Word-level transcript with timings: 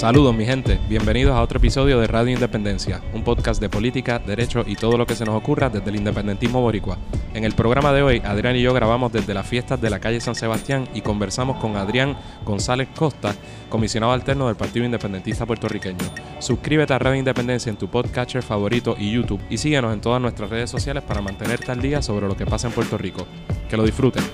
Saludos 0.00 0.34
mi 0.34 0.46
gente, 0.46 0.80
bienvenidos 0.88 1.36
a 1.36 1.42
otro 1.42 1.58
episodio 1.58 2.00
de 2.00 2.06
Radio 2.06 2.32
Independencia, 2.32 3.02
un 3.12 3.22
podcast 3.22 3.60
de 3.60 3.68
política, 3.68 4.18
derecho 4.18 4.64
y 4.66 4.74
todo 4.74 4.96
lo 4.96 5.04
que 5.04 5.14
se 5.14 5.26
nos 5.26 5.34
ocurra 5.34 5.68
desde 5.68 5.90
el 5.90 5.96
independentismo 5.96 6.62
boricua. 6.62 6.96
En 7.34 7.44
el 7.44 7.52
programa 7.52 7.92
de 7.92 8.00
hoy, 8.02 8.22
Adrián 8.24 8.56
y 8.56 8.62
yo 8.62 8.72
grabamos 8.72 9.12
desde 9.12 9.34
las 9.34 9.46
fiestas 9.46 9.78
de 9.78 9.90
la 9.90 10.00
calle 10.00 10.18
San 10.22 10.34
Sebastián 10.34 10.88
y 10.94 11.02
conversamos 11.02 11.58
con 11.58 11.76
Adrián 11.76 12.16
González 12.46 12.88
Costa, 12.96 13.34
comisionado 13.68 14.14
alterno 14.14 14.46
del 14.46 14.56
Partido 14.56 14.86
Independentista 14.86 15.44
Puertorriqueño. 15.44 15.98
Suscríbete 16.38 16.94
a 16.94 16.98
Radio 16.98 17.18
Independencia 17.18 17.68
en 17.68 17.76
tu 17.76 17.88
podcatcher 17.88 18.42
favorito 18.42 18.96
y 18.98 19.10
YouTube 19.10 19.42
y 19.50 19.58
síguenos 19.58 19.92
en 19.92 20.00
todas 20.00 20.22
nuestras 20.22 20.48
redes 20.48 20.70
sociales 20.70 21.02
para 21.02 21.20
mantenerte 21.20 21.72
al 21.72 21.82
día 21.82 22.00
sobre 22.00 22.26
lo 22.26 22.34
que 22.34 22.46
pasa 22.46 22.68
en 22.68 22.72
Puerto 22.72 22.96
Rico. 22.96 23.26
Que 23.68 23.76
lo 23.76 23.82
disfruten. 23.82 24.24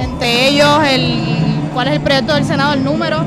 Entre 0.00 0.48
ellos, 0.48 0.78
el, 0.88 1.57
¿cuál 1.78 1.86
es 1.86 1.94
el 1.94 2.00
proyecto 2.00 2.34
del 2.34 2.44
Senado? 2.44 2.72
El 2.72 2.82
número. 2.82 3.18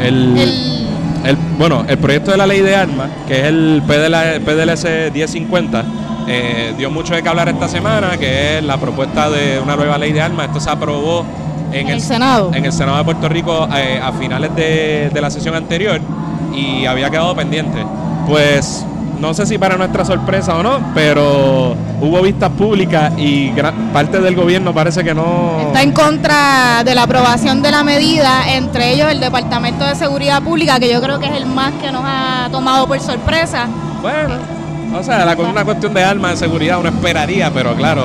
El, 0.00 0.38
El, 0.38 0.86
el- 1.26 1.36
bueno, 1.58 1.84
el 1.86 1.98
proyecto 1.98 2.30
de 2.30 2.38
la 2.38 2.46
ley 2.46 2.60
de 2.62 2.74
armas, 2.74 3.10
que 3.28 3.40
es 3.40 3.44
el 3.44 3.82
PDL 3.86 4.40
PDLC 4.42 5.12
1050, 5.12 5.84
eh, 6.26 6.72
dio 6.78 6.90
mucho 6.90 7.14
de 7.14 7.22
qué 7.22 7.28
hablar 7.28 7.50
esta 7.50 7.68
semana, 7.68 8.16
que 8.16 8.56
es 8.56 8.64
la 8.64 8.78
propuesta 8.78 9.28
de 9.28 9.60
una 9.62 9.76
nueva 9.76 9.98
ley 9.98 10.14
de 10.14 10.22
armas. 10.22 10.46
Esto 10.46 10.60
se 10.60 10.70
aprobó 10.70 11.26
en, 11.72 11.88
el 11.88 12.00
Senado. 12.00 12.52
En 12.54 12.64
el 12.64 12.72
Senado 12.72 12.96
de 12.96 13.04
Puerto 13.04 13.28
Rico 13.28 13.68
eh, 13.76 14.00
a 14.02 14.12
finales 14.12 14.56
de, 14.56 15.10
de 15.12 15.20
la 15.20 15.28
sesión 15.28 15.54
anterior 15.54 16.00
y 16.56 16.86
había 16.86 17.10
quedado 17.10 17.36
pendiente. 17.36 17.84
Pues 18.26 18.86
no 19.20 19.32
sé 19.34 19.46
si 19.46 19.58
para 19.58 19.76
nuestra 19.76 20.04
sorpresa 20.04 20.56
o 20.56 20.62
no, 20.62 20.78
pero 20.94 21.74
hubo 22.00 22.20
vistas 22.22 22.50
públicas 22.50 23.12
y 23.16 23.50
gran- 23.50 23.74
parte 23.92 24.20
del 24.20 24.34
gobierno 24.34 24.72
parece 24.74 25.02
que 25.04 25.14
no... 25.14 25.58
Está 25.68 25.82
en 25.82 25.92
contra 25.92 26.82
de 26.84 26.94
la 26.94 27.04
aprobación 27.04 27.62
de 27.62 27.70
la 27.70 27.82
medida, 27.84 28.52
entre 28.54 28.92
ellos 28.92 29.08
el 29.10 29.20
Departamento 29.20 29.84
de 29.84 29.94
Seguridad 29.94 30.42
Pública, 30.42 30.78
que 30.78 30.90
yo 30.92 31.00
creo 31.00 31.18
que 31.18 31.26
es 31.26 31.32
el 31.36 31.46
más 31.46 31.72
que 31.80 31.90
nos 31.92 32.02
ha 32.04 32.48
tomado 32.50 32.86
por 32.86 32.98
sorpresa. 33.00 33.66
Bueno, 34.02 34.34
o 34.98 35.02
sea, 35.02 35.24
la, 35.24 35.34
una 35.36 35.64
cuestión 35.64 35.94
de 35.94 36.04
armas, 36.04 36.32
de 36.32 36.36
seguridad, 36.38 36.78
uno 36.78 36.88
esperaría, 36.88 37.50
pero 37.52 37.74
claro, 37.74 38.04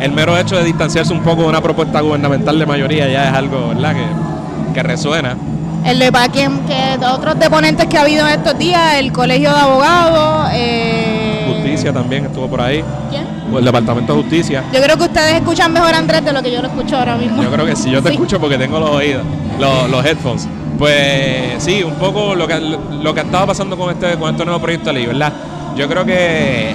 el 0.00 0.12
mero 0.12 0.36
hecho 0.38 0.56
de 0.56 0.64
distanciarse 0.64 1.12
un 1.12 1.20
poco 1.20 1.42
de 1.42 1.48
una 1.48 1.60
propuesta 1.60 2.00
gubernamental 2.00 2.58
de 2.58 2.66
mayoría 2.66 3.08
ya 3.08 3.28
es 3.30 3.34
algo, 3.34 3.68
¿verdad?, 3.68 3.94
que, 3.94 4.72
que 4.74 4.82
resuena. 4.82 5.36
El 5.84 5.98
de 5.98 6.12
pa- 6.12 6.28
que, 6.28 6.46
de 6.48 7.06
otros 7.06 7.38
deponentes 7.38 7.86
que 7.86 7.96
ha 7.96 8.02
habido 8.02 8.26
en 8.26 8.34
estos 8.34 8.56
días, 8.58 8.94
el 8.96 9.12
Colegio 9.12 9.50
de 9.52 9.58
Abogados. 9.60 10.50
eh, 10.52 11.44
Justicia 11.48 11.92
también 11.92 12.26
estuvo 12.26 12.46
por 12.48 12.60
ahí, 12.60 12.84
¿Quién? 13.10 13.26
el 13.56 13.64
Departamento 13.64 14.14
de 14.14 14.22
Justicia. 14.22 14.64
Yo 14.72 14.80
creo 14.82 14.96
que 14.96 15.04
ustedes 15.04 15.34
escuchan 15.34 15.72
mejor 15.72 15.94
a 15.94 15.98
Andrés 15.98 16.24
de 16.24 16.32
lo 16.32 16.42
que 16.42 16.52
yo 16.52 16.60
lo 16.60 16.68
escucho 16.68 16.96
ahora 16.98 17.16
mismo. 17.16 17.42
Yo 17.42 17.50
creo 17.50 17.64
que 17.66 17.74
sí, 17.76 17.90
yo 17.90 18.02
te 18.02 18.08
Sí. 18.08 18.14
escucho 18.14 18.38
porque 18.38 18.58
tengo 18.58 18.78
los 18.78 18.90
oídos, 18.90 19.22
los, 19.58 19.88
los 19.90 20.04
headphones. 20.04 20.46
Pues 20.78 21.62
sí, 21.62 21.82
un 21.82 21.94
poco 21.94 22.34
lo 22.34 22.46
que, 22.46 22.58
lo 22.58 23.14
que 23.14 23.20
estaba 23.20 23.46
pasando 23.46 23.76
con 23.76 23.90
este, 23.90 24.16
con 24.18 24.30
este 24.30 24.44
nuevo 24.44 24.60
proyecto 24.60 24.86
de 24.90 24.92
ley, 24.94 25.06
¿verdad? 25.06 25.32
Yo 25.76 25.88
creo 25.88 26.04
que 26.04 26.74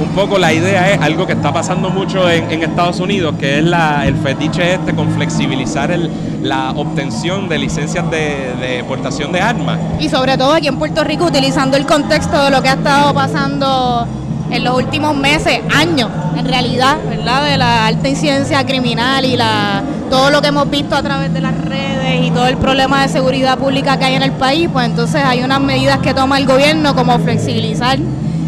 un 0.00 0.08
poco 0.08 0.38
la 0.38 0.52
idea 0.52 0.92
es 0.92 1.00
algo 1.00 1.26
que 1.26 1.34
está 1.34 1.52
pasando 1.52 1.90
mucho 1.90 2.28
en, 2.28 2.62
Estados 2.62 3.00
Unidos, 3.00 3.34
que 3.38 3.58
es 3.58 3.64
el 3.64 4.16
fetiche 4.16 4.74
este 4.74 4.94
con 4.94 5.10
flexibilizar 5.12 5.96
la 6.42 6.70
obtención 6.70 7.48
de 7.48 7.58
licencias 7.58 8.10
de, 8.10 8.54
de 8.60 8.84
de 9.32 9.40
armas. 9.40 9.78
Y 9.98 10.08
sobre 10.08 10.36
todo 10.38 10.54
aquí 10.54 10.68
en 10.68 10.78
Puerto 10.78 11.04
Rico, 11.04 11.26
utilizando 11.26 11.76
el 11.76 11.86
contexto 11.86 12.42
de 12.44 12.50
lo 12.50 12.62
que 12.62 12.68
ha 12.68 12.74
estado 12.74 13.12
pasando 13.12 14.06
en 14.50 14.64
los 14.64 14.76
últimos 14.76 15.16
meses, 15.16 15.60
años, 15.74 16.08
en 16.36 16.46
realidad, 16.46 16.96
¿verdad? 17.08 17.44
De 17.44 17.56
la 17.56 17.86
alta 17.86 18.08
incidencia 18.08 18.64
criminal 18.64 19.24
y 19.24 19.36
la 19.36 19.82
todo 20.10 20.30
lo 20.30 20.42
que 20.42 20.48
hemos 20.48 20.68
visto 20.68 20.96
a 20.96 21.02
través 21.02 21.32
de 21.32 21.40
las 21.40 21.56
redes 21.56 22.26
y 22.26 22.30
todo 22.32 22.48
el 22.48 22.56
problema 22.56 23.02
de 23.02 23.08
seguridad 23.08 23.56
pública 23.56 23.96
que 23.96 24.06
hay 24.06 24.14
en 24.16 24.24
el 24.24 24.32
país, 24.32 24.68
pues 24.72 24.86
entonces 24.86 25.22
hay 25.24 25.42
unas 25.44 25.60
medidas 25.60 25.98
que 25.98 26.12
toma 26.14 26.38
el 26.38 26.46
gobierno 26.46 26.96
como 26.96 27.16
flexibilizar 27.20 27.98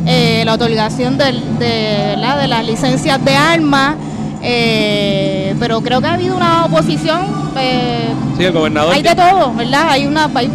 eh, 0.06 0.42
la 0.44 0.54
otorgación 0.54 1.16
de, 1.18 1.32
¿verdad? 1.58 2.40
de 2.40 2.48
las 2.48 2.64
licencias 2.66 3.24
de 3.24 3.36
armas, 3.36 3.96
eh, 4.42 5.54
pero 5.60 5.80
creo 5.80 6.00
que 6.00 6.06
ha 6.08 6.14
habido 6.14 6.36
una 6.36 6.64
oposición 6.64 7.20
eh, 7.56 8.08
Sí, 8.36 8.44
el 8.44 8.52
gobernador. 8.52 8.94
hay 8.94 9.02
de 9.02 9.14
todo, 9.14 9.52
¿verdad? 9.54 9.90
Hay 9.90 10.06
una 10.06 10.28
hay, 10.34 10.50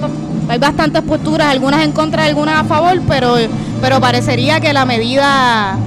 hay 0.49 0.57
bastantes 0.59 1.01
posturas, 1.03 1.47
algunas 1.47 1.83
en 1.83 1.91
contra, 1.91 2.25
algunas 2.25 2.61
a 2.61 2.63
favor, 2.63 2.99
pero 3.07 3.35
pero 3.81 4.01
parecería 4.01 4.59
que 4.59 4.73
la 4.73 4.85
medida 4.85 5.77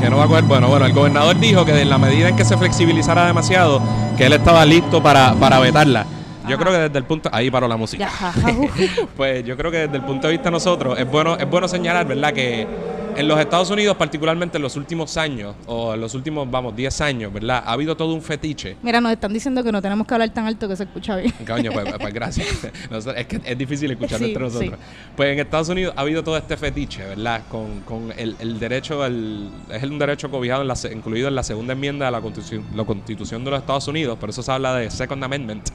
Que 0.00 0.08
no 0.10 0.16
va 0.16 0.24
a 0.24 0.26
coger. 0.26 0.44
Bueno, 0.44 0.68
bueno, 0.68 0.86
el 0.86 0.92
gobernador 0.92 1.38
dijo 1.38 1.64
que 1.64 1.80
en 1.80 1.90
la 1.90 1.98
medida 1.98 2.28
en 2.30 2.36
que 2.36 2.44
se 2.44 2.56
flexibilizara 2.56 3.26
demasiado, 3.26 3.80
que 4.16 4.26
él 4.26 4.32
estaba 4.32 4.64
listo 4.64 5.02
para, 5.02 5.34
para 5.34 5.58
vetarla. 5.58 6.06
Yo 6.48 6.58
creo 6.58 6.72
que 6.72 6.78
desde 6.78 6.98
el 6.98 7.04
punto. 7.04 7.28
Ahí 7.32 7.50
paró 7.50 7.68
la 7.68 7.76
música. 7.76 8.10
Pues 9.16 9.44
yo 9.44 9.56
creo 9.56 9.70
que 9.70 9.78
desde 9.78 9.96
el 9.96 10.02
punto 10.04 10.26
de 10.26 10.32
vista 10.32 10.44
de 10.48 10.52
nosotros 10.52 10.98
es 10.98 11.08
bueno, 11.10 11.36
es 11.36 11.48
bueno 11.48 11.68
señalar, 11.68 12.06
¿verdad? 12.06 12.32
Que 12.32 12.66
en 13.14 13.28
los 13.28 13.38
Estados 13.38 13.68
Unidos, 13.70 13.94
particularmente 13.96 14.56
en 14.56 14.62
los 14.62 14.74
últimos 14.76 15.18
años, 15.18 15.54
o 15.66 15.92
en 15.92 16.00
los 16.00 16.14
últimos, 16.14 16.50
vamos, 16.50 16.74
10 16.74 17.00
años, 17.02 17.30
¿verdad? 17.32 17.62
Ha 17.66 17.72
habido 17.72 17.94
todo 17.94 18.14
un 18.14 18.22
fetiche. 18.22 18.76
Mira, 18.82 19.00
nos 19.02 19.12
están 19.12 19.32
diciendo 19.34 19.62
que 19.62 19.70
no 19.70 19.82
tenemos 19.82 20.06
que 20.06 20.14
hablar 20.14 20.30
tan 20.30 20.46
alto 20.46 20.66
que 20.66 20.76
se 20.76 20.84
escucha 20.84 21.16
bien. 21.16 21.32
Coño, 21.46 21.72
pues, 21.72 21.92
pues, 22.00 22.14
gracias. 22.14 22.48
Es 23.16 23.26
que 23.26 23.40
es 23.44 23.58
difícil 23.58 23.90
escuchar 23.90 24.18
Sí, 24.18 24.26
entre 24.26 24.42
nosotros. 24.44 24.78
Pues 25.14 25.32
en 25.32 25.40
Estados 25.40 25.68
Unidos 25.68 25.92
ha 25.96 26.00
habido 26.00 26.24
todo 26.24 26.36
este 26.38 26.56
fetiche, 26.56 27.04
¿verdad? 27.04 27.42
Con, 27.50 27.80
con 27.80 28.12
el, 28.16 28.34
el 28.38 28.58
derecho, 28.58 29.02
al- 29.02 29.50
es 29.70 29.82
un 29.82 29.98
derecho 29.98 30.30
cobijado, 30.30 30.62
en 30.62 30.68
la, 30.68 30.74
incluido 30.92 31.28
en 31.28 31.34
la 31.34 31.42
segunda 31.42 31.74
enmienda 31.74 32.06
de 32.06 32.12
la 32.12 32.20
constitución, 32.22 32.64
la 32.74 32.84
constitución 32.84 33.44
de 33.44 33.50
los 33.50 33.60
Estados 33.60 33.86
Unidos, 33.88 34.16
por 34.18 34.30
eso 34.30 34.42
se 34.42 34.50
habla 34.50 34.74
de 34.74 34.90
Second 34.90 35.22
Amendment, 35.22 35.68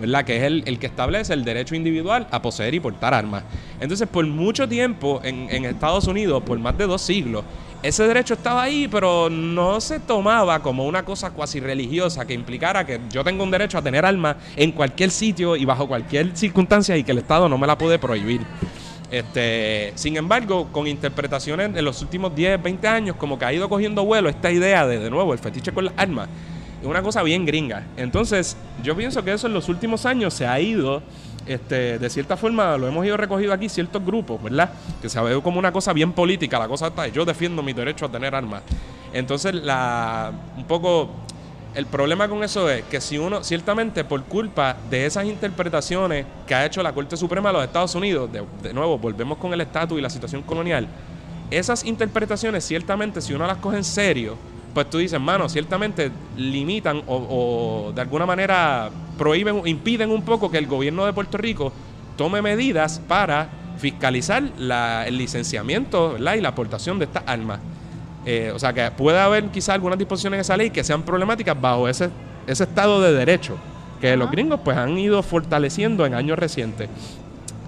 ¿verdad? 0.00 0.24
Que 0.24 0.36
es 0.38 0.42
el, 0.44 0.62
el 0.66 0.78
que 0.78 0.86
establece 0.86 1.34
el 1.34 1.44
derecho 1.44 1.74
individual 1.74 2.26
a 2.30 2.42
poseer 2.42 2.74
y 2.74 2.80
portar 2.80 3.14
armas. 3.14 3.44
Entonces, 3.80 4.08
por 4.08 4.26
mucho 4.26 4.68
tiempo 4.68 5.20
en, 5.24 5.48
en 5.50 5.64
Estados 5.64 6.06
Unidos, 6.06 6.42
por 6.42 6.58
más 6.58 6.76
de 6.78 6.86
dos 6.86 7.02
siglos, 7.02 7.44
ese 7.80 8.08
derecho 8.08 8.34
estaba 8.34 8.62
ahí, 8.62 8.88
pero 8.88 9.30
no 9.30 9.80
se 9.80 10.00
tomaba 10.00 10.60
como 10.60 10.84
una 10.84 11.04
cosa 11.04 11.30
cuasi 11.30 11.60
religiosa 11.60 12.26
que 12.26 12.34
implicara 12.34 12.84
que 12.84 12.98
yo 13.10 13.22
tengo 13.22 13.44
un 13.44 13.52
derecho 13.52 13.78
a 13.78 13.82
tener 13.82 14.04
armas 14.04 14.36
en 14.56 14.72
cualquier 14.72 15.12
sitio 15.12 15.54
y 15.54 15.64
bajo 15.64 15.86
cualquier 15.86 16.36
circunstancia 16.36 16.96
y 16.96 17.04
que 17.04 17.12
el 17.12 17.18
Estado 17.18 17.48
no 17.48 17.56
me 17.56 17.68
la 17.68 17.78
puede 17.78 18.00
prohibir. 18.00 18.40
Este, 19.12 19.92
sin 19.94 20.16
embargo, 20.16 20.68
con 20.72 20.86
interpretaciones 20.86 21.72
de 21.72 21.80
los 21.80 22.02
últimos 22.02 22.34
10, 22.34 22.60
20 22.62 22.88
años, 22.88 23.16
como 23.16 23.38
que 23.38 23.44
ha 23.44 23.52
ido 23.52 23.68
cogiendo 23.68 24.04
vuelo 24.04 24.28
esta 24.28 24.50
idea 24.50 24.84
de, 24.86 24.98
de 24.98 25.08
nuevo, 25.08 25.32
el 25.32 25.38
fetiche 25.38 25.72
con 25.72 25.84
las 25.84 25.94
armas. 25.96 26.28
Una 26.82 27.02
cosa 27.02 27.22
bien 27.22 27.44
gringa. 27.44 27.84
Entonces, 27.96 28.56
yo 28.82 28.96
pienso 28.96 29.24
que 29.24 29.32
eso 29.32 29.46
en 29.46 29.54
los 29.54 29.68
últimos 29.68 30.06
años 30.06 30.32
se 30.34 30.46
ha 30.46 30.60
ido, 30.60 31.02
este, 31.46 31.98
de 31.98 32.10
cierta 32.10 32.36
forma, 32.36 32.76
lo 32.76 32.86
hemos 32.86 33.04
ido 33.04 33.16
recogido 33.16 33.52
aquí 33.52 33.68
ciertos 33.68 34.04
grupos, 34.04 34.42
¿verdad? 34.42 34.70
Que 35.02 35.08
se 35.08 35.20
ve 35.20 35.40
como 35.42 35.58
una 35.58 35.72
cosa 35.72 35.92
bien 35.92 36.12
política. 36.12 36.58
La 36.58 36.68
cosa 36.68 36.88
está, 36.88 37.08
yo 37.08 37.24
defiendo 37.24 37.62
mi 37.62 37.72
derecho 37.72 38.06
a 38.06 38.08
tener 38.10 38.34
armas. 38.34 38.62
Entonces, 39.12 39.54
la, 39.54 40.32
un 40.56 40.64
poco 40.64 41.10
el 41.74 41.86
problema 41.86 42.28
con 42.28 42.42
eso 42.42 42.68
es 42.70 42.82
que 42.84 43.00
si 43.00 43.18
uno, 43.18 43.44
ciertamente 43.44 44.04
por 44.04 44.22
culpa 44.24 44.76
de 44.88 45.06
esas 45.06 45.26
interpretaciones 45.26 46.26
que 46.46 46.54
ha 46.54 46.64
hecho 46.64 46.82
la 46.82 46.92
Corte 46.92 47.16
Suprema 47.16 47.50
de 47.50 47.54
los 47.54 47.64
Estados 47.64 47.94
Unidos, 47.94 48.30
de, 48.32 48.42
de 48.62 48.72
nuevo, 48.72 48.98
volvemos 48.98 49.38
con 49.38 49.52
el 49.52 49.60
estatus 49.60 49.98
y 49.98 50.00
la 50.00 50.10
situación 50.10 50.42
colonial, 50.42 50.88
esas 51.50 51.84
interpretaciones 51.84 52.64
ciertamente 52.64 53.20
si 53.20 53.32
uno 53.32 53.46
las 53.46 53.58
coge 53.58 53.78
en 53.78 53.84
serio, 53.84 54.36
pues 54.78 54.90
tú 54.90 54.98
dices, 54.98 55.18
mano, 55.18 55.48
ciertamente 55.48 56.12
limitan 56.36 57.02
o, 57.08 57.88
o 57.88 57.92
de 57.92 58.00
alguna 58.00 58.26
manera 58.26 58.90
prohíben, 59.18 59.66
impiden 59.66 60.08
un 60.12 60.22
poco 60.22 60.52
que 60.52 60.58
el 60.58 60.68
gobierno 60.68 61.04
de 61.04 61.12
Puerto 61.12 61.36
Rico 61.36 61.72
tome 62.16 62.40
medidas 62.42 63.00
para 63.08 63.48
fiscalizar 63.78 64.40
la- 64.56 65.04
el 65.08 65.18
licenciamiento 65.18 66.12
¿verdad? 66.12 66.34
y 66.36 66.40
la 66.42 66.50
aportación 66.50 67.00
de 67.00 67.06
estas 67.06 67.24
armas. 67.26 67.58
Eh, 68.24 68.52
o 68.54 68.58
sea 68.60 68.72
que 68.72 68.88
puede 68.92 69.18
haber 69.18 69.46
quizás 69.46 69.70
algunas 69.70 69.98
disposiciones 69.98 70.36
en 70.36 70.40
esa 70.42 70.56
ley 70.56 70.70
que 70.70 70.84
sean 70.84 71.02
problemáticas 71.02 71.60
bajo 71.60 71.88
ese, 71.88 72.10
ese 72.46 72.62
estado 72.62 73.00
de 73.00 73.12
derecho 73.12 73.56
que 74.00 74.16
los 74.16 74.30
gringos 74.30 74.60
pues 74.62 74.76
han 74.76 74.96
ido 74.96 75.20
fortaleciendo 75.24 76.06
en 76.06 76.14
años 76.14 76.38
recientes. 76.38 76.88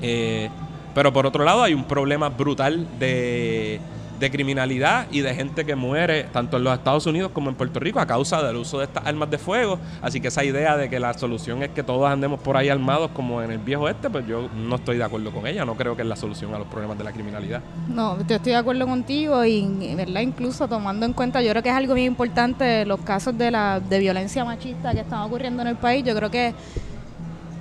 Eh, 0.00 0.48
pero 0.94 1.12
por 1.12 1.26
otro 1.26 1.42
lado 1.44 1.64
hay 1.64 1.74
un 1.74 1.82
problema 1.84 2.28
brutal 2.28 2.86
de, 3.00 3.80
de 4.20 4.30
criminalidad 4.30 5.06
y 5.10 5.22
de 5.22 5.34
gente 5.34 5.64
que 5.64 5.74
muere 5.74 6.24
tanto 6.24 6.58
en 6.58 6.64
los 6.64 6.74
Estados 6.74 7.06
Unidos 7.06 7.32
como 7.32 7.48
en 7.48 7.56
Puerto 7.56 7.80
Rico 7.80 8.00
a 8.00 8.06
causa 8.06 8.42
del 8.42 8.56
uso 8.56 8.78
de 8.78 8.84
estas 8.84 9.06
armas 9.06 9.30
de 9.30 9.38
fuego. 9.38 9.78
Así 10.02 10.20
que 10.20 10.28
esa 10.28 10.44
idea 10.44 10.76
de 10.76 10.90
que 10.90 11.00
la 11.00 11.14
solución 11.14 11.62
es 11.62 11.70
que 11.70 11.82
todos 11.82 12.08
andemos 12.08 12.38
por 12.38 12.58
ahí 12.58 12.68
armados 12.68 13.10
como 13.12 13.42
en 13.42 13.50
el 13.50 13.58
viejo 13.58 13.88
este, 13.88 14.10
pues 14.10 14.26
yo 14.26 14.50
no 14.54 14.76
estoy 14.76 14.98
de 14.98 15.04
acuerdo 15.04 15.32
con 15.32 15.46
ella. 15.46 15.64
No 15.64 15.74
creo 15.74 15.96
que 15.96 16.02
es 16.02 16.08
la 16.08 16.16
solución 16.16 16.54
a 16.54 16.58
los 16.58 16.68
problemas 16.68 16.98
de 16.98 17.04
la 17.04 17.12
criminalidad. 17.12 17.62
No, 17.88 18.18
yo 18.26 18.36
estoy 18.36 18.52
de 18.52 18.58
acuerdo 18.58 18.86
contigo 18.86 19.42
y, 19.44 19.94
¿verdad? 19.96 20.20
Incluso 20.20 20.68
tomando 20.68 21.06
en 21.06 21.14
cuenta, 21.14 21.40
yo 21.40 21.50
creo 21.50 21.62
que 21.62 21.70
es 21.70 21.74
algo 21.74 21.94
bien 21.94 22.08
importante 22.08 22.84
los 22.84 23.00
casos 23.00 23.36
de 23.38 23.50
la 23.50 23.80
de 23.80 23.98
violencia 23.98 24.44
machista 24.44 24.92
que 24.92 25.00
están 25.00 25.20
ocurriendo 25.22 25.62
en 25.62 25.68
el 25.68 25.76
país. 25.76 26.04
Yo 26.04 26.14
creo 26.14 26.30
que 26.30 26.54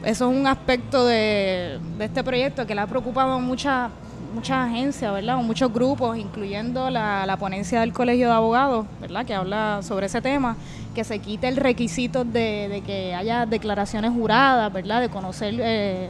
eso 0.03 0.29
es 0.29 0.37
un 0.37 0.45
aspecto 0.45 1.05
de, 1.05 1.79
de 1.97 2.05
este 2.05 2.21
proyecto 2.21 2.67
que 2.67 2.75
le 2.75 2.81
ha 2.81 2.87
preocupado 2.87 3.33
a 3.33 3.39
muchas 3.39 3.91
muchas 4.33 4.69
agencias, 4.69 5.11
¿verdad? 5.13 5.37
O 5.37 5.43
muchos 5.43 5.71
grupos, 5.73 6.17
incluyendo 6.17 6.89
la, 6.89 7.25
la, 7.25 7.37
ponencia 7.37 7.81
del 7.81 7.93
Colegio 7.93 8.27
de 8.27 8.33
Abogados, 8.33 8.85
¿verdad? 9.01 9.25
Que 9.25 9.33
habla 9.33 9.81
sobre 9.83 10.07
ese 10.07 10.21
tema, 10.21 10.55
que 10.95 11.03
se 11.03 11.19
quite 11.19 11.47
el 11.47 11.57
requisito 11.57 12.23
de, 12.23 12.67
de 12.69 12.81
que 12.81 13.15
haya 13.15 13.45
declaraciones 13.45 14.11
juradas, 14.11 14.71
¿verdad? 14.71 15.01
De 15.01 15.09
conocer 15.09 15.55
eh, 15.59 16.09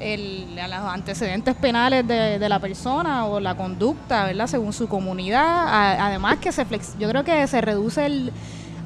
el, 0.00 0.56
los 0.56 0.72
antecedentes 0.72 1.54
penales 1.54 2.06
de, 2.06 2.38
de, 2.38 2.48
la 2.48 2.58
persona 2.58 3.26
o 3.26 3.40
la 3.40 3.54
conducta, 3.54 4.24
¿verdad? 4.24 4.46
Según 4.46 4.72
su 4.72 4.88
comunidad. 4.88 5.98
además 6.00 6.38
que 6.38 6.52
se 6.52 6.64
flex, 6.64 6.98
yo 6.98 7.08
creo 7.08 7.24
que 7.24 7.46
se 7.46 7.60
reduce 7.60 8.06
el 8.06 8.32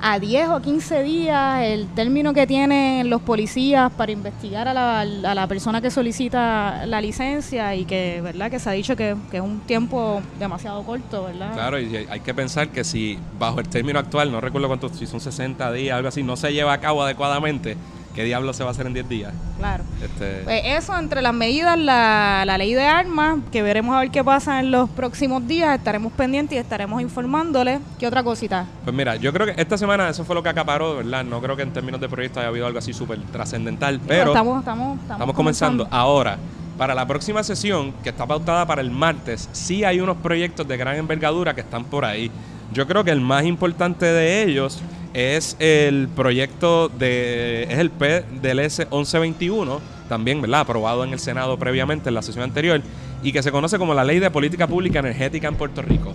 a 0.02 0.18
10 0.18 0.48
o 0.50 0.60
15 0.60 1.02
días 1.02 1.62
el 1.62 1.86
término 1.88 2.32
que 2.32 2.46
tienen 2.46 3.10
los 3.10 3.20
policías 3.22 3.92
para 3.92 4.12
investigar 4.12 4.68
a 4.68 4.74
la, 4.74 5.00
a 5.00 5.34
la 5.34 5.46
persona 5.46 5.80
que 5.80 5.90
solicita 5.90 6.86
la 6.86 7.00
licencia 7.00 7.74
y 7.74 7.84
que, 7.84 8.20
¿verdad? 8.22 8.50
Que 8.50 8.58
se 8.58 8.70
ha 8.70 8.72
dicho 8.72 8.96
que, 8.96 9.16
que, 9.30 9.38
es 9.38 9.42
un 9.42 9.60
tiempo 9.60 10.22
demasiado 10.38 10.82
corto, 10.82 11.24
¿verdad? 11.24 11.52
Claro, 11.52 11.78
y 11.78 11.94
hay 11.96 12.20
que 12.20 12.34
pensar 12.34 12.68
que 12.68 12.84
si 12.84 13.18
bajo 13.38 13.60
el 13.60 13.68
término 13.68 13.98
actual, 13.98 14.32
no 14.32 14.40
recuerdo 14.40 14.68
cuántos, 14.68 14.92
si 14.92 15.06
son 15.06 15.20
60 15.20 15.72
días, 15.72 15.96
algo 15.96 16.08
así, 16.08 16.22
no 16.22 16.36
se 16.36 16.52
lleva 16.52 16.72
a 16.72 16.80
cabo 16.80 17.02
adecuadamente, 17.02 17.76
¿Qué 18.20 18.26
diablo 18.26 18.52
se 18.52 18.62
va 18.62 18.68
a 18.68 18.72
hacer 18.72 18.86
en 18.86 18.92
10 18.92 19.08
días? 19.08 19.32
Claro. 19.56 19.82
Este... 20.04 20.42
Pues 20.44 20.60
eso, 20.66 20.94
entre 20.98 21.22
las 21.22 21.32
medidas, 21.32 21.78
la, 21.78 22.42
la, 22.44 22.58
ley 22.58 22.74
de 22.74 22.84
armas, 22.84 23.38
que 23.50 23.62
veremos 23.62 23.96
a 23.96 24.00
ver 24.00 24.10
qué 24.10 24.22
pasa 24.22 24.60
en 24.60 24.70
los 24.70 24.90
próximos 24.90 25.48
días, 25.48 25.78
estaremos 25.78 26.12
pendientes 26.12 26.54
y 26.54 26.58
estaremos 26.58 27.00
informándoles. 27.00 27.80
¿Qué 27.98 28.06
otra 28.06 28.22
cosita? 28.22 28.66
Pues 28.84 28.94
mira, 28.94 29.16
yo 29.16 29.32
creo 29.32 29.46
que 29.46 29.54
esta 29.58 29.78
semana 29.78 30.10
eso 30.10 30.22
fue 30.26 30.34
lo 30.34 30.42
que 30.42 30.50
acaparó, 30.50 30.96
¿verdad? 30.96 31.24
No 31.24 31.40
creo 31.40 31.56
que 31.56 31.62
en 31.62 31.72
términos 31.72 31.98
de 31.98 32.10
proyecto 32.10 32.40
haya 32.40 32.50
habido 32.50 32.66
algo 32.66 32.78
así 32.78 32.92
súper 32.92 33.22
trascendental, 33.32 33.98
pero 34.06 34.32
estamos, 34.32 34.58
estamos, 34.58 35.00
estamos, 35.00 35.34
comenzando. 35.34 35.88
Ahora, 35.90 36.36
para 36.76 36.94
la 36.94 37.06
próxima 37.06 37.42
sesión, 37.42 37.94
que 38.02 38.10
está 38.10 38.26
pautada 38.26 38.66
para 38.66 38.82
el 38.82 38.90
martes, 38.90 39.48
sí 39.52 39.82
hay 39.82 39.98
unos 39.98 40.18
proyectos 40.18 40.68
de 40.68 40.76
gran 40.76 40.96
envergadura 40.96 41.54
que 41.54 41.62
están 41.62 41.84
por 41.84 42.04
ahí. 42.04 42.30
Yo 42.74 42.86
creo 42.86 43.02
que 43.02 43.12
el 43.12 43.22
más 43.22 43.46
importante 43.46 44.04
de 44.04 44.42
ellos 44.42 44.82
es 45.14 45.56
el 45.58 46.08
proyecto 46.08 46.88
de, 46.88 47.64
es 47.64 47.78
el 47.78 47.90
P 47.90 48.24
del 48.42 48.58
S1121, 48.60 49.80
también, 50.08 50.40
¿verdad? 50.40 50.60
Aprobado 50.60 51.04
en 51.04 51.12
el 51.12 51.18
Senado 51.18 51.58
previamente 51.58 52.08
en 52.08 52.14
la 52.14 52.22
sesión 52.22 52.44
anterior, 52.44 52.80
y 53.22 53.32
que 53.32 53.42
se 53.42 53.52
conoce 53.52 53.78
como 53.78 53.94
la 53.94 54.04
Ley 54.04 54.18
de 54.18 54.30
Política 54.30 54.66
Pública 54.66 54.98
Energética 55.00 55.48
en 55.48 55.56
Puerto 55.56 55.82
Rico. 55.82 56.14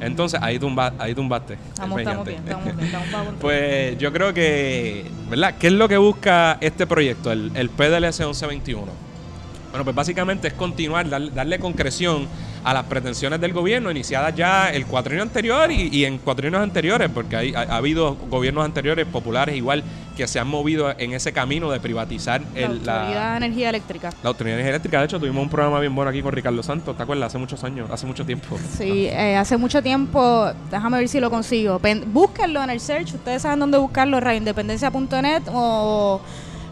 Entonces, 0.00 0.40
ahí, 0.42 0.58
tumba, 0.58 0.92
ahí 0.98 1.14
tumbaste. 1.14 1.54
Estamos, 1.54 1.98
estamos 1.98 2.26
bien, 2.26 2.40
estamos 2.40 2.64
bien, 2.64 2.80
estamos 2.80 3.34
Pues 3.40 3.96
yo 3.98 4.12
creo 4.12 4.34
que, 4.34 5.06
¿verdad? 5.30 5.54
¿Qué 5.58 5.68
es 5.68 5.72
lo 5.72 5.88
que 5.88 5.96
busca 5.96 6.58
este 6.60 6.86
proyecto, 6.86 7.32
el, 7.32 7.52
el 7.54 7.70
PDLS 7.70 8.20
1121? 8.20 9.13
Bueno, 9.74 9.86
pues 9.86 9.96
básicamente 9.96 10.46
es 10.46 10.54
continuar, 10.54 11.08
darle 11.08 11.58
concreción 11.58 12.28
a 12.62 12.72
las 12.72 12.84
pretensiones 12.84 13.40
del 13.40 13.52
gobierno 13.52 13.90
iniciadas 13.90 14.32
ya 14.36 14.70
el 14.70 14.86
cuatrienio 14.86 15.24
anterior 15.24 15.68
y, 15.72 16.04
en 16.04 16.18
cuatrienios 16.18 16.62
anteriores, 16.62 17.10
porque 17.12 17.34
hay, 17.34 17.54
ha, 17.56 17.62
habido 17.74 18.14
gobiernos 18.30 18.64
anteriores 18.64 19.04
populares 19.04 19.56
igual 19.56 19.82
que 20.16 20.28
se 20.28 20.38
han 20.38 20.46
movido 20.46 20.94
en 20.96 21.12
ese 21.12 21.32
camino 21.32 21.72
de 21.72 21.80
privatizar 21.80 22.40
la 22.54 23.00
Autoridad 23.00 23.30
de 23.32 23.36
Energía 23.38 23.70
Eléctrica. 23.70 24.10
La 24.22 24.28
Autoridad 24.28 24.54
de 24.54 24.60
Energía 24.60 24.76
Eléctrica, 24.76 24.98
de 25.00 25.06
hecho, 25.06 25.18
tuvimos 25.18 25.42
un 25.42 25.50
programa 25.50 25.80
bien 25.80 25.92
bueno 25.92 26.08
aquí 26.08 26.22
con 26.22 26.30
Ricardo 26.30 26.62
Santos, 26.62 26.96
¿te 26.96 27.02
acuerdas? 27.02 27.26
Hace 27.26 27.38
muchos 27.38 27.64
años, 27.64 27.90
hace 27.90 28.06
mucho 28.06 28.24
tiempo. 28.24 28.56
Sí, 28.78 29.06
eh, 29.06 29.34
hace 29.34 29.56
mucho 29.56 29.82
tiempo, 29.82 30.52
déjame 30.70 30.98
ver 30.98 31.08
si 31.08 31.18
lo 31.18 31.30
consigo. 31.30 31.80
búsquenlo 32.06 32.62
en 32.62 32.70
el 32.70 32.78
search, 32.78 33.12
ustedes 33.14 33.42
saben 33.42 33.58
dónde 33.58 33.78
buscarlo, 33.78 34.20
radioindependencia.net 34.20 35.42
o 35.52 36.20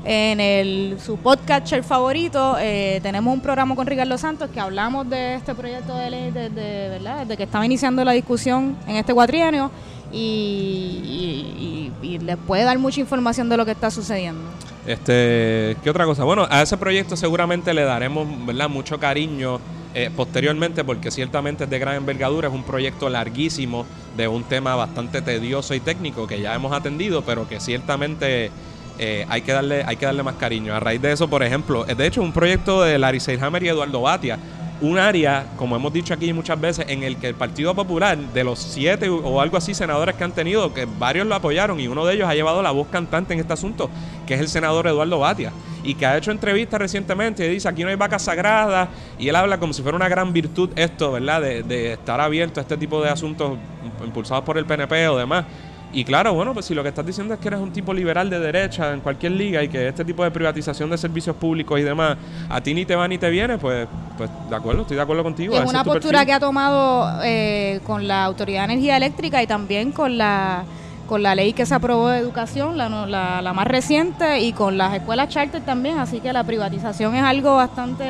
en 0.04 0.40
el, 0.40 0.96
su 1.04 1.16
podcatcher 1.16 1.84
favorito. 1.84 2.56
Eh, 2.58 3.00
tenemos 3.02 3.32
un 3.32 3.40
programa 3.40 3.74
con 3.74 3.86
Ricardo 3.86 4.18
Santos 4.18 4.50
que 4.50 4.60
hablamos 4.60 5.08
de 5.08 5.36
este 5.36 5.54
proyecto 5.54 5.96
de 5.96 6.10
ley 6.10 6.30
desde, 6.30 6.88
¿verdad? 6.88 7.20
desde 7.20 7.36
que 7.36 7.44
estaba 7.44 7.64
iniciando 7.64 8.04
la 8.04 8.12
discusión 8.12 8.76
en 8.86 8.96
este 8.96 9.14
cuatrienio 9.14 9.70
y, 10.12 11.90
y, 12.02 12.18
les 12.18 12.36
puede 12.36 12.64
dar 12.64 12.78
mucha 12.78 13.00
información 13.00 13.48
de 13.48 13.56
lo 13.56 13.64
que 13.64 13.70
está 13.70 13.90
sucediendo. 13.90 14.42
Este, 14.86 15.76
¿Qué 15.82 15.90
otra 15.90 16.04
cosa? 16.04 16.24
Bueno, 16.24 16.46
a 16.50 16.62
ese 16.62 16.76
proyecto 16.76 17.16
seguramente 17.16 17.72
le 17.72 17.82
daremos 17.82 18.26
¿verdad? 18.46 18.68
mucho 18.68 18.98
cariño. 18.98 19.60
Eh, 19.94 20.10
posteriormente, 20.16 20.84
porque 20.84 21.10
ciertamente 21.10 21.64
es 21.64 21.70
de 21.70 21.78
gran 21.78 21.96
envergadura, 21.96 22.48
es 22.48 22.54
un 22.54 22.62
proyecto 22.62 23.10
larguísimo 23.10 23.84
de 24.16 24.26
un 24.26 24.42
tema 24.42 24.74
bastante 24.74 25.20
tedioso 25.20 25.74
y 25.74 25.80
técnico 25.80 26.26
que 26.26 26.40
ya 26.40 26.54
hemos 26.54 26.72
atendido, 26.72 27.20
pero 27.26 27.46
que 27.46 27.60
ciertamente 27.60 28.50
eh, 28.98 29.26
hay, 29.28 29.42
que 29.42 29.52
darle, 29.52 29.84
hay 29.84 29.96
que 29.96 30.06
darle 30.06 30.22
más 30.22 30.36
cariño. 30.36 30.74
A 30.74 30.80
raíz 30.80 31.00
de 31.00 31.12
eso, 31.12 31.28
por 31.28 31.42
ejemplo, 31.42 31.84
de 31.84 32.06
hecho, 32.06 32.22
un 32.22 32.32
proyecto 32.32 32.82
de 32.82 32.98
Larry 32.98 33.20
Seilhammer 33.20 33.62
y 33.62 33.68
Eduardo 33.68 34.02
Batia, 34.02 34.38
un 34.82 34.98
área, 34.98 35.46
como 35.56 35.76
hemos 35.76 35.92
dicho 35.92 36.12
aquí 36.12 36.32
muchas 36.32 36.60
veces, 36.60 36.86
en 36.88 37.04
el 37.04 37.16
que 37.16 37.28
el 37.28 37.34
Partido 37.34 37.72
Popular, 37.72 38.18
de 38.18 38.42
los 38.42 38.58
siete 38.58 39.08
o 39.08 39.40
algo 39.40 39.56
así 39.56 39.74
senadores 39.74 40.16
que 40.16 40.24
han 40.24 40.32
tenido, 40.32 40.74
que 40.74 40.86
varios 40.98 41.26
lo 41.26 41.36
apoyaron 41.36 41.78
y 41.78 41.86
uno 41.86 42.04
de 42.04 42.14
ellos 42.14 42.28
ha 42.28 42.34
llevado 42.34 42.62
la 42.62 42.72
voz 42.72 42.88
cantante 42.88 43.32
en 43.32 43.40
este 43.40 43.52
asunto, 43.52 43.88
que 44.26 44.34
es 44.34 44.40
el 44.40 44.48
senador 44.48 44.88
Eduardo 44.88 45.20
Batia, 45.20 45.52
y 45.84 45.94
que 45.94 46.04
ha 46.04 46.16
hecho 46.16 46.32
entrevistas 46.32 46.80
recientemente 46.80 47.46
y 47.46 47.50
dice, 47.50 47.68
aquí 47.68 47.84
no 47.84 47.90
hay 47.90 47.96
vacas 47.96 48.22
sagradas, 48.22 48.88
y 49.20 49.28
él 49.28 49.36
habla 49.36 49.58
como 49.58 49.72
si 49.72 49.82
fuera 49.82 49.94
una 49.94 50.08
gran 50.08 50.32
virtud 50.32 50.70
esto, 50.74 51.12
¿verdad?, 51.12 51.40
de 51.40 51.92
estar 51.92 52.20
abierto 52.20 52.58
a 52.58 52.62
este 52.62 52.76
tipo 52.76 53.00
de 53.00 53.10
asuntos 53.10 53.58
impulsados 54.04 54.42
por 54.42 54.58
el 54.58 54.66
PNP 54.66 55.08
o 55.08 55.16
demás. 55.16 55.44
Y 55.92 56.04
claro, 56.04 56.32
bueno, 56.32 56.54
pues 56.54 56.66
si 56.66 56.74
lo 56.74 56.82
que 56.82 56.88
estás 56.88 57.04
diciendo 57.04 57.34
es 57.34 57.40
que 57.40 57.48
eres 57.48 57.60
un 57.60 57.70
tipo 57.70 57.92
liberal 57.92 58.30
de 58.30 58.38
derecha 58.38 58.92
en 58.92 59.00
cualquier 59.00 59.32
liga 59.32 59.62
y 59.62 59.68
que 59.68 59.88
este 59.88 60.04
tipo 60.04 60.24
de 60.24 60.30
privatización 60.30 60.88
de 60.88 60.96
servicios 60.96 61.36
públicos 61.36 61.78
y 61.78 61.82
demás 61.82 62.16
a 62.48 62.60
ti 62.62 62.72
ni 62.72 62.86
te 62.86 62.96
va 62.96 63.06
ni 63.06 63.18
te 63.18 63.28
viene, 63.28 63.58
pues, 63.58 63.86
pues 64.16 64.30
de 64.48 64.56
acuerdo, 64.56 64.82
estoy 64.82 64.96
de 64.96 65.02
acuerdo 65.02 65.22
contigo. 65.22 65.54
Es 65.54 65.68
una 65.68 65.84
postura 65.84 66.24
que 66.24 66.32
ha 66.32 66.40
tomado 66.40 67.20
eh, 67.22 67.80
con 67.84 68.08
la 68.08 68.24
Autoridad 68.24 68.66
de 68.66 68.72
Energía 68.72 68.96
Eléctrica 68.96 69.42
y 69.42 69.46
también 69.46 69.92
con 69.92 70.16
la 70.16 70.64
con 71.06 71.22
la 71.22 71.34
ley 71.34 71.52
que 71.52 71.66
se 71.66 71.74
aprobó 71.74 72.08
de 72.08 72.18
educación, 72.18 72.76
la, 72.78 72.88
la, 72.88 73.52
más 73.52 73.66
reciente, 73.66 74.40
y 74.40 74.52
con 74.52 74.78
las 74.78 74.94
escuelas 74.94 75.28
charter 75.28 75.62
también, 75.62 75.98
así 75.98 76.20
que 76.20 76.32
la 76.32 76.44
privatización 76.44 77.14
es 77.14 77.22
algo 77.22 77.56
bastante, 77.56 78.04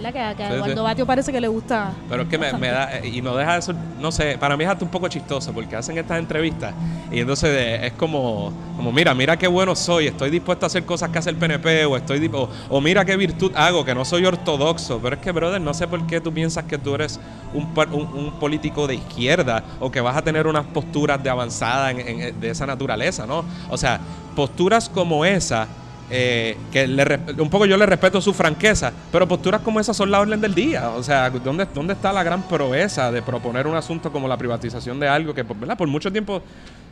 ¿verdad? 0.00 0.12
Que, 0.12 0.36
que 0.36 0.42
a 0.44 0.54
Eduardo 0.54 0.82
Batio 0.82 1.06
parece 1.06 1.32
que 1.32 1.40
le 1.40 1.48
gusta. 1.48 1.92
Pero 2.08 2.22
es 2.22 2.28
que 2.28 2.38
me, 2.38 2.68
da, 2.68 2.98
eh, 2.98 3.08
y 3.08 3.22
no 3.22 3.36
deja 3.36 3.56
eso, 3.56 3.72
no 4.00 4.12
sé, 4.12 4.38
para 4.38 4.56
mí 4.56 4.64
es 4.64 4.70
hasta 4.70 4.84
un 4.84 4.90
poco 4.90 5.08
chistoso, 5.08 5.52
porque 5.52 5.76
hacen 5.76 5.98
estas 5.98 6.18
entrevistas, 6.18 6.74
y 7.10 7.20
entonces 7.20 7.80
es 7.82 7.92
como, 7.92 8.52
como 8.76 8.92
mira, 8.92 9.14
mira 9.14 9.36
qué 9.36 9.48
bueno 9.48 9.74
soy, 9.74 10.06
estoy 10.06 10.30
dispuesto 10.30 10.66
a 10.66 10.68
hacer 10.68 10.84
cosas 10.84 11.10
que 11.10 11.18
hace 11.18 11.30
el 11.30 11.36
PNP, 11.36 11.86
o 11.86 11.96
estoy 11.96 12.30
o, 12.32 12.48
o 12.68 12.80
mira 12.80 13.04
qué 13.04 13.16
virtud 13.16 13.52
hago, 13.54 13.84
que 13.84 13.94
no 13.94 14.04
soy 14.04 14.24
ortodoxo, 14.24 15.00
pero 15.02 15.16
es 15.16 15.22
que, 15.22 15.32
brother, 15.32 15.60
no 15.60 15.74
sé 15.74 15.88
por 15.88 16.06
qué 16.06 16.20
tú 16.20 16.32
piensas 16.32 16.64
que 16.64 16.78
tú 16.78 16.94
eres 16.94 17.18
un, 17.54 17.68
un, 17.92 18.32
político 18.38 18.86
de 18.86 18.96
izquierda, 18.96 19.64
o 19.80 19.90
que 19.90 20.00
vas 20.00 20.16
a 20.16 20.22
tener 20.22 20.46
unas 20.46 20.66
posturas 20.66 21.22
de 21.22 21.30
avanzada 21.30 21.90
en 21.90 22.27
de 22.32 22.50
esa 22.50 22.66
naturaleza, 22.66 23.26
¿no? 23.26 23.44
O 23.70 23.76
sea, 23.76 24.00
posturas 24.34 24.88
como 24.88 25.24
esa, 25.24 25.66
eh, 26.10 26.56
que 26.72 26.86
le, 26.86 27.20
un 27.38 27.50
poco 27.50 27.66
yo 27.66 27.76
le 27.76 27.84
respeto 27.84 28.20
su 28.20 28.32
franqueza, 28.32 28.92
pero 29.12 29.28
posturas 29.28 29.60
como 29.60 29.78
esas 29.78 29.96
son 29.96 30.10
la 30.10 30.20
orden 30.20 30.40
del 30.40 30.54
día. 30.54 30.90
O 30.90 31.02
sea, 31.02 31.28
¿dónde, 31.30 31.66
dónde 31.74 31.92
está 31.92 32.12
la 32.12 32.22
gran 32.22 32.42
proeza 32.42 33.12
de 33.12 33.20
proponer 33.22 33.66
un 33.66 33.76
asunto 33.76 34.10
como 34.10 34.26
la 34.26 34.36
privatización 34.36 34.98
de 35.00 35.08
algo 35.08 35.34
que, 35.34 35.42
¿verdad? 35.42 35.76
Por 35.76 35.88
mucho 35.88 36.10
tiempo 36.10 36.42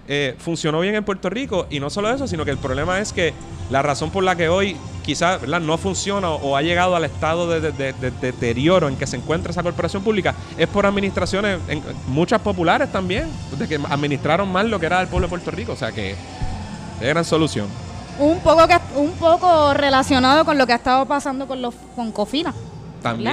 eh, 0.08 0.34
funcionó 0.38 0.80
bien 0.80 0.94
en 0.94 1.04
Puerto 1.04 1.30
Rico 1.30 1.66
y 1.70 1.80
no 1.80 1.90
solo 1.90 2.10
eso, 2.10 2.26
sino 2.26 2.44
que 2.44 2.50
el 2.50 2.58
problema 2.58 3.00
es 3.00 3.12
que 3.12 3.34
la 3.70 3.82
razón 3.82 4.10
por 4.10 4.22
la 4.22 4.36
que 4.36 4.48
hoy 4.48 4.76
quizás 5.04 5.40
no 5.46 5.78
funciona 5.78 6.30
o, 6.30 6.56
ha 6.56 6.62
llegado 6.62 6.96
al 6.96 7.04
estado 7.04 7.48
de, 7.48 7.72
deterioro 8.20 8.88
en 8.88 8.96
que 8.96 9.06
se 9.06 9.16
encuentra 9.16 9.52
esa 9.52 9.62
corporación 9.62 10.02
pública 10.02 10.34
es 10.58 10.66
por 10.68 10.84
administraciones, 10.84 11.58
muchas 12.08 12.40
populares 12.40 12.90
también, 12.90 13.28
de 13.56 13.68
que 13.68 13.80
administraron 13.88 14.50
mal 14.50 14.68
lo 14.68 14.80
que 14.80 14.86
era 14.86 15.00
el 15.00 15.08
pueblo 15.08 15.26
de 15.26 15.30
Puerto 15.30 15.50
Rico, 15.50 15.72
o 15.72 15.76
sea 15.76 15.92
que 15.92 16.12
es 16.12 17.08
gran 17.08 17.24
solución. 17.24 17.68
Un 18.18 18.40
poco, 18.40 18.66
que, 18.66 18.78
un 18.96 19.12
poco 19.12 19.74
relacionado 19.74 20.44
con 20.44 20.56
lo 20.56 20.66
que 20.66 20.72
ha 20.72 20.76
estado 20.76 21.04
pasando 21.06 21.46
con, 21.46 21.60
los, 21.60 21.74
con 21.94 22.10
Cofina. 22.12 22.54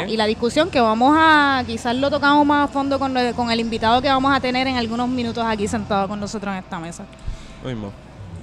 Y 0.08 0.18
la 0.18 0.26
discusión 0.26 0.70
que 0.70 0.80
vamos 0.80 1.16
a, 1.18 1.64
quizás 1.66 1.96
lo 1.96 2.10
tocamos 2.10 2.46
más 2.46 2.70
a 2.70 2.72
fondo 2.72 3.00
con, 3.00 3.16
con 3.36 3.52
el 3.52 3.60
invitado 3.60 4.02
que 4.02 4.10
vamos 4.10 4.36
a 4.36 4.40
tener 4.40 4.68
en 4.68 4.78
algunos 4.78 5.08
minutos 5.10 5.44
aquí 5.46 5.68
sentado 5.68 6.08
con 6.08 6.20
nosotros 6.20 6.52
en 6.54 6.60
esta 6.60 6.80
mesa. 6.80 7.06
mismo. 7.66 7.92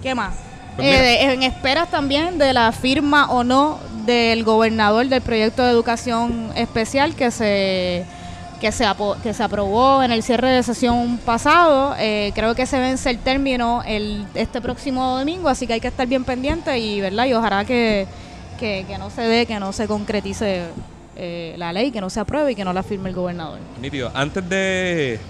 ¿Qué 0.02 0.14
más? 0.14 0.34
Pues 0.76 0.86
eh, 0.88 1.32
en 1.32 1.42
esperas 1.42 1.90
también 1.90 2.38
de 2.38 2.52
la 2.52 2.72
firma 2.72 3.30
o 3.30 3.44
no 3.44 3.78
del 4.06 4.44
gobernador 4.44 5.06
del 5.08 5.20
proyecto 5.20 5.62
de 5.62 5.70
educación 5.70 6.50
especial 6.56 7.14
que 7.14 7.30
se 7.30 8.04
que 8.60 8.72
se, 8.72 8.84
que 9.22 9.32
se 9.32 9.42
aprobó 9.42 10.02
en 10.02 10.12
el 10.12 10.22
cierre 10.22 10.50
de 10.50 10.62
sesión 10.62 11.18
pasado. 11.18 11.94
Eh, 11.98 12.30
creo 12.34 12.54
que 12.54 12.66
se 12.66 12.78
vence 12.78 13.08
el 13.10 13.18
término 13.18 13.82
el, 13.86 14.26
este 14.34 14.60
próximo 14.60 15.18
domingo, 15.18 15.48
así 15.48 15.66
que 15.66 15.72
hay 15.72 15.80
que 15.80 15.88
estar 15.88 16.06
bien 16.06 16.24
pendiente 16.24 16.78
y, 16.78 17.00
¿verdad? 17.00 17.24
y 17.24 17.32
ojalá 17.32 17.64
que, 17.64 18.06
que, 18.58 18.84
que 18.86 18.98
no 18.98 19.10
se 19.10 19.22
dé, 19.22 19.46
que 19.46 19.58
no 19.58 19.72
se 19.72 19.86
concretice 19.88 20.66
eh, 21.22 21.54
la 21.58 21.70
ley, 21.70 21.90
que 21.90 22.00
no 22.00 22.08
se 22.08 22.18
apruebe 22.18 22.52
y 22.52 22.54
que 22.54 22.64
no 22.64 22.72
la 22.72 22.82
firme 22.82 23.10
el 23.10 23.14
gobernador. 23.14 23.58
Nítido. 23.78 24.10
Antes 24.14 24.48
de, 24.48 25.20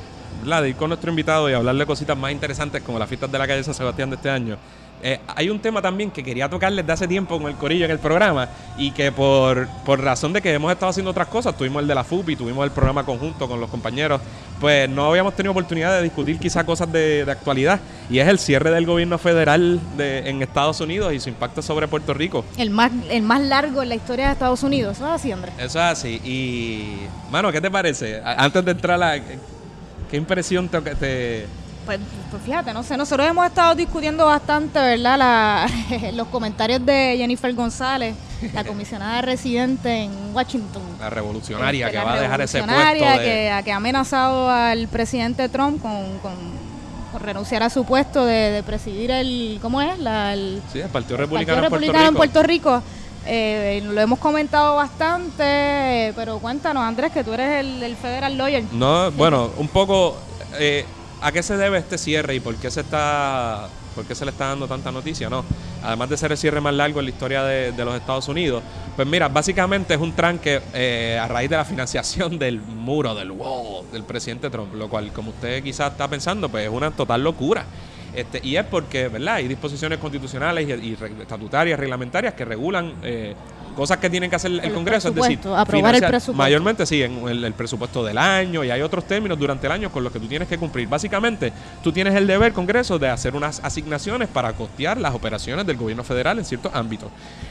ir 0.69 0.77
con 0.77 0.89
nuestro 0.89 1.11
invitado 1.11 1.51
y 1.51 1.53
hablarle 1.53 1.85
cositas 1.85 2.17
más 2.17 2.31
interesantes 2.31 2.81
como 2.83 2.97
las 2.97 3.09
fiestas 3.09 3.31
de 3.33 3.39
la 3.39 3.49
calle 3.49 3.65
San 3.65 3.75
Sebastián 3.75 4.09
de 4.09 4.15
este 4.17 4.31
año, 4.31 4.57
eh, 5.03 5.19
hay 5.35 5.49
un 5.49 5.61
tema 5.61 5.81
también 5.81 6.11
que 6.11 6.23
quería 6.23 6.49
tocar 6.49 6.73
desde 6.73 6.93
hace 6.93 7.09
tiempo 7.09 7.39
con 7.39 7.51
el 7.51 7.57
Corillo 7.57 7.85
en 7.85 7.91
el 7.91 7.99
programa 7.99 8.49
y 8.77 8.91
que 8.91 9.13
por, 9.13 9.67
por 9.85 10.01
razón 10.01 10.33
de 10.33 10.43
que 10.43 10.53
hemos 10.53 10.71
estado 10.73 10.91
haciendo 10.91 11.11
otras 11.11 11.29
cosas, 11.29 11.57
tuvimos 11.57 11.83
el 11.83 11.89
de 11.89 11.95
la 11.95 12.05
FUPI, 12.05 12.37
tuvimos 12.37 12.65
el 12.65 12.71
programa 12.71 13.05
conjunto 13.05 13.49
con 13.49 13.61
los 13.61 13.71
compañeros, 13.71 14.21
pues 14.61 14.89
no 14.89 15.07
habíamos 15.07 15.35
tenido 15.35 15.53
oportunidad 15.53 15.97
de 15.97 16.03
discutir 16.03 16.39
quizá 16.39 16.65
cosas 16.65 16.93
de, 16.93 17.25
de 17.25 17.33
actualidad 17.33 17.81
y 18.11 18.19
es 18.19 18.29
el 18.29 18.39
cierre 18.39 18.71
del 18.71 18.87
gobierno 18.87 19.19
federal 19.19 19.81
de, 19.97 20.29
en 20.29 20.43
Estados 20.43 20.81
Unidos 20.81 21.13
y 21.15 21.21
su 21.21 21.29
impacto 21.29 21.63
sobre 21.63 21.89
Puerto 21.89 22.13
Rico. 22.13 22.45
El 22.59 22.71
más, 22.71 22.93
el 23.09 23.23
más 23.23 23.41
largo 23.41 23.83
en 23.83 23.89
la 23.89 23.95
historia 23.95 24.27
de 24.27 24.33
Estados 24.33 24.63
Unidos, 24.63 24.97
¿eso 24.97 25.07
es 25.07 25.13
así, 25.13 25.33
Andrés? 25.33 25.55
Eso 25.57 25.79
es 25.79 25.85
así. 25.85 26.21
Y, 26.25 27.07
mano, 27.31 27.51
¿qué 27.53 27.61
te 27.61 27.71
parece? 27.71 28.21
Antes 28.25 28.65
de 28.65 28.71
entrar 28.73 28.97
a 28.97 29.17
la... 29.17 29.23
¿Qué 30.11 30.17
impresión 30.17 30.69
te... 30.69 30.81
te 30.81 31.60
Pues, 31.99 32.01
pues 32.31 32.43
fíjate, 32.45 32.73
no 32.73 32.85
sé, 32.85 32.97
nosotros 32.97 33.27
hemos 33.27 33.45
estado 33.47 33.75
discutiendo 33.75 34.25
bastante, 34.27 34.79
¿verdad? 34.79 35.19
La- 35.19 35.67
los 36.15 36.29
comentarios 36.29 36.87
de 36.87 37.17
Jennifer 37.19 37.53
González, 37.53 38.15
la 38.55 38.63
comisionada 38.63 39.21
residente 39.23 40.05
en 40.05 40.13
Washington. 40.33 40.83
la 41.01 41.11
revolucionaria 41.11 41.87
Este, 41.87 41.99
que 41.99 42.05
la 42.05 42.11
va 42.11 42.17
a 42.17 42.21
dejar 42.21 42.41
ese 42.43 42.59
puesto 42.59 42.73
revolucionaria 42.77 43.19
de... 43.21 43.25
que, 43.59 43.65
que 43.65 43.73
ha 43.73 43.77
amenazado 43.77 44.49
al 44.51 44.87
presidente 44.87 45.49
Trump 45.49 45.83
con, 45.83 46.19
con- 46.19 46.61
con 47.11 47.21
renunciar 47.23 47.65
a 47.65 47.71
su 47.71 47.85
puesto 47.85 48.25
de, 48.25 48.53
de 48.53 48.63
presidir 48.63 49.11
el, 49.11 49.59
¿cómo 49.61 49.83
es? 49.83 49.99
La, 49.99 50.33
el, 50.33 50.63
Sí, 50.73 50.79
el 50.79 50.89
Partido 50.91 51.17
Partido 51.17 51.17
Republicano, 51.19 51.57
en 51.65 51.69
Puerto 51.71 51.75
Republicano 51.75 52.05
en 52.05 52.09
Rico. 52.11 52.17
Puerto 52.19 52.43
Rico. 52.45 52.83
Eh, 53.27 53.83
lo 53.85 54.01
hemos 54.01 54.21
comentado 54.21 54.77
bastante, 54.77 56.13
pero 56.15 56.39
cuéntanos, 56.39 56.85
Andrés, 56.85 57.11
que 57.13 57.25
tú 57.25 57.33
eres 57.33 57.61
el, 57.65 57.83
el 57.83 57.97
federal 57.97 58.39
lawyer. 58.39 58.63
No, 58.73 59.11
bueno, 59.11 59.51
un 59.59 59.67
poco 59.69 60.17
eh, 60.59 60.85
a 61.21 61.33
qué 61.33 61.43
se 61.43 61.57
debe 61.57 61.79
este 61.79 61.99
cierre 61.99 62.35
y 62.35 62.41
por 62.41 62.57
qué 62.57 62.71
se 62.71 62.81
está 62.81 63.69
por 63.95 64.05
qué 64.05 64.15
se 64.15 64.25
le 64.25 64.31
está 64.31 64.47
dando 64.47 64.69
tanta 64.69 64.93
noticia, 64.93 65.29
¿no? 65.29 65.45
Además 65.83 66.09
de 66.11 66.17
ser 66.17 66.31
el 66.31 66.39
cierre 66.39 66.61
más 66.61 66.75
largo 66.75 67.01
en 67.01 67.07
la 67.07 67.11
historia 67.11 67.43
de, 67.43 67.85
los 67.85 67.95
Estados 67.95 68.29
Unidos, 68.29 68.63
pues 68.95 69.07
mira, 69.07 69.29
básicamente 69.29 69.95
es 69.95 70.01
un 70.01 70.13
tranque 70.13 70.61
eh, 70.73 71.19
a 71.21 71.27
raíz 71.27 71.51
de 71.51 71.57
la 71.57 71.65
financiación 71.65 72.39
del 72.39 72.61
muro, 72.61 73.15
del 73.15 73.33
wall, 73.33 73.91
del 73.91 74.05
presidente 74.05 74.49
Trump, 74.49 74.75
lo 74.75 74.89
cual, 74.89 75.13
como 75.13 75.31
usted 75.31 75.63
quizás 75.63 75.93
está 75.93 76.09
pensando, 76.09 76.49
pues 76.49 76.67
es 76.67 76.73
una 76.73 76.91
total 76.93 77.23
locura. 77.25 77.65
Este, 78.15 78.41
y 78.43 78.57
es 78.57 78.65
porque, 78.65 79.09
¿verdad? 79.09 79.37
Hay 79.37 79.49
disposiciones 79.49 79.99
constitucionales 79.99 80.69
y, 80.83 80.97
estatutarias, 81.21 81.79
reglamentarias 81.79 82.35
que 82.35 82.45
regulan 82.45 82.95
eh, 83.03 83.35
cosas 83.81 83.97
que 83.97 84.11
tienen 84.11 84.29
que 84.29 84.37
hacer 84.37 84.51
el, 84.51 84.61
El 84.61 84.75
Congreso, 84.75 85.09
es 85.09 85.15
decir, 85.15 85.39
aprobar 85.57 85.95
el 85.95 86.03
presupuesto. 86.03 86.35
Mayormente 86.35 86.85
sí, 86.85 87.03
en 87.03 87.27
el, 87.27 87.43
el 87.43 87.55
presupuesto 87.55 88.05
del 88.05 88.19
año 88.19 88.63
y 88.63 88.71
hay 88.71 88.83
otros 88.83 89.07
términos 89.07 89.39
durante 89.39 89.69
el 89.69 89.73
año 89.73 89.91
con 89.91 90.05
los 90.05 90.13
que 90.13 90.21
tú 90.21 90.27
tienes 90.27 90.49
que 90.49 90.59
cumplir. 90.59 90.87
Básicamente, 90.87 91.51
tú 91.83 91.91
tienes 91.91 92.15
el 92.15 92.27
deber, 92.27 92.53
Congreso, 92.53 92.99
de 92.99 93.09
hacer 93.09 93.35
unas 93.35 93.59
asignaciones 93.65 94.29
para 94.29 94.53
costear 94.53 95.01
las 95.01 95.15
operaciones 95.15 95.65
del 95.65 95.79
gobierno 95.79 96.05
federal 96.05 96.39
en 96.39 96.45
ciertos 96.45 96.75
ámbitos. 96.75 97.09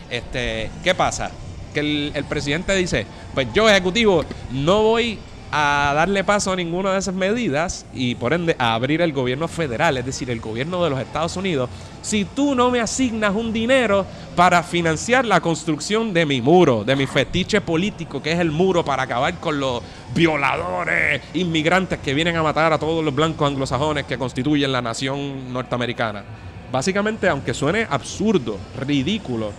Este, 0.07 0.69
¿Qué 0.83 0.93
pasa? 0.93 1.31
Que 1.73 1.79
el, 1.79 2.11
el 2.13 2.25
presidente 2.25 2.75
dice, 2.75 3.07
pues 3.33 3.47
yo, 3.51 3.67
ejecutivo, 3.67 4.23
no 4.51 4.83
voy 4.83 5.17
a 5.51 5.93
darle 5.95 6.23
paso 6.23 6.51
a 6.51 6.55
ninguna 6.55 6.93
de 6.93 6.99
esas 6.99 7.15
medidas 7.15 7.85
y 7.93 8.15
por 8.15 8.33
ende 8.33 8.55
a 8.59 8.75
abrir 8.75 9.01
el 9.01 9.13
gobierno 9.13 9.47
federal, 9.47 9.97
es 9.97 10.05
decir, 10.05 10.29
el 10.29 10.39
gobierno 10.39 10.83
de 10.83 10.89
los 10.91 10.99
Estados 10.99 11.35
Unidos, 11.37 11.69
si 12.01 12.25
tú 12.25 12.55
no 12.55 12.69
me 12.69 12.79
asignas 12.79 13.35
un 13.35 13.51
dinero 13.51 14.05
para 14.35 14.61
financiar 14.63 15.25
la 15.25 15.41
construcción 15.41 16.13
de 16.13 16.25
mi 16.25 16.41
muro, 16.41 16.83
de 16.83 16.95
mi 16.95 17.07
fetiche 17.07 17.61
político, 17.61 18.21
que 18.21 18.31
es 18.31 18.39
el 18.39 18.51
muro 18.51 18.85
para 18.85 19.03
acabar 19.03 19.39
con 19.39 19.59
los 19.59 19.81
violadores, 20.13 21.21
inmigrantes 21.33 21.99
que 21.99 22.13
vienen 22.13 22.35
a 22.35 22.43
matar 22.43 22.71
a 22.71 22.77
todos 22.77 23.03
los 23.03 23.13
blancos 23.13 23.47
anglosajones 23.47 24.05
que 24.05 24.17
constituyen 24.17 24.71
la 24.71 24.81
nación 24.81 25.51
norteamericana. 25.51 26.23
Básicamente, 26.71 27.27
aunque 27.27 27.55
suene 27.55 27.87
absurdo, 27.89 28.57
ridículo, 28.79 29.51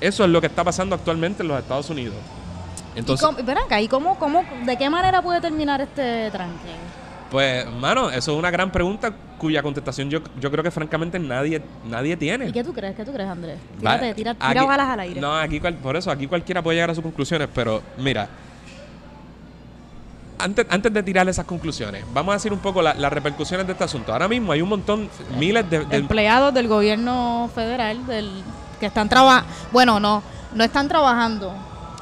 eso 0.00 0.24
es 0.24 0.30
lo 0.30 0.40
que 0.40 0.46
está 0.46 0.64
pasando 0.64 0.94
actualmente 0.94 1.42
en 1.42 1.48
los 1.48 1.58
Estados 1.58 1.90
Unidos. 1.90 2.16
Entonces, 2.96 3.22
¿Y 3.22 3.34
cómo, 3.34 3.46
ven 3.46 3.58
acá, 3.58 3.80
¿y 3.80 3.88
cómo, 3.88 4.18
cómo, 4.18 4.42
de 4.64 4.76
qué 4.76 4.88
manera 4.90 5.22
puede 5.22 5.40
terminar 5.40 5.80
este 5.80 6.30
tranque? 6.30 6.70
Pues, 7.30 7.66
mano, 7.70 8.08
eso 8.10 8.32
es 8.32 8.38
una 8.38 8.50
gran 8.50 8.70
pregunta 8.70 9.12
cuya 9.36 9.62
contestación 9.62 10.08
yo, 10.08 10.20
yo 10.40 10.50
creo 10.50 10.62
que 10.64 10.70
francamente 10.70 11.18
nadie, 11.18 11.60
nadie 11.84 12.16
tiene. 12.16 12.48
¿Y 12.48 12.52
qué 12.52 12.64
tú 12.64 12.72
crees? 12.72 12.96
¿Qué 12.96 13.04
tú 13.04 13.12
crees, 13.12 13.28
Andrés? 13.28 13.58
Tírate, 13.78 14.14
tira, 14.14 14.34
tira 14.34 14.48
aquí- 14.60 14.66
balas 14.66 14.88
al 14.88 15.00
aire. 15.00 15.20
No, 15.20 15.36
aquí 15.36 15.60
cual- 15.60 15.74
por 15.74 15.96
eso, 15.96 16.10
aquí 16.10 16.26
cualquiera 16.26 16.62
puede 16.62 16.76
llegar 16.76 16.90
a 16.90 16.94
sus 16.94 17.02
conclusiones, 17.02 17.48
pero 17.52 17.82
mira, 17.98 18.28
antes, 20.38 20.66
antes 20.70 20.92
de 20.92 21.02
tirar 21.02 21.28
esas 21.28 21.44
conclusiones, 21.46 22.04
vamos 22.14 22.32
a 22.32 22.36
decir 22.36 22.52
un 22.52 22.58
poco 22.60 22.80
la- 22.80 22.94
las 22.94 23.12
repercusiones 23.12 23.66
de 23.66 23.72
este 23.72 23.84
asunto. 23.84 24.12
Ahora 24.12 24.28
mismo 24.28 24.52
hay 24.52 24.62
un 24.62 24.68
montón, 24.68 25.08
miles 25.36 25.68
de... 25.68 25.84
de- 25.84 25.96
Empleados 25.96 26.54
del 26.54 26.68
gobierno 26.68 27.50
federal 27.54 28.06
del, 28.06 28.30
que 28.78 28.86
están 28.86 29.08
trabajando, 29.08 29.50
bueno, 29.72 29.98
no, 29.98 30.22
no 30.54 30.64
están 30.64 30.88
trabajando. 30.88 31.52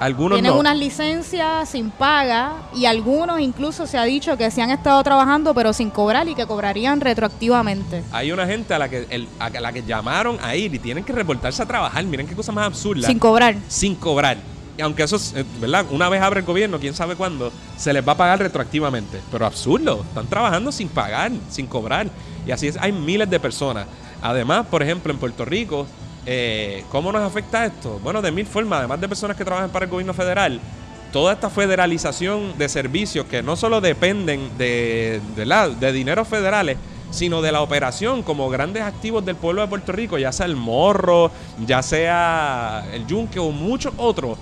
Algunos 0.00 0.36
Tienen 0.36 0.52
no. 0.52 0.58
unas 0.60 0.76
licencias 0.76 1.68
sin 1.68 1.90
paga 1.90 2.54
y 2.74 2.86
algunos 2.86 3.40
incluso 3.40 3.86
se 3.86 3.96
ha 3.96 4.04
dicho 4.04 4.36
que 4.36 4.50
sí 4.50 4.60
han 4.60 4.70
estado 4.70 5.02
trabajando 5.02 5.54
pero 5.54 5.72
sin 5.72 5.90
cobrar 5.90 6.28
y 6.28 6.34
que 6.34 6.46
cobrarían 6.46 7.00
retroactivamente. 7.00 8.02
Hay 8.12 8.32
una 8.32 8.46
gente 8.46 8.74
a 8.74 8.78
la 8.78 8.88
que 8.88 9.06
el- 9.10 9.28
a 9.38 9.50
la 9.50 9.72
que 9.72 9.82
llamaron 9.82 10.38
a 10.42 10.54
ir 10.56 10.74
y 10.74 10.78
tienen 10.78 11.04
que 11.04 11.12
reportarse 11.12 11.62
a 11.62 11.66
trabajar. 11.66 12.04
Miren 12.04 12.26
qué 12.26 12.34
cosa 12.34 12.52
más 12.52 12.66
absurda. 12.66 13.06
Sin 13.06 13.18
cobrar. 13.18 13.54
sin 13.68 13.94
cobrar. 13.94 14.36
Y 14.76 14.82
aunque 14.82 15.04
eso 15.04 15.14
es, 15.16 15.32
eh, 15.36 15.44
¿verdad? 15.60 15.86
Una 15.92 16.08
vez 16.08 16.20
abre 16.20 16.40
el 16.40 16.46
gobierno, 16.46 16.80
quién 16.80 16.94
sabe 16.94 17.14
cuándo, 17.14 17.52
se 17.76 17.92
les 17.92 18.06
va 18.06 18.12
a 18.12 18.16
pagar 18.16 18.40
retroactivamente. 18.40 19.20
Pero 19.30 19.46
absurdo, 19.46 20.02
están 20.08 20.26
trabajando 20.26 20.72
sin 20.72 20.88
pagar, 20.88 21.30
sin 21.48 21.66
cobrar. 21.68 22.08
Y 22.44 22.50
así 22.50 22.66
es, 22.66 22.76
hay 22.80 22.90
miles 22.90 23.30
de 23.30 23.38
personas. 23.38 23.86
Además, 24.20 24.66
por 24.66 24.82
ejemplo, 24.82 25.12
en 25.12 25.18
Puerto 25.20 25.44
Rico, 25.44 25.86
eh, 26.26 26.84
¿cómo 26.90 27.12
nos 27.12 27.22
afecta 27.22 27.64
esto? 27.64 28.00
Bueno, 28.02 28.22
de 28.22 28.32
mil 28.32 28.46
formas, 28.46 28.80
además 28.80 29.00
de 29.00 29.08
personas 29.08 29.36
que 29.36 29.44
trabajan 29.44 29.70
para 29.70 29.84
el 29.84 29.90
gobierno 29.90 30.14
federal, 30.14 30.60
toda 31.12 31.32
esta 31.34 31.50
federalización 31.50 32.58
de 32.58 32.68
servicios 32.68 33.26
que 33.26 33.42
no 33.42 33.56
solo 33.56 33.80
dependen 33.80 34.50
de, 34.58 35.20
¿verdad? 35.36 35.70
de 35.70 35.92
dineros 35.92 36.26
federales, 36.26 36.76
sino 37.10 37.40
de 37.40 37.52
la 37.52 37.60
operación 37.60 38.22
como 38.22 38.50
grandes 38.50 38.82
activos 38.82 39.24
del 39.24 39.36
pueblo 39.36 39.62
de 39.62 39.68
Puerto 39.68 39.92
Rico, 39.92 40.18
ya 40.18 40.32
sea 40.32 40.46
el 40.46 40.56
morro, 40.56 41.30
ya 41.64 41.82
sea 41.82 42.84
el 42.92 43.06
yunque 43.06 43.38
o 43.38 43.52
muchos 43.52 43.94
otros, 43.96 44.38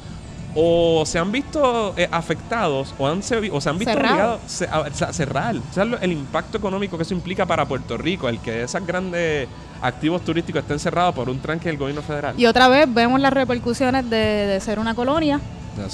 o 0.55 1.05
se 1.07 1.19
han 1.19 1.33
visto 1.33 1.95
eh, 1.97 2.09
afectados 2.11 2.95
o, 2.99 3.07
han 3.07 3.23
se, 3.23 3.51
o 3.51 3.61
se 3.61 3.69
han 3.71 3.79
visto 3.79 3.93
Cerrado. 3.95 4.15
obligados 4.37 4.63
a, 5.03 5.07
a 5.09 5.13
cerrar. 5.13 5.57
O 5.57 5.73
sea, 5.73 5.85
el 5.85 6.13
impacto 6.13 6.59
económico 6.59 6.97
que 6.97 7.05
eso 7.05 7.15
implica 7.15 7.47
para 7.47 7.65
Puerto 7.67 7.97
Rico, 7.97 8.29
el 8.29 8.39
que 8.41 8.63
esos 8.65 8.87
grandes 8.87 9.49
activos 9.81 10.23
turísticos 10.23 10.63
estén 10.63 10.79
cerrados 10.79 11.15
por 11.15 11.29
un 11.29 11.41
tranque 11.41 11.69
del 11.69 11.79
gobierno 11.79 12.03
federal. 12.03 12.35
Y 12.39 12.47
otra 12.47 12.69
vez 12.69 12.87
vemos 12.93 13.21
las 13.21 13.33
repercusiones 13.33 14.09
de, 14.09 14.17
de 14.17 14.61
ser 14.61 14.79
una 14.79 14.95
colonia, 14.95 15.41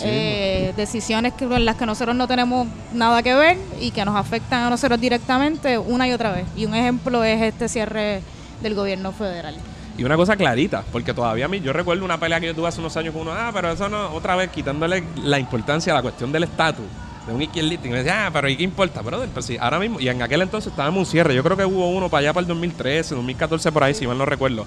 eh, 0.03 0.73
decisiones 0.77 1.33
que, 1.35 1.45
en 1.45 1.65
las 1.65 1.77
que 1.77 1.87
nosotros 1.87 2.15
no 2.17 2.27
tenemos 2.27 2.67
nada 2.93 3.23
que 3.23 3.35
ver 3.35 3.57
y 3.81 3.93
que 3.93 4.05
nos 4.05 4.17
afectan 4.17 4.65
a 4.65 4.71
nosotros 4.71 5.01
directamente 5.01 5.79
una 5.79 6.09
y 6.09 6.13
otra 6.13 6.33
vez. 6.33 6.47
Y 6.57 6.67
un 6.67 6.75
ejemplo 6.75 7.23
es 7.23 7.41
este 7.41 7.69
cierre 7.69 8.23
del 8.61 8.75
gobierno 8.75 9.13
federal. 9.13 9.55
Y 9.99 10.05
una 10.05 10.17
cosa 10.17 10.37
clarita, 10.37 10.85
porque 10.93 11.13
todavía 11.13 11.47
a 11.47 11.49
mí, 11.49 11.61
yo 11.61 11.73
recuerdo 11.73 12.05
una 12.05 12.21
pelea 12.21 12.39
que 12.39 12.47
yo 12.47 12.55
tuve 12.55 12.69
hace 12.69 12.79
unos 12.79 12.97
años 12.97 13.13
con 13.13 13.23
uno, 13.23 13.33
ah, 13.33 13.51
pero 13.53 13.73
eso 13.73 13.89
no, 13.89 14.15
otra 14.15 14.37
vez 14.37 14.49
quitándole 14.51 15.03
la 15.25 15.41
importancia 15.41 15.93
a 15.93 15.97
la 15.97 16.03
cuestión 16.03 16.31
del 16.31 16.45
estatus 16.45 16.87
de 17.27 17.35
un 17.35 17.43
izquierdista. 17.43 17.89
Y 17.89 17.91
me 17.91 17.97
decía, 17.99 18.27
ah, 18.27 18.31
pero 18.33 18.49
¿y 18.49 18.57
qué 18.57 18.63
importa, 18.63 19.03
brother? 19.03 19.29
Pues 19.29 19.47
sí, 19.47 19.57
ahora 19.61 19.81
mismo, 19.81 19.99
y 19.99 20.09
en 20.09 20.23
aquel 20.23 20.41
entonces 20.43 20.71
estábamos 20.71 21.01
un 21.01 21.07
cierre, 21.07 21.35
yo 21.35 21.43
creo 21.43 21.57
que 21.57 21.65
hubo 21.65 21.91
uno 21.91 22.09
para 22.09 22.21
allá 22.21 22.33
para 22.33 22.43
el 22.43 22.47
2013, 22.47 23.17
2014 23.17 23.73
por 23.73 23.83
ahí, 23.83 23.93
si 23.93 24.07
mal 24.07 24.17
no 24.17 24.25
recuerdo. 24.25 24.67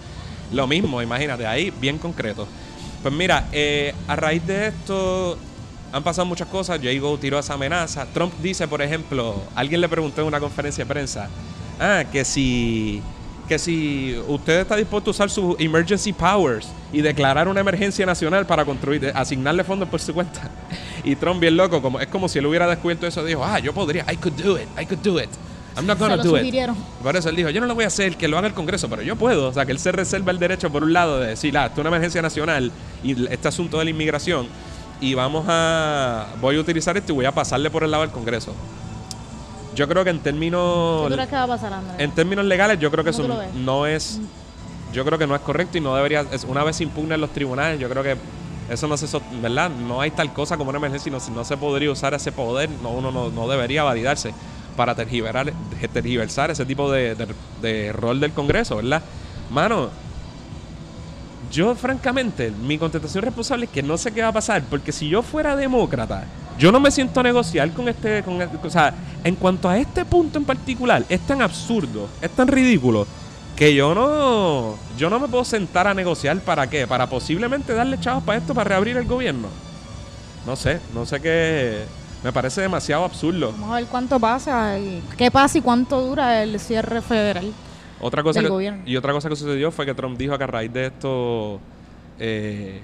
Lo 0.52 0.68
mismo, 0.68 1.02
imagínate, 1.02 1.48
ahí 1.48 1.72
bien 1.80 1.98
concreto. 1.98 2.46
Pues 3.02 3.14
mira, 3.14 3.48
eh, 3.54 3.96
a 4.10 4.18
raíz 4.18 4.46
de 4.46 4.68
esto 4.68 5.38
han 5.94 6.04
pasado 6.04 6.26
muchas 6.26 6.50
cosas. 6.50 6.80
Jago 6.84 7.18
tiró 7.18 7.40
esa 7.40 7.54
amenaza. 7.54 8.06
Trump 8.14 8.34
dice, 8.42 8.68
por 8.68 8.82
ejemplo, 8.82 9.42
alguien 9.56 9.80
le 9.80 9.88
preguntó 9.88 10.22
en 10.22 10.28
una 10.28 10.42
conferencia 10.42 10.84
de 10.84 10.90
prensa, 10.90 11.30
ah, 11.80 12.04
que 12.12 12.26
si 12.26 13.02
que 13.52 13.60
si 13.60 14.18
usted 14.30 14.62
está 14.62 14.78
dispuesto 14.78 15.10
a 15.10 15.12
usar 15.12 15.30
sus 15.30 15.60
emergency 15.60 16.14
powers 16.14 16.70
y 16.94 17.02
declarar 17.02 17.50
una 17.50 17.60
emergencia 17.60 18.06
nacional 18.06 18.46
para 18.46 18.64
construir, 18.64 19.12
asignarle 19.14 19.66
fondos 19.66 19.90
por 19.90 20.00
su 20.00 20.14
cuenta. 20.14 20.50
Y 21.04 21.18
Trump 21.18 21.42
bien 21.42 21.58
loco, 21.58 21.82
como 21.82 22.00
es 22.00 22.08
como 22.08 22.30
si 22.30 22.40
él 22.40 22.46
hubiera 22.46 22.66
descubierto 22.66 23.06
eso, 23.08 23.26
dijo, 23.26 23.44
ah, 23.44 23.60
yo 23.60 23.74
podría, 23.74 24.06
I 24.10 24.16
could 24.16 24.42
do 24.42 24.58
it, 24.58 24.70
I 24.80 24.86
could 24.86 25.02
do 25.04 25.20
it. 25.20 25.30
I'm 25.76 25.86
not 25.86 26.00
gonna 26.00 26.16
lo 26.16 26.24
do 26.24 26.38
it. 26.38 26.56
Por 27.04 27.14
eso 27.18 27.28
él 27.28 27.36
dijo, 27.36 27.50
yo 27.50 27.60
no 27.60 27.68
lo 27.68 27.76
voy 27.76 27.84
a 27.84 27.88
hacer, 27.88 28.16
que 28.16 28.30
lo 28.30 28.38
haga 28.38 28.48
el 28.48 28.54
Congreso, 28.54 28.88
pero 28.88 29.02
yo 29.02 29.18
puedo. 29.18 29.50
O 29.50 29.54
sea, 29.54 29.66
que 29.66 29.74
él 29.74 29.80
se 29.80 29.92
reserva 29.92 30.32
el 30.32 30.40
derecho, 30.40 30.72
por 30.72 30.84
un 30.84 30.94
lado, 30.94 31.20
de 31.20 31.30
decir, 31.30 31.58
ah, 31.58 31.66
esto 31.66 31.82
es 31.82 31.86
una 31.86 31.90
emergencia 31.90 32.22
nacional 32.22 32.72
y 33.04 33.28
este 33.30 33.50
asunto 33.50 33.80
de 33.80 33.84
la 33.84 33.90
inmigración, 33.90 34.48
y 35.02 35.14
vamos 35.14 35.44
a, 35.50 36.28
voy 36.40 36.56
a 36.56 36.62
utilizar 36.62 36.96
esto 36.96 37.12
y 37.12 37.16
voy 37.16 37.26
a 37.26 37.34
pasarle 37.34 37.70
por 37.70 37.84
el 37.84 37.92
lado 37.92 38.04
del 38.04 38.12
Congreso. 38.12 38.56
Yo 39.76 39.88
creo 39.88 40.04
que 40.04 40.10
en 40.10 40.18
¿Qué 40.18 40.24
términos, 40.24 41.12
crees 41.14 41.30
que 41.30 41.36
va 41.36 41.44
a 41.44 41.48
pasar, 41.48 41.74
Andrés? 41.74 41.96
en 42.00 42.12
términos 42.12 42.46
legales, 42.46 42.80
yo 42.80 42.92
creo 42.92 43.04
que 43.04 43.12
¿Cómo 43.12 43.24
eso 43.34 43.52
no 43.56 43.86
es, 43.86 44.20
yo 44.94 45.06
creo 45.06 45.18
que 45.18 45.28
no 45.28 45.36
es 45.36 45.42
correcto 45.42 45.78
y 45.78 45.82
no 45.82 45.96
debería, 45.96 46.26
es, 46.32 46.44
una 46.44 46.64
vez 46.64 46.76
se 46.76 46.84
impugna 46.84 47.16
en 47.16 47.22
los 47.22 47.30
tribunales, 47.32 47.80
yo 47.80 47.90
creo 47.90 48.04
que 48.04 48.18
eso 48.70 48.88
no 48.88 48.98
se, 48.98 49.06
¿verdad? 49.42 49.70
No 49.70 50.02
hay 50.02 50.12
tal 50.12 50.34
cosa 50.34 50.58
como 50.58 50.70
una 50.70 50.78
emergencia, 50.78 51.10
y 51.10 51.14
no, 51.14 51.20
se- 51.20 51.32
no 51.32 51.44
se 51.46 51.56
podría 51.58 51.92
usar 51.92 52.14
ese 52.14 52.32
poder, 52.32 52.70
no, 52.84 52.90
uno 52.92 53.12
no, 53.12 53.30
no 53.30 53.48
debería 53.48 53.84
validarse 53.84 54.34
para 54.76 54.96
tergiverar, 54.96 55.52
tergiversar 55.94 56.52
ese 56.52 56.66
tipo 56.66 56.92
de, 56.92 57.16
de- 57.16 57.28
de 57.62 57.92
rol 57.94 58.20
del 58.20 58.32
Congreso, 58.32 58.78
¿verdad? 58.78 59.02
Mano, 59.50 59.90
yo 61.52 61.76
francamente, 61.76 62.52
mi 62.52 62.78
contestación 62.78 63.24
responsable 63.24 63.66
es 63.66 63.72
que 63.72 63.84
no 63.84 63.98
sé 63.98 64.14
qué 64.14 64.22
va 64.22 64.30
a 64.30 64.34
pasar, 64.34 64.64
porque 64.70 64.92
si 64.92 65.10
yo 65.10 65.22
fuera 65.22 65.56
demócrata, 65.56 66.24
yo 66.58 66.72
no 66.72 66.80
me 66.80 66.92
siento 66.92 67.20
a 67.20 67.24
negociar 67.24 67.72
con 67.72 67.88
este, 67.90 68.24
con, 68.24 68.40
o 68.42 68.70
sea, 68.70 68.94
en 69.24 69.36
cuanto 69.36 69.70
a 69.70 69.78
este 69.78 70.06
punto 70.06 70.38
en 70.38 70.46
particular, 70.46 71.04
es 71.10 71.20
tan 71.22 71.42
absurdo, 71.42 72.08
es 72.22 72.30
tan 72.32 72.48
ridículo, 72.48 73.06
que 73.56 73.74
yo 73.76 73.94
no, 73.94 74.76
yo 74.98 75.10
no 75.10 75.20
me 75.20 75.28
puedo 75.28 75.44
sentar 75.46 75.88
a 75.88 75.94
negociar 75.94 76.40
para 76.40 76.68
qué, 76.70 76.88
para 76.88 77.08
posiblemente 77.08 77.74
darle 77.74 78.00
chavos 78.00 78.24
para 78.24 78.38
esto, 78.40 78.54
para 78.54 78.70
reabrir 78.70 78.98
el 78.98 79.06
gobierno. 79.06 79.48
No 80.46 80.56
sé, 80.56 80.80
no 80.94 81.06
sé 81.06 81.20
qué, 81.22 81.84
me 82.24 82.32
parece 82.34 82.62
demasiado 82.62 83.04
absurdo. 83.04 83.52
Vamos 83.52 83.72
a 83.72 83.76
ver 83.76 83.86
cuánto 83.86 84.20
pasa 84.20 84.80
y 84.80 85.04
qué 85.18 85.30
pasa 85.30 85.58
y 85.60 85.62
cuánto 85.62 86.02
dura 86.02 86.42
el 86.42 86.60
cierre 86.60 87.02
federal. 87.02 87.52
Otra 88.00 88.24
cosa 88.24 88.40
del 88.40 88.48
que- 88.48 88.52
gobierno. 88.52 88.82
y 88.86 88.98
otra 88.98 89.14
cosa 89.14 89.30
que 89.30 89.36
sucedió 89.36 89.72
fue 89.72 89.86
que 89.86 89.94
Trump 89.94 90.18
dijo 90.18 90.36
que 90.36 90.44
a 90.44 90.48
raíz 90.48 90.74
de 90.74 90.88
esto, 90.88 91.60
eh, 92.18 92.82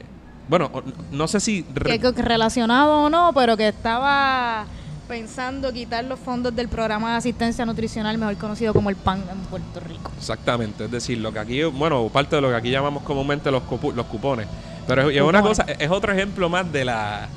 bueno, 0.48 0.72
no 1.12 1.28
sé 1.28 1.40
si 1.40 1.66
re- 1.74 2.00
Que, 2.00 2.14
que 2.14 2.22
relacionado 2.22 3.04
o 3.06 3.10
no, 3.10 3.32
pero 3.34 3.58
que 3.58 3.68
estaba 3.68 4.66
pensando 5.08 5.72
quitar 5.72 6.04
los 6.04 6.20
fondos 6.20 6.54
del 6.56 6.68
programa 6.68 7.12
de 7.12 7.18
asistencia 7.18 7.66
nutricional, 7.66 8.18
mejor 8.18 8.36
conocido 8.38 8.74
como 8.74 8.90
el 8.90 8.96
PAN 8.98 9.24
en 9.32 9.38
Puerto 9.50 9.80
Rico. 9.80 10.12
exactamente, 10.18 10.86
es 10.86 10.92
decir, 10.92 11.18
lo 11.20 11.32
que 11.32 11.40
aquí, 11.40 11.64
bueno, 11.64 12.08
parte 12.10 12.36
de 12.36 12.42
lo 12.42 12.50
que 12.50 12.56
aquí 12.56 12.70
llamamos 12.72 13.04
comúnmente 13.04 13.50
los, 13.50 13.64
cupones, 13.64 14.48
pero 14.86 15.10
es, 15.10 15.16
es 15.16 15.22
una 15.22 15.42
cosa, 15.42 15.64
es 15.64 15.90
otro 15.90 16.12
ejemplo 16.12 16.50
más 16.50 16.70
de 16.72 16.84
la, 16.86 17.30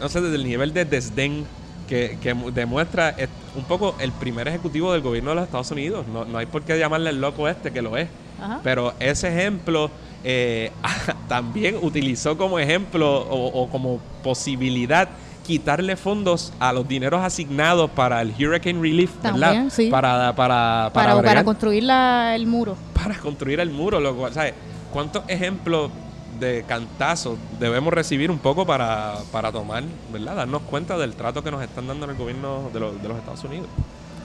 no 0.00 0.08
sé, 0.10 0.20
del 0.20 0.44
nivel 0.44 0.74
de 0.74 0.84
desdén 0.84 1.46
que, 1.88 2.18
que 2.20 2.34
mu- 2.34 2.50
demuestra 2.50 3.10
es 3.10 3.30
un 3.56 3.64
poco 3.64 3.94
el 4.00 4.12
primer 4.12 4.46
ejecutivo 4.46 4.92
del 4.92 5.00
gobierno 5.00 5.30
de 5.30 5.36
los 5.36 5.44
Estados 5.44 5.70
Unidos. 5.70 6.06
No, 6.12 6.26
no 6.26 6.36
hay 6.36 6.44
por 6.44 6.60
qué 6.62 6.78
llamarle 6.78 7.08
el 7.08 7.20
loco 7.22 7.48
este 7.48 7.72
que 7.72 7.80
lo 7.80 7.96
es. 7.96 8.08
Ajá. 8.40 8.60
Pero 8.62 8.92
ese 9.00 9.28
ejemplo 9.28 9.90
eh, 10.24 10.72
también 11.28 11.76
utilizó 11.80 12.36
como 12.36 12.58
ejemplo 12.58 13.20
o, 13.22 13.62
o 13.62 13.68
como 13.70 14.00
posibilidad 14.22 15.08
quitarle 15.46 15.96
fondos 15.96 16.52
a 16.60 16.72
los 16.74 16.86
dineros 16.86 17.22
asignados 17.24 17.90
para 17.92 18.20
el 18.20 18.30
Hurricane 18.38 18.80
Relief, 18.80 19.10
¿verdad? 19.22 19.40
También, 19.40 19.70
sí. 19.70 19.88
Para, 19.90 20.34
para, 20.34 20.34
para, 20.36 20.90
Para, 20.92 21.14
para, 21.14 21.14
bregar- 21.40 21.44
construir 21.44 21.84
la- 21.84 22.34
el 22.36 22.46
muro. 22.46 22.76
para 22.92 23.18
construir 23.18 23.58
el 23.60 23.70
muro. 23.70 23.98
Lo 23.98 24.14
cual, 24.14 24.32
¿sabes? 24.34 24.52
¿Cuántos 24.92 25.22
ejemplos 25.28 25.90
de 26.38 26.64
cantazos 26.68 27.38
debemos 27.58 27.92
recibir 27.94 28.30
un 28.30 28.38
poco 28.38 28.66
para, 28.66 29.14
para 29.32 29.50
tomar, 29.50 29.84
¿verdad? 30.12 30.36
Darnos 30.36 30.62
cuenta 30.62 30.98
del 30.98 31.14
trato 31.14 31.42
que 31.42 31.50
nos 31.50 31.62
están 31.62 31.86
dando 31.86 32.04
en 32.04 32.10
el 32.10 32.16
gobierno 32.18 32.68
de, 32.72 32.80
los- 32.80 33.02
de 33.02 33.08
los 33.08 33.16
Estados 33.16 33.42
Unidos. 33.44 33.68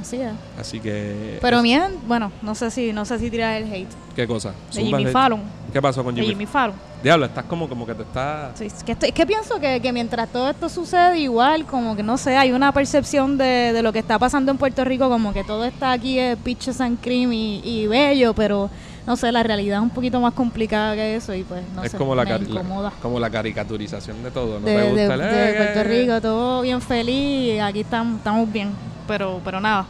Así 0.01 0.17
es. 0.21 0.31
Así 0.59 0.79
que... 0.79 1.37
Pero 1.41 1.57
es- 1.57 1.63
bien, 1.63 1.83
bueno, 2.07 2.31
no 2.41 2.55
sé 2.55 2.69
si 2.71 2.91
no 2.93 3.05
sé 3.05 3.19
si 3.19 3.29
tirar 3.29 3.61
el 3.61 3.71
hate 3.71 3.87
¿Qué 4.15 4.27
cosa? 4.27 4.53
de 4.73 4.83
Jimmy 4.83 5.05
Fallon. 5.07 5.41
¿Qué 5.71 5.81
pasó 5.81 6.03
con 6.03 6.13
De 6.13 6.23
Jimmy? 6.23 6.45
Fallon. 6.45 6.75
Diablo, 7.01 7.25
estás 7.25 7.43
como, 7.45 7.67
como 7.67 7.85
que 7.85 7.95
te 7.95 8.03
está... 8.03 8.51
Sí, 8.55 8.65
es 8.65 8.83
que, 8.83 8.93
estoy- 8.93 9.09
es 9.09 9.15
que 9.15 9.25
pienso 9.25 9.59
que, 9.59 9.81
que 9.81 9.91
mientras 9.91 10.29
todo 10.29 10.49
esto 10.49 10.69
sucede, 10.69 11.19
igual, 11.19 11.65
como 11.65 11.95
que 11.95 12.03
no 12.03 12.17
sé, 12.17 12.37
hay 12.37 12.51
una 12.51 12.71
percepción 12.71 13.37
de, 13.37 13.73
de 13.73 13.81
lo 13.81 13.91
que 13.91 13.99
está 13.99 14.17
pasando 14.19 14.51
en 14.51 14.57
Puerto 14.57 14.83
Rico, 14.85 15.09
como 15.09 15.33
que 15.33 15.43
todo 15.43 15.65
está 15.65 15.91
aquí 15.91 16.17
es 16.19 16.37
peaches 16.37 16.79
and 16.79 16.99
cream 17.01 17.33
y, 17.33 17.61
y 17.65 17.87
bello, 17.87 18.33
pero 18.33 18.69
no 19.05 19.17
sé, 19.17 19.31
la 19.33 19.43
realidad 19.43 19.79
es 19.79 19.83
un 19.83 19.89
poquito 19.89 20.21
más 20.21 20.33
complicada 20.33 20.95
que 20.95 21.15
eso 21.15 21.33
y 21.33 21.43
pues 21.43 21.61
no 21.75 21.83
es 21.83 21.91
sé, 21.91 21.97
como 21.97 22.15
la, 22.15 22.23
me 22.23 22.39
la- 22.39 22.93
como 23.01 23.19
la 23.19 23.29
caricaturización 23.29 24.23
de 24.23 24.31
todo. 24.31 24.59
¿No 24.61 24.65
de, 24.65 24.73
de- 24.77 24.89
gusta 24.89 25.13
el- 25.15 25.19
de 25.19 25.49
eh, 25.51 25.53
Puerto 25.57 25.79
eh, 25.79 25.83
Rico, 25.83 26.21
todo 26.21 26.61
bien 26.61 26.79
feliz, 26.81 27.59
aquí 27.61 27.81
estamos, 27.81 28.19
estamos 28.19 28.49
bien, 28.53 28.69
pero 29.07 29.41
pero 29.43 29.59
nada, 29.59 29.85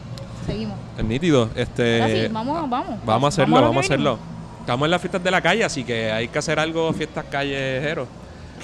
seguimos. 0.46 0.78
Es 0.98 1.04
nítido. 1.06 1.50
Este, 1.56 2.02
Ahora 2.02 2.14
sí, 2.14 2.28
vamos, 2.32 2.70
vamos. 2.70 3.00
Vamos 3.06 3.24
a 3.26 3.28
hacerlo, 3.30 3.56
lo 3.58 3.62
vamos 3.68 3.78
a 3.78 3.80
hacerlo. 3.86 4.20
Estamos 4.60 4.86
en 4.86 4.92
las 4.92 5.02
fiestas 5.02 5.24
de 5.24 5.32
la 5.32 5.42
calle, 5.42 5.64
así 5.64 5.84
que 5.84 6.12
hay 6.12 6.28
que 6.30 6.40
hacer 6.40 6.58
algo, 6.60 6.92
fiestas 6.94 7.26
callejeros. 7.30 8.08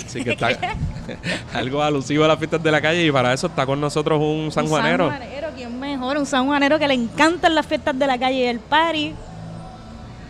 Así 0.06 0.24
que 0.24 0.32
está 0.32 0.50
algo 1.54 1.84
alusivo 1.84 2.24
a 2.24 2.28
las 2.30 2.38
fiestas 2.38 2.64
de 2.64 2.72
la 2.72 2.80
calle 2.80 3.06
y 3.06 3.12
para 3.12 3.34
eso 3.34 3.48
está 3.48 3.66
con 3.66 3.82
nosotros 3.82 4.20
un 4.22 4.50
sanjuanero. 4.52 5.08
Un 5.08 5.12
sanjuanero, 5.12 5.48
¿quién 5.58 5.80
mejor? 5.80 6.18
Un 6.18 6.26
sanjuanero 6.26 6.80
que 6.80 6.88
le 6.88 6.94
encantan 6.94 7.54
las 7.54 7.66
fiestas 7.66 7.98
de 8.00 8.08
la 8.08 8.18
calle 8.18 8.38
y 8.38 8.44
el 8.46 8.60
party. 8.60 9.14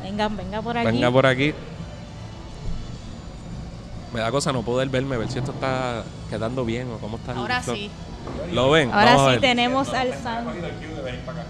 Venga, 0.01 0.27
venga 0.29 0.61
por 0.61 0.75
aquí. 0.77 0.87
Venga 0.87 1.11
por 1.11 1.25
aquí. 1.27 1.53
Me 4.13 4.21
da 4.21 4.31
cosa 4.31 4.51
no 4.51 4.63
poder 4.63 4.89
verme, 4.89 5.17
ver 5.17 5.29
si 5.29 5.37
esto 5.37 5.51
está 5.51 6.03
quedando 6.31 6.65
bien 6.65 6.89
o 6.91 6.97
cómo 6.97 7.17
está. 7.17 7.33
el- 7.33 7.37
Ahora 7.37 7.61
sí. 7.61 7.91
¿Lo 8.53 8.71
ven? 8.71 8.91
Ahora 8.91 9.15
Vamos 9.15 9.33
sí 9.35 9.39
tenemos 9.41 9.89
al 9.93 10.13
San. 10.21 10.47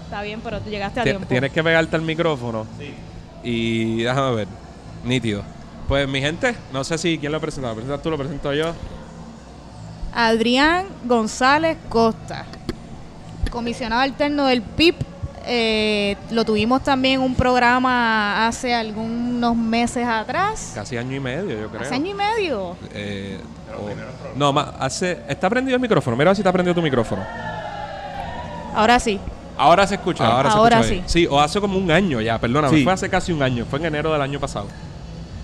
Está 0.04 0.22
bien, 0.22 0.40
pero 0.42 0.60
tú 0.60 0.70
llegaste 0.70 1.00
a 1.00 1.04
Ti- 1.04 1.10
tiempo. 1.10 1.26
Tienes 1.28 1.52
que 1.52 1.62
pegarte 1.62 1.96
al 1.96 2.02
micrófono. 2.02 2.66
Sí. 2.78 2.94
Y 3.42 4.02
déjame 4.02 4.34
ver. 4.34 4.48
Nítido. 5.04 5.42
Pues 5.88 6.06
mi 6.08 6.20
gente, 6.20 6.54
no 6.72 6.84
sé 6.84 6.98
si 6.98 7.18
quién 7.18 7.32
lo 7.32 7.40
presenta. 7.40 7.68
¿Lo 7.70 7.74
presentas 7.74 8.02
tú? 8.02 8.10
¿Lo 8.10 8.18
presento 8.18 8.52
yo? 8.52 8.72
Adrián 10.12 10.86
González 11.04 11.78
Costa, 11.88 12.44
comisionado 13.50 14.02
alterno 14.02 14.46
del 14.46 14.62
PIB. 14.62 14.94
Eh, 15.46 16.16
lo 16.30 16.44
tuvimos 16.44 16.82
también 16.82 17.14
en 17.14 17.20
un 17.22 17.34
programa 17.34 18.46
hace 18.46 18.74
algunos 18.74 19.56
meses 19.56 20.06
atrás. 20.06 20.72
Casi 20.74 20.96
año 20.96 21.16
y 21.16 21.20
medio, 21.20 21.58
yo 21.60 21.68
creo. 21.68 21.80
Hace 21.82 21.94
año 21.94 22.10
y 22.10 22.14
medio. 22.14 22.76
Eh, 22.92 23.40
o- 23.78 24.38
no, 24.38 24.52
más, 24.52 24.68
hace, 24.78 25.18
está 25.28 25.48
prendido 25.50 25.76
el 25.76 25.80
micrófono. 25.82 26.16
Mira 26.16 26.28
a 26.28 26.32
ver 26.32 26.36
si 26.36 26.42
está 26.42 26.52
prendido 26.52 26.74
tu 26.74 26.82
micrófono. 26.82 27.22
Ahora 28.74 28.98
sí. 29.00 29.18
Ahora 29.56 29.86
se 29.86 29.96
escucha. 29.96 30.26
Ahora, 30.26 30.50
se 30.50 30.56
Ahora 30.56 30.76
escucha 30.80 30.92
bien. 30.94 31.04
sí. 31.08 31.20
Sí, 31.22 31.26
o 31.30 31.40
hace 31.40 31.60
como 31.60 31.76
un 31.78 31.90
año 31.90 32.20
ya, 32.20 32.38
perdóname. 32.38 32.78
Sí. 32.78 32.84
Fue 32.84 32.92
hace 32.92 33.10
casi 33.10 33.32
un 33.32 33.42
año. 33.42 33.66
Fue 33.68 33.78
en 33.78 33.86
enero 33.86 34.12
del 34.12 34.22
año 34.22 34.40
pasado. 34.40 34.66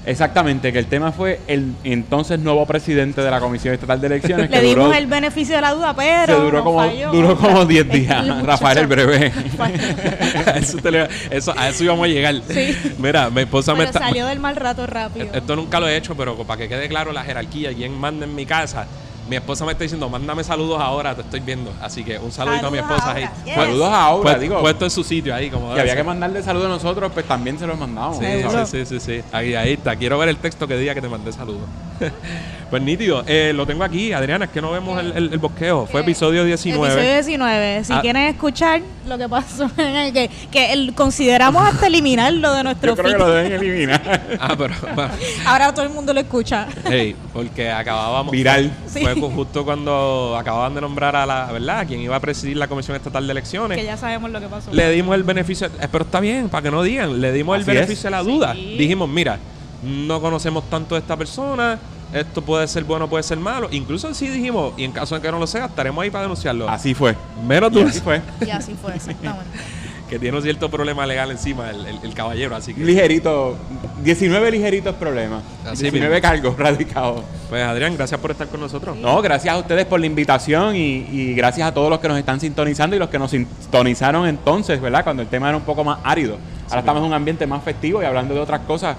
Exactamente, 0.06 0.72
que 0.72 0.78
el 0.78 0.86
tema 0.86 1.10
fue 1.10 1.40
el 1.48 1.72
entonces 1.82 2.38
nuevo 2.38 2.64
presidente 2.64 3.20
de 3.22 3.30
la 3.30 3.40
Comisión 3.40 3.74
Estatal 3.74 4.00
de 4.00 4.06
Elecciones. 4.06 4.48
Le 4.50 4.56
que 4.60 4.62
dimos 4.64 4.84
duró, 4.86 4.94
el 4.96 5.06
beneficio 5.08 5.56
de 5.56 5.60
la 5.60 5.74
duda, 5.74 5.94
pero. 5.96 6.36
se 6.36 6.42
duró 6.44 6.62
como, 6.64 6.78
falló. 6.78 7.10
duró 7.10 7.36
como 7.36 7.64
10 7.66 7.86
El 7.86 7.90
días. 7.90 8.42
Rafael 8.44 8.78
el 8.78 8.86
breve. 8.86 9.32
a, 10.46 10.50
eso 10.58 10.78
te 10.78 10.90
le- 10.92 11.08
eso- 11.30 11.52
a 11.56 11.68
eso 11.68 11.82
íbamos 11.84 12.04
a 12.04 12.08
llegar. 12.08 12.34
Sí. 12.48 12.76
Mira, 12.98 13.30
mi 13.30 13.40
esposa 13.42 13.74
me 13.74 13.84
está. 13.84 13.98
salió 13.98 14.26
del 14.26 14.38
mal 14.38 14.54
rato 14.56 14.86
rápido. 14.86 15.26
Esto 15.32 15.56
nunca 15.56 15.80
lo 15.80 15.88
he 15.88 15.96
hecho, 15.96 16.16
pero 16.16 16.36
para 16.44 16.58
que 16.58 16.68
quede 16.68 16.88
claro 16.88 17.12
la 17.12 17.24
jerarquía, 17.24 17.74
quién 17.74 17.92
manda 17.98 18.26
en 18.26 18.34
mi 18.34 18.46
casa. 18.46 18.86
Mi 19.28 19.36
esposa 19.36 19.64
me 19.64 19.72
está 19.72 19.82
diciendo, 19.82 20.08
mándame 20.08 20.44
saludos 20.44 20.80
ahora, 20.80 21.14
te 21.14 21.22
estoy 21.22 21.40
viendo. 21.40 21.72
Así 21.82 22.04
que 22.04 22.18
un 22.18 22.30
saludito 22.30 22.68
a 22.68 22.70
mi 22.70 22.78
esposa 22.78 23.08
ahora, 23.08 23.18
ahí. 23.18 23.28
yes. 23.44 23.54
Saludos 23.54 23.88
a 23.88 24.04
Aura, 24.04 24.22
puesto, 24.22 24.40
digo. 24.40 24.60
puesto 24.60 24.84
en 24.84 24.90
su 24.90 25.02
sitio 25.04 25.34
ahí, 25.34 25.50
como 25.50 25.64
Que 25.66 25.70
debe 25.70 25.80
había 25.80 25.92
ser. 25.94 26.02
que 26.02 26.06
mandarle 26.06 26.42
saludos 26.42 26.66
a 26.66 26.68
nosotros, 26.70 27.10
pues 27.12 27.26
también 27.26 27.58
se 27.58 27.66
los 27.66 27.76
mandamos. 27.78 28.18
Sí, 28.18 28.24
sí, 28.26 28.84
sí, 28.84 28.86
sí, 28.86 29.00
sí. 29.00 29.22
Ahí, 29.32 29.54
ahí 29.54 29.72
está. 29.72 29.96
Quiero 29.96 30.16
ver 30.18 30.28
el 30.28 30.36
texto 30.36 30.68
que 30.68 30.76
diga 30.76 30.94
que 30.94 31.00
te 31.00 31.08
mandé 31.08 31.32
saludos. 31.32 31.62
pues 32.70 32.82
nítido. 32.82 33.22
Eh, 33.26 33.52
lo 33.54 33.66
tengo 33.66 33.84
aquí, 33.84 34.12
Adriana, 34.12 34.46
es 34.46 34.50
que 34.50 34.60
no 34.60 34.70
vemos 34.72 34.98
el, 35.00 35.12
el- 35.12 35.32
el 35.32 35.38
bosqueo. 35.38 35.86
Fue 35.86 36.00
episodio 36.00 36.44
19. 36.44 36.86
Episodio 36.92 37.12
19. 37.14 37.84
Si 37.84 37.92
Ah. 37.92 38.00
quieren 38.00 38.22
escuchar 38.24 38.80
lo 39.06 39.16
que 39.18 39.28
pasó, 39.28 39.70
en 39.78 39.96
el 39.96 40.12
que, 40.12 40.30
que 40.50 40.72
el- 40.72 40.94
consideramos 40.94 41.62
hasta 41.66 41.86
eliminarlo 41.86 42.52
de 42.52 42.62
nuestro 42.64 42.94
Yo 42.96 43.02
creo 43.02 43.12
que 43.12 43.18
lo 43.18 43.30
deben 43.30 43.52
eliminar. 43.52 44.20
Ah, 44.40 44.54
pero 44.58 44.74
bueno, 44.94 45.10
Ahora 45.46 45.72
todo 45.72 45.84
el 45.86 45.92
mundo 45.92 46.12
lo 46.12 46.20
escucha. 46.20 46.66
hey, 46.88 47.14
porque 47.32 47.70
acabábamos. 47.70 48.32
Viral. 48.32 48.70
Sí. 48.86 49.00
Fue 49.02 49.14
justo 49.14 49.64
cuando 49.64 50.36
acababan 50.38 50.74
de 50.74 50.80
nombrar 50.80 51.16
a 51.16 51.24
la, 51.26 51.50
¿verdad? 51.52 51.80
A 51.80 51.84
quien 51.86 52.00
iba 52.00 52.16
a 52.16 52.20
presidir 52.20 52.56
la 52.56 52.68
Comisión 52.68 52.96
Estatal 52.96 53.26
de 53.26 53.30
Elecciones. 53.32 53.78
Que 53.78 53.84
ya 53.84 53.96
sabemos 53.96 54.30
lo 54.30 54.40
que 54.40 54.46
pasó. 54.48 54.72
Le 54.72 54.90
dimos 54.90 55.14
el 55.14 55.22
beneficio, 55.22 55.66
eh, 55.80 55.88
pero 55.90 56.04
está 56.04 56.20
bien, 56.20 56.48
para 56.48 56.62
que 56.62 56.70
no 56.70 56.82
digan, 56.82 57.20
le 57.20 57.32
dimos 57.32 57.56
el 57.58 57.64
beneficio 57.64 57.94
es. 57.94 58.02
de 58.04 58.10
la 58.10 58.22
duda. 58.22 58.52
Sí. 58.54 58.76
Dijimos, 58.78 59.08
mira, 59.08 59.38
no 59.86 60.20
conocemos 60.20 60.68
tanto 60.68 60.94
de 60.94 61.00
esta 61.00 61.16
persona, 61.16 61.78
esto 62.12 62.42
puede 62.42 62.66
ser 62.68 62.84
bueno, 62.84 63.08
puede 63.08 63.22
ser 63.22 63.38
malo. 63.38 63.68
Incluso 63.70 64.12
si 64.14 64.28
dijimos, 64.28 64.72
y 64.76 64.84
en 64.84 64.92
caso 64.92 65.14
de 65.14 65.20
que 65.20 65.30
no 65.30 65.38
lo 65.38 65.46
sea, 65.46 65.66
estaremos 65.66 66.02
ahí 66.02 66.10
para 66.10 66.22
denunciarlo. 66.22 66.68
Así 66.68 66.94
fue. 66.94 67.14
Menos 67.46 67.70
Y 67.72 67.74
tú, 67.74 67.86
así 67.86 68.00
fue. 68.00 68.22
Y 68.46 68.50
así 68.50 68.74
fue, 68.80 68.94
exactamente. 68.94 69.44
que 70.08 70.20
tiene 70.20 70.36
un 70.36 70.42
cierto 70.44 70.70
problema 70.70 71.04
legal 71.04 71.32
encima 71.32 71.68
el, 71.68 71.84
el- 71.84 71.98
el 72.04 72.14
caballero, 72.14 72.54
así 72.54 72.72
que... 72.72 72.84
Ligerito, 72.84 73.56
19 74.04 74.52
ligeritos 74.52 74.94
problemas. 74.94 75.42
Así 75.64 75.82
19 75.82 76.14
mismo. 76.14 76.28
cargos 76.30 76.56
radicados. 76.58 77.22
Pues 77.48 77.64
Adrián, 77.64 77.96
gracias 77.96 78.20
por 78.20 78.30
estar 78.30 78.46
con 78.46 78.60
nosotros. 78.60 78.96
No, 78.96 79.20
gracias 79.20 79.52
a 79.52 79.58
ustedes 79.58 79.84
por 79.84 79.98
la 79.98 80.06
invitación 80.06 80.76
y, 80.76 81.08
y 81.10 81.34
gracias 81.34 81.66
a 81.68 81.74
todos 81.74 81.90
los 81.90 81.98
que 81.98 82.06
nos 82.06 82.18
están 82.18 82.38
sintonizando 82.38 82.94
y 82.94 83.00
los 83.00 83.08
que 83.08 83.18
nos 83.18 83.32
sintonizaron 83.32 84.28
entonces, 84.28 84.80
¿verdad? 84.80 85.02
Cuando 85.02 85.22
el 85.22 85.28
tema 85.28 85.48
era 85.48 85.56
un 85.56 85.64
poco 85.64 85.82
más 85.82 85.98
árido. 86.04 86.38
Ahora 86.68 86.80
estamos 86.80 87.00
en 87.02 87.08
un 87.08 87.12
ambiente 87.14 87.44
más 87.48 87.64
festivo 87.64 88.00
y 88.00 88.04
hablando 88.04 88.32
de 88.32 88.38
otras 88.40 88.60
cosas 88.60 88.96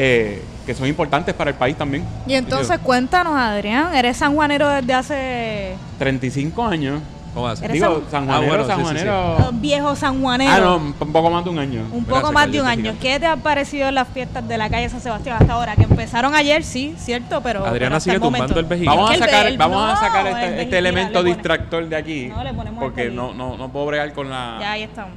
eh, 0.00 0.42
que 0.64 0.74
son 0.74 0.86
importantes 0.86 1.34
para 1.34 1.50
el 1.50 1.56
país 1.56 1.76
también. 1.76 2.04
Y 2.26 2.34
entonces 2.34 2.78
cuéntanos, 2.78 3.34
Adrián, 3.36 3.92
eres 3.94 4.16
sanjuanero 4.16 4.68
desde 4.68 4.94
hace 4.94 5.74
35 5.98 6.64
años. 6.64 7.00
¿Cómo? 7.34 7.50
Eres 7.50 7.72
Digo, 7.72 8.02
san- 8.10 8.26
sanjuanero, 8.26 8.34
Ah, 8.34 8.46
bueno, 8.48 8.64
sí, 8.64 8.70
sí, 8.70 8.76
sí. 8.98 9.04
sanjuanero. 9.04 9.38
eh, 9.38 9.50
viejo 9.60 9.96
sanjuanero. 9.96 10.50
Ah, 10.52 10.60
no, 10.60 10.76
un 10.76 11.12
poco 11.12 11.30
más 11.30 11.44
de 11.44 11.50
un 11.50 11.58
año. 11.58 11.82
Un 11.92 12.04
poco 12.04 12.32
más 12.32 12.50
de 12.50 12.60
un 12.60 12.66
año. 12.66 12.94
¿Qué 13.00 13.20
te 13.20 13.26
han 13.26 13.40
parecido 13.40 13.90
las 13.90 14.08
fiestas 14.08 14.48
de 14.48 14.56
la 14.58 14.68
calle 14.70 14.88
San 14.88 15.00
Sebastián 15.00 15.36
hasta 15.40 15.52
ahora? 15.52 15.76
Que 15.76 15.82
empezaron 15.84 16.34
ayer, 16.34 16.64
sí, 16.64 16.94
cierto, 16.98 17.40
pero. 17.42 17.64
Adriana 17.66 18.00
sigue 18.00 18.16
el 18.16 18.20
momento. 18.22 18.46
tumbando 18.48 18.60
el 18.60 18.66
vejiga. 18.66 18.94
Vamos 18.94 19.10
a 19.10 19.14
sacar, 19.18 19.46
el- 19.46 19.58
vamos 19.58 19.92
a 19.92 19.96
sacar 19.96 20.26
el 20.26 20.36
este, 20.36 20.62
este 20.62 20.78
elemento 20.78 21.18
pone- 21.20 21.30
distractor 21.34 21.86
de 21.88 21.96
aquí. 21.96 22.26
No, 22.28 22.42
le 22.42 22.54
ponemos 22.54 22.82
porque 22.82 23.02
el 23.04 23.14
no, 23.14 23.34
no, 23.34 23.56
no 23.56 23.68
puedo 23.68 23.86
bregar 23.86 24.12
con 24.14 24.30
la. 24.30 24.56
Ya 24.60 24.72
ahí 24.72 24.82
estamos. 24.84 25.12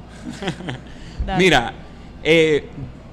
Mira, 1.38 1.74
eh, 2.24 2.68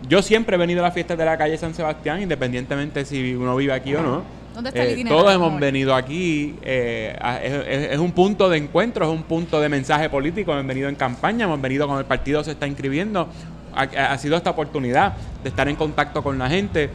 yo 0.07 0.23
siempre 0.23 0.57
he 0.57 0.59
venido 0.59 0.81
a 0.81 0.85
las 0.85 0.95
fiestas 0.95 1.19
de 1.19 1.25
la 1.25 1.37
calle 1.37 1.57
San 1.57 1.75
Sebastián, 1.75 2.23
independientemente 2.23 3.05
si 3.05 3.35
uno 3.35 3.57
vive 3.57 3.73
aquí 3.73 3.95
o 3.95 4.03
no. 4.03 4.23
¿Dónde 4.55 4.71
está 4.71 4.83
el 4.83 4.99
Eh, 4.99 5.05
todos 5.09 5.33
hemos 5.33 5.59
venido 5.61 5.95
aquí, 5.95 6.57
eh, 6.63 7.17
a- 7.21 7.41
es, 7.43 7.99
un 7.99 8.13
punto 8.13 8.49
de 8.49 8.59
encuentro, 8.59 9.05
es 9.05 9.11
un 9.11 9.23
punto 9.23 9.61
de 9.61 9.69
mensaje 9.69 10.11
político, 10.11 10.53
hemos 10.53 10.67
venido 10.67 10.89
en 10.89 10.97
campaña, 10.97 11.45
hemos 11.45 11.61
venido 11.61 11.87
cuando 11.87 12.01
el 12.01 12.07
partido 12.07 12.43
se 12.43 12.53
está 12.53 12.67
inscribiendo, 12.67 13.29
ha, 13.75 13.83
ha 13.83 14.19
sido 14.19 14.37
esta 14.37 14.51
oportunidad 14.51 15.15
de 15.43 15.49
estar 15.51 15.69
en 15.69 15.77
contacto 15.77 16.23
con 16.23 16.39
la 16.39 16.49
gente. 16.49 16.91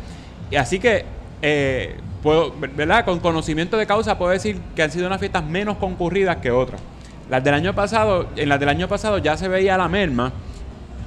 Y 0.51 0.55
así 0.57 0.77
que, 0.79 1.05
eh, 1.41 1.95
puedo, 2.21 2.53
¿verdad? 2.75 3.05
Con 3.05 3.19
conocimiento 3.19 3.77
de 3.77 3.85
causa 3.85 4.17
puedo 4.17 4.31
decir 4.31 4.59
que 4.75 4.83
han 4.83 4.91
sido 4.91 5.07
unas 5.07 5.19
fiestas 5.19 5.45
menos 5.45 5.77
concurridas 5.77 6.37
que 6.37 6.51
otras. 6.51 6.81
Las 7.29 7.43
del 7.43 7.53
año 7.53 7.73
pasado, 7.73 8.27
en 8.35 8.49
las 8.49 8.59
del 8.59 8.69
año 8.69 8.87
pasado 8.89 9.17
ya 9.19 9.37
se 9.37 9.47
veía 9.47 9.77
la 9.77 9.87
merma, 9.87 10.33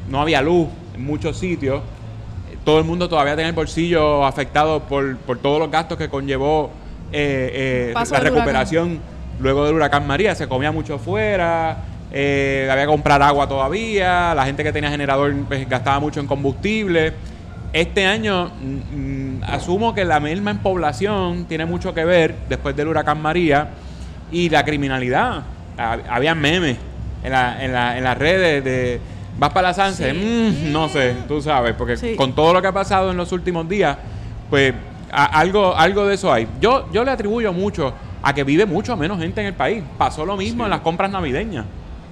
no 0.08 0.20
había 0.22 0.40
luz 0.40 0.68
en 0.96 1.04
muchos 1.04 1.38
sitios, 1.38 1.82
todo 2.64 2.78
el 2.78 2.84
mundo 2.84 3.08
todavía 3.08 3.36
tenía 3.36 3.48
el 3.48 3.54
bolsillo 3.54 4.24
afectado 4.24 4.80
por, 4.80 5.16
por 5.18 5.38
todos 5.38 5.58
los 5.60 5.70
gastos 5.70 5.98
que 5.98 6.08
conllevó 6.08 6.70
eh, 7.12 7.90
eh, 7.90 7.92
la 7.94 8.00
recuperación 8.34 9.00
luego 9.40 9.64
del 9.66 9.74
huracán 9.74 10.06
María. 10.06 10.34
Se 10.34 10.48
comía 10.48 10.72
mucho 10.72 10.98
fuera, 10.98 11.76
eh, 12.12 12.68
había 12.70 12.84
que 12.84 12.88
comprar 12.90 13.22
agua 13.22 13.48
todavía, 13.48 14.34
la 14.34 14.44
gente 14.44 14.64
que 14.64 14.72
tenía 14.72 14.90
generador 14.90 15.32
pues, 15.46 15.68
gastaba 15.68 16.00
mucho 16.00 16.20
en 16.20 16.26
combustible. 16.26 17.12
Este 17.72 18.06
año 18.06 18.50
mm, 18.60 18.96
mm, 19.38 19.44
asumo 19.44 19.94
que 19.94 20.04
la 20.04 20.18
merma 20.18 20.50
en 20.50 20.58
población 20.58 21.44
tiene 21.46 21.66
mucho 21.66 21.92
que 21.94 22.04
ver 22.04 22.34
después 22.48 22.74
del 22.74 22.88
huracán 22.88 23.20
María 23.20 23.68
y 24.32 24.48
la 24.48 24.64
criminalidad. 24.64 25.42
Hab- 25.76 26.02
Había 26.08 26.34
memes 26.34 26.78
en, 27.22 27.32
la- 27.32 27.62
en, 27.64 27.72
la- 27.72 27.98
en 27.98 28.04
las 28.04 28.16
redes 28.18 28.64
de 28.64 29.00
vas 29.38 29.50
para 29.50 29.68
la 29.68 29.74
Sanse, 29.74 30.12
Mm, 30.14 30.72
no 30.72 30.88
sé, 30.88 31.14
tú 31.28 31.40
sabes, 31.42 31.74
porque 31.74 31.96
Sí. 31.96 32.14
con 32.16 32.34
todo 32.34 32.52
lo 32.54 32.62
que 32.62 32.68
ha 32.68 32.72
pasado 32.72 33.10
en 33.10 33.16
los 33.16 33.32
últimos 33.32 33.68
días, 33.68 33.96
pues 34.50 34.72
a- 35.12 35.24
algo, 35.38 35.76
algo 35.76 36.06
de 36.06 36.14
eso 36.14 36.32
hay. 36.32 36.46
Yo, 36.60 36.88
yo 36.92 37.04
le 37.04 37.10
atribuyo 37.10 37.52
mucho 37.52 37.92
a 38.22 38.34
que 38.34 38.44
vive 38.44 38.66
mucho 38.66 38.96
menos 38.96 39.18
gente 39.18 39.40
en 39.40 39.48
el 39.48 39.54
país. 39.54 39.82
Pasó 39.98 40.26
lo 40.26 40.36
mismo 40.36 40.64
en 40.64 40.70
las 40.70 40.80
compras 40.80 41.10
navideñas. 41.10 41.64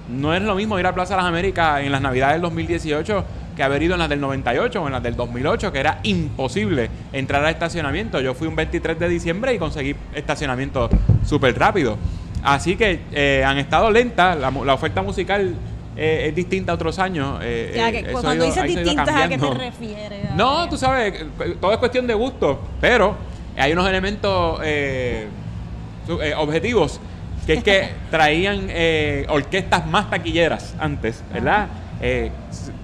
No 0.09 0.33
es 0.33 0.41
lo 0.41 0.55
mismo 0.55 0.79
ir 0.79 0.85
a 0.85 0.93
Plaza 0.93 1.15
de 1.15 1.21
las 1.21 1.25
Américas 1.29 1.81
en 1.81 1.91
las 1.91 1.99
Navidades 2.01 2.35
del 2.35 2.41
2018 2.43 3.25
que 3.55 3.63
haber 3.63 3.81
ido 3.83 3.93
en 3.93 3.99
las 3.99 4.09
del 4.09 4.19
98 4.21 4.81
o 4.83 4.85
en 4.87 4.93
las 4.93 5.01
del 5.01 5.15
2008, 5.15 5.71
que 5.71 5.79
era 5.79 5.99
imposible 6.03 6.89
entrar 7.13 7.43
al 7.43 7.51
estacionamiento. 7.51 8.19
Yo 8.21 8.33
fui 8.33 8.47
un 8.47 8.55
23 8.55 8.99
de 8.99 9.07
diciembre 9.09 9.53
y 9.53 9.57
conseguí 9.57 9.95
estacionamiento 10.13 10.89
súper 11.25 11.57
rápido. 11.57 11.97
Así 12.43 12.75
que 12.75 12.99
eh, 13.13 13.43
han 13.45 13.57
estado 13.57 13.89
lentas, 13.91 14.37
la, 14.37 14.51
la 14.51 14.73
oferta 14.73 15.01
musical 15.01 15.55
eh, 15.97 16.25
es 16.29 16.35
distinta 16.35 16.71
a 16.71 16.75
otros 16.75 16.99
años. 16.99 17.39
eh, 17.43 17.73
Ya, 17.75 17.89
eh, 17.89 18.03
que 18.03 18.11
cuando 18.11 18.33
ido- 18.35 18.45
dices 18.45 18.63
distintas, 18.63 19.09
¿a 19.09 19.27
qué 19.29 19.37
te 19.37 19.53
refieres? 19.53 20.35
No, 20.35 20.67
tú 20.69 20.77
sabes, 20.77 21.23
todo 21.61 21.71
es 21.73 21.77
cuestión 21.77 22.05
de 22.07 22.13
gusto, 22.13 22.59
pero 22.81 23.15
hay 23.57 23.71
unos 23.73 23.87
elementos 23.87 24.59
eh, 24.63 25.27
objetivos, 26.37 26.99
que 27.45 27.53
es 27.53 27.63
que 27.63 27.89
traían 28.11 28.67
eh, 28.69 29.25
orquestas 29.29 29.85
más 29.87 30.09
taquilleras 30.09 30.75
antes, 30.79 31.23
¿verdad? 31.33 31.67
Eh, 32.01 32.29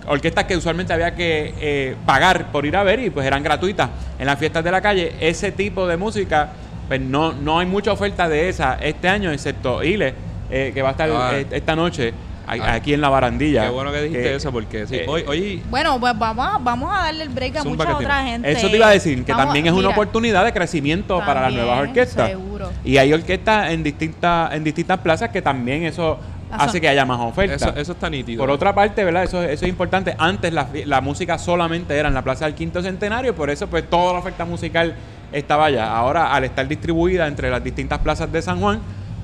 orquestas 0.07 0.45
que 0.45 0.55
usualmente 0.55 0.93
había 0.93 1.13
que 1.13 1.53
eh, 1.59 1.95
pagar 2.05 2.51
por 2.51 2.65
ir 2.65 2.75
a 2.77 2.83
ver 2.83 2.99
y 3.01 3.09
pues 3.09 3.27
eran 3.27 3.43
gratuitas 3.43 3.89
en 4.17 4.25
las 4.25 4.39
fiestas 4.39 4.63
de 4.63 4.71
la 4.71 4.81
calle. 4.81 5.13
Ese 5.19 5.51
tipo 5.51 5.85
de 5.85 5.97
música, 5.97 6.49
pues 6.87 7.01
no, 7.01 7.33
no 7.33 7.59
hay 7.59 7.65
mucha 7.65 7.91
oferta 7.91 8.29
de 8.29 8.47
esa 8.49 8.75
este 8.81 9.09
año, 9.09 9.31
excepto 9.31 9.83
Ile, 9.83 10.13
eh, 10.49 10.71
que 10.73 10.81
va 10.81 10.89
a 10.89 10.91
estar 10.91 11.09
Ah. 11.11 11.33
esta 11.51 11.75
noche 11.75 12.13
Ah. 12.47 12.73
aquí 12.73 12.93
en 12.93 13.01
la 13.01 13.09
barandilla. 13.09 13.63
Qué 13.65 13.69
bueno 13.69 13.91
que 13.91 14.01
dijiste 14.01 14.31
Eh, 14.31 14.35
eso, 14.35 14.51
porque 14.51 14.85
sí. 14.87 14.95
eh, 14.95 15.05
Hoy, 15.07 15.23
hoy 15.27 15.63
Bueno, 15.69 15.99
pues 15.99 16.17
vamos 16.17 16.45
a, 16.47 16.57
vamos 16.57 16.91
a 16.93 17.03
darle 17.03 17.23
el 17.23 17.29
break 17.29 17.57
a 17.57 17.63
mucha 17.63 17.83
otra 17.95 17.97
tiene. 18.19 18.31
gente. 18.31 18.51
Eso 18.51 18.69
te 18.69 18.75
iba 18.77 18.87
a 18.87 18.91
decir, 18.91 19.23
que 19.23 19.31
Vamos- 19.31 19.45
también 19.47 19.67
es 19.67 19.73
una 19.73 19.89
oportunidad 19.89 20.43
de 20.43 20.51
crecimiento 20.53 21.19
para 21.19 21.41
las 21.41 21.53
nuevas 21.53 21.79
orquestas. 21.79 22.29
seguro. 22.29 22.71
Y 22.83 22.97
hay 22.97 23.13
orquestas 23.13 23.71
en 23.71 23.83
distintas, 23.83 24.53
en 24.53 24.63
distintas 24.63 24.99
plazas 24.99 25.29
que 25.29 25.41
también 25.41 25.83
eso 25.83 26.19
Eso- 26.49 26.61
hace 26.61 26.81
que 26.81 26.89
haya 26.89 27.05
más 27.05 27.19
oferta. 27.21 27.55
eso, 27.55 27.73
eso 27.75 27.91
está 27.93 28.09
nítido. 28.09 28.39
Por 28.39 28.49
otra 28.49 28.73
parte, 28.75 29.03
¿verdad? 29.03 29.23
Eso, 29.23 29.41
eso 29.43 29.63
es 29.65 29.69
importante. 29.69 30.15
Antes 30.17 30.51
la, 30.51 30.67
la 30.85 30.99
música 30.99 31.37
solamente 31.37 31.95
era 31.95 32.09
en 32.09 32.13
la 32.13 32.21
Plaza 32.23 32.45
del 32.45 32.55
Quinto 32.55 32.81
Centenario, 32.81 33.33
por 33.35 33.49
eso 33.49 33.67
pues 33.67 33.89
toda 33.89 34.13
la 34.13 34.19
oferta 34.19 34.43
musical 34.45 34.93
estaba 35.31 35.65
allá. 35.67 35.95
Ahora, 35.95 36.33
al 36.33 36.43
estar 36.43 36.67
distribuida 36.67 37.27
entre 37.27 37.49
las 37.49 37.63
distintas 37.63 37.99
plazas 37.99 38.29
de 38.31 38.41
San 38.41 38.59
Juan, 38.59 38.79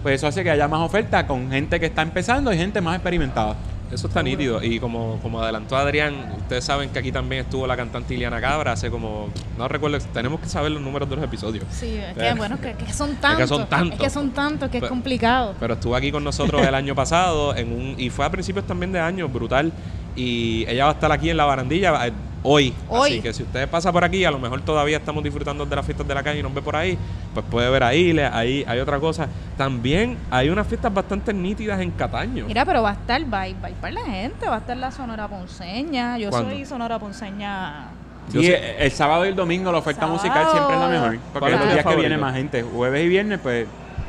pues 0.08 0.22
eso 0.22 0.28
hace 0.28 0.42
que 0.42 0.50
haya 0.50 0.70
más 0.70 0.80
oferta 0.80 1.28
con 1.28 1.52
gente 1.52 1.82
que 1.82 1.88
está 1.88 2.02
empezando 2.02 2.54
y 2.54 2.58
gente 2.58 2.80
más 2.80 2.96
experimentada. 2.96 3.58
Eso 3.92 4.08
está 4.08 4.24
nítido. 4.24 4.64
Y 4.64 4.80
como, 4.80 5.20
como 5.22 5.42
adelantó 5.42 5.76
Adrián, 5.76 6.32
ustedes 6.38 6.64
saben 6.64 6.92
que 6.92 7.00
aquí 7.00 7.12
también 7.12 7.42
estuvo 7.42 7.68
la 7.68 7.76
cantante 7.76 8.14
Iliana 8.14 8.40
Cabra 8.40 8.72
hace 8.72 8.90
como. 8.90 9.28
No 9.58 9.68
recuerdo, 9.68 10.00
tenemos 10.14 10.40
que 10.40 10.48
saber 10.48 10.72
los 10.72 10.82
números 10.82 11.10
de 11.10 11.18
los 11.18 11.26
episodios. 11.26 11.66
Sí, 11.72 11.98
es 11.98 12.16
Eh, 12.16 12.30
que 12.30 12.34
bueno, 12.36 12.58
que, 12.62 12.72
que 12.76 12.94
son 12.94 13.18
tantos. 13.18 13.50
son 13.50 13.68
tantos. 13.68 14.00
Es 14.00 14.06
que 14.06 14.10
son 14.10 14.30
tantos 14.32 14.70
que 14.70 14.78
es 14.78 14.86
complicado. 14.86 15.56
Pero 15.60 15.74
estuvo 15.74 15.94
aquí 15.94 16.10
con 16.10 16.24
nosotros 16.24 16.66
el 16.66 16.74
año 16.74 16.96
pasado 16.96 17.54
en 17.54 17.74
un, 17.74 17.96
y 17.98 18.10
fue 18.10 18.26
a 18.26 18.32
principios 18.32 18.66
también 18.66 18.94
de 18.94 19.02
año, 19.02 19.28
brutal. 19.28 19.74
Y 20.16 20.64
ella 20.70 20.86
va 20.86 20.92
a 20.92 20.94
estar 20.94 21.12
aquí 21.12 21.30
en 21.30 21.36
la 21.36 21.44
barandilla 21.44 22.08
eh, 22.08 22.14
hoy. 22.44 22.74
Hoy. 22.90 23.12
Así 23.14 23.22
que 23.22 23.34
si 23.34 23.44
usted 23.44 23.68
pasa 23.70 23.92
por 23.92 24.04
aquí, 24.04 24.24
a 24.26 24.32
lo 24.32 24.40
mejor 24.40 24.62
todavía 24.62 24.98
estamos 24.98 25.24
disfrutando 25.24 25.66
de 25.66 25.76
las 25.76 25.86
fiestas 25.86 26.08
de 26.08 26.14
la 26.16 26.24
calle 26.24 26.40
y 26.40 26.44
nos 26.44 26.54
ve 26.54 26.62
por 26.62 26.76
ahí, 26.76 26.98
pues 27.34 27.46
puede 27.50 27.70
ver 27.70 27.84
ahí, 27.84 28.14
le- 28.14 28.26
ahí 28.26 28.64
hay 28.68 28.80
otra 28.80 29.00
cosa. 29.00 29.28
También 29.58 30.18
hay 30.32 30.50
unas 30.50 30.68
fiestas 30.68 30.94
bastante 30.94 31.34
nítidas 31.34 31.80
en 31.82 31.92
Cataño. 31.92 32.46
Mira, 32.48 32.66
pero 32.66 32.84
va 32.84 32.92
a 32.92 32.94
estar, 32.94 33.22
va, 33.34 33.42
a 33.42 33.48
ir- 33.50 33.56
va 33.64 33.68
a 33.68 33.70
ir 33.72 33.76
para 33.78 33.94
la 33.94 34.02
gente, 34.06 34.48
va 34.48 34.56
a 34.56 34.60
estar 34.60 34.78
la 34.78 34.92
Sonora 34.92 35.28
Ponceña. 35.28 36.18
Yo 36.18 36.30
¿Cuándo? 36.30 36.50
soy 36.52 36.66
Sonora 36.66 37.00
Ponceña. 37.00 37.88
Sé- 38.32 38.76
el, 38.78 38.82
el 38.84 38.92
sábado 38.92 39.26
y 39.26 39.30
el 39.30 39.36
domingo 39.36 39.72
la 39.72 39.78
oferta 39.78 40.02
Sábado. 40.02 40.18
musical 40.18 40.48
siempre 40.52 40.76
es 40.76 40.82
la 40.82 40.88
mejor. 40.90 41.20
Porque 41.34 41.40
¿Cuál 41.40 41.54
es 41.54 41.60
los 41.60 41.68
día 41.68 41.74
días 41.76 41.86
que 41.86 41.96
viene 42.00 42.18
más 42.18 42.36
gente. 42.36 42.62
Jueves 42.64 43.06
y 43.06 43.08
viernes, 43.08 43.40
pues 43.42 43.68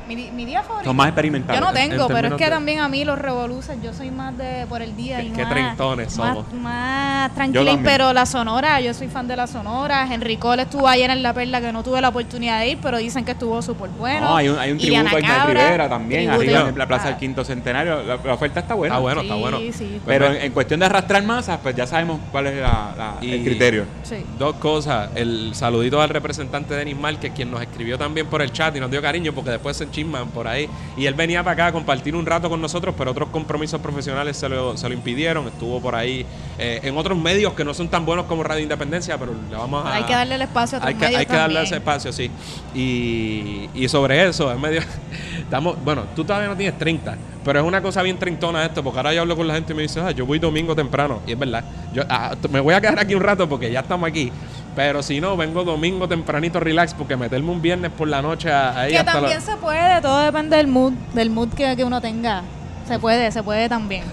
Mi, 0.08 0.44
día 0.46 0.62
favorito. 0.62 0.88
son 0.90 0.96
más 0.96 1.08
experimentados. 1.08 1.60
Yo 1.60 1.66
no 1.72 1.76
En 1.78 1.90
tengo, 1.90 2.08
pero 2.08 2.28
es 2.28 2.34
que 2.34 2.44
de- 2.44 2.50
también 2.50 2.80
a 2.80 2.88
mí 2.88 3.04
los 3.04 3.18
revoluces, 3.18 3.76
yo 3.82 3.92
soy 3.92 4.10
más 4.10 4.36
de 4.38 4.66
por 4.68 4.80
el 4.82 4.96
día 4.96 5.18
Qué- 5.20 5.26
y 5.26 5.30
más, 5.30 5.48
treintones 5.50 6.16
más, 6.16 6.34
somos. 6.34 6.52
más 6.54 7.34
tranquila, 7.34 7.64
también. 7.72 7.84
pero 7.84 8.12
la 8.12 8.26
Sonora, 8.26 8.80
yo 8.80 8.94
soy 8.94 9.08
fan 9.08 9.28
de 9.28 9.36
la 9.36 9.46
Sonora. 9.46 10.06
Henry 10.12 10.36
Cole 10.36 10.62
estuvo 10.62 10.88
ayer 10.88 11.10
en 11.10 11.22
La 11.22 11.32
Perla 11.34 11.60
que 11.60 11.72
no 11.72 11.82
tuve 11.82 12.00
la 12.00 12.08
oportunidad 12.08 12.60
de 12.60 12.70
ir, 12.70 12.78
pero 12.82 12.96
dicen 12.98 13.24
que 13.24 13.32
estuvo 13.32 13.60
súper 13.62 13.90
bueno. 13.90 14.20
No, 14.28 14.36
hay 14.36 14.48
un, 14.48 14.58
hay 14.58 14.72
un 14.72 14.78
tributo 14.78 15.16
a 15.16 15.20
Ismael 15.20 15.46
Rivera 15.48 15.88
también, 15.88 16.30
arriba 16.30 16.68
en 16.68 16.78
la 16.78 16.86
Plaza 16.86 17.06
del 17.06 17.14
ah, 17.14 17.18
Quinto 17.18 17.44
Centenario. 17.44 18.02
La, 18.02 18.16
la 18.16 18.34
oferta 18.34 18.60
está 18.60 18.74
buena. 18.74 18.94
Está 18.94 19.00
bueno, 19.02 19.20
sí, 19.20 19.26
está 19.26 19.38
bueno. 19.38 19.58
sí. 19.72 20.00
Pero 20.06 20.26
en, 20.26 20.42
en 20.42 20.52
cuestión 20.52 20.80
de 20.80 20.86
arrastrar 20.86 21.22
masas, 21.22 21.58
pues 21.62 21.74
ya 21.76 21.86
sabemos 21.86 22.20
cuál 22.32 22.46
es 22.48 22.56
la- 22.60 22.94
la- 22.96 23.14
Y- 23.20 23.32
el 23.32 23.44
criterio. 23.44 23.84
Sí. 24.02 24.16
Dos 24.38 24.56
cosas. 24.56 25.10
El 25.14 25.54
saludito 25.54 26.00
al 26.00 26.08
representante 26.08 26.74
Denis 26.74 26.96
Márquez, 26.96 27.32
quien 27.34 27.50
nos 27.50 27.60
escribió 27.60 27.98
también 27.98 28.26
por 28.26 28.42
el 28.42 28.52
chat 28.52 28.74
y 28.76 28.80
nos 28.80 28.90
dio 28.90 29.02
cariño 29.02 29.32
porque 29.32 29.50
después 29.50 29.76
se 29.76 29.84
chisman 29.98 30.28
por 30.28 30.46
ahí. 30.46 30.68
Y 30.96 31.06
él 31.06 31.14
venía 31.14 31.42
para 31.42 31.54
acá 31.54 31.66
a 31.66 31.72
compartir 31.72 32.14
un 32.14 32.24
rato 32.24 32.48
con 32.48 32.60
nosotros, 32.60 32.94
pero 32.96 33.10
otros 33.10 33.28
compromisos 33.30 33.80
profesionales 33.80 34.36
se 34.36 34.48
lo, 34.48 34.76
se 34.76 34.88
lo 34.88 34.94
impidieron. 34.94 35.46
Estuvo 35.48 35.80
por 35.80 35.94
ahí 35.94 36.24
eh, 36.58 36.80
en 36.82 36.96
otros 36.96 37.18
medios 37.18 37.54
que 37.54 37.64
no 37.64 37.74
son 37.74 37.88
tan 37.88 38.04
buenos 38.04 38.26
como 38.26 38.42
Radio 38.42 38.62
Independencia, 38.62 39.18
pero 39.18 39.32
le 39.50 39.56
vamos 39.56 39.84
a... 39.84 39.94
Hay 39.94 40.04
que 40.04 40.12
darle 40.12 40.36
el 40.36 40.42
espacio 40.42 40.76
a 40.76 40.78
otros 40.78 40.88
hay 40.88 40.94
que, 40.94 41.04
medios 41.04 41.20
hay 41.20 41.26
que 41.26 41.36
darle 41.36 41.62
ese 41.62 41.76
espacio, 41.76 42.12
sí. 42.12 42.30
Y, 42.74 43.68
y 43.74 43.88
sobre 43.88 44.28
eso, 44.28 44.52
en 44.52 44.60
medio. 44.60 44.80
Estamos, 45.38 45.82
bueno, 45.82 46.04
tú 46.14 46.24
todavía 46.24 46.48
no 46.48 46.56
tienes 46.56 46.78
30, 46.78 47.16
pero 47.44 47.60
es 47.60 47.64
una 47.64 47.80
cosa 47.80 48.02
bien 48.02 48.18
trintona 48.18 48.64
esto, 48.66 48.84
porque 48.84 48.98
ahora 48.98 49.14
yo 49.14 49.22
hablo 49.22 49.36
con 49.36 49.48
la 49.48 49.54
gente 49.54 49.72
y 49.72 49.76
me 49.76 49.82
dice, 49.82 50.00
ah, 50.00 50.10
yo 50.10 50.26
voy 50.26 50.38
domingo 50.38 50.74
temprano. 50.74 51.20
Y 51.26 51.32
es 51.32 51.38
verdad. 51.38 51.64
Yo 51.94 52.02
ah, 52.08 52.34
me 52.50 52.60
voy 52.60 52.74
a 52.74 52.80
quedar 52.80 52.98
aquí 52.98 53.14
un 53.14 53.22
rato 53.22 53.48
porque 53.48 53.70
ya 53.72 53.80
estamos 53.80 54.06
aquí. 54.06 54.30
Pero 54.78 55.02
si 55.02 55.20
no, 55.20 55.36
vengo 55.36 55.64
domingo 55.64 56.06
tempranito 56.06 56.60
relax, 56.60 56.94
porque 56.94 57.16
meterme 57.16 57.50
un 57.50 57.60
viernes 57.60 57.90
por 57.90 58.06
la 58.06 58.22
noche 58.22 58.52
ahí 58.52 58.92
Que 58.92 58.98
hasta 59.00 59.14
también 59.14 59.40
se 59.42 59.56
puede, 59.56 60.00
todo 60.00 60.20
depende 60.20 60.56
del 60.56 60.68
mood, 60.68 60.92
del 61.14 61.30
mood 61.30 61.48
que, 61.48 61.74
que 61.74 61.82
uno 61.82 62.00
tenga. 62.00 62.44
Se 62.86 62.96
puede, 63.00 63.32
se 63.32 63.42
puede 63.42 63.68
también. 63.68 64.04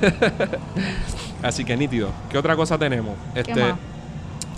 Así 1.44 1.64
que 1.64 1.78
nítido. 1.78 2.10
¿Qué 2.32 2.40
otra 2.40 2.56
cosa 2.56 2.80
tenemos? 2.80 3.14
Este, 3.36 3.54
más? 3.54 3.76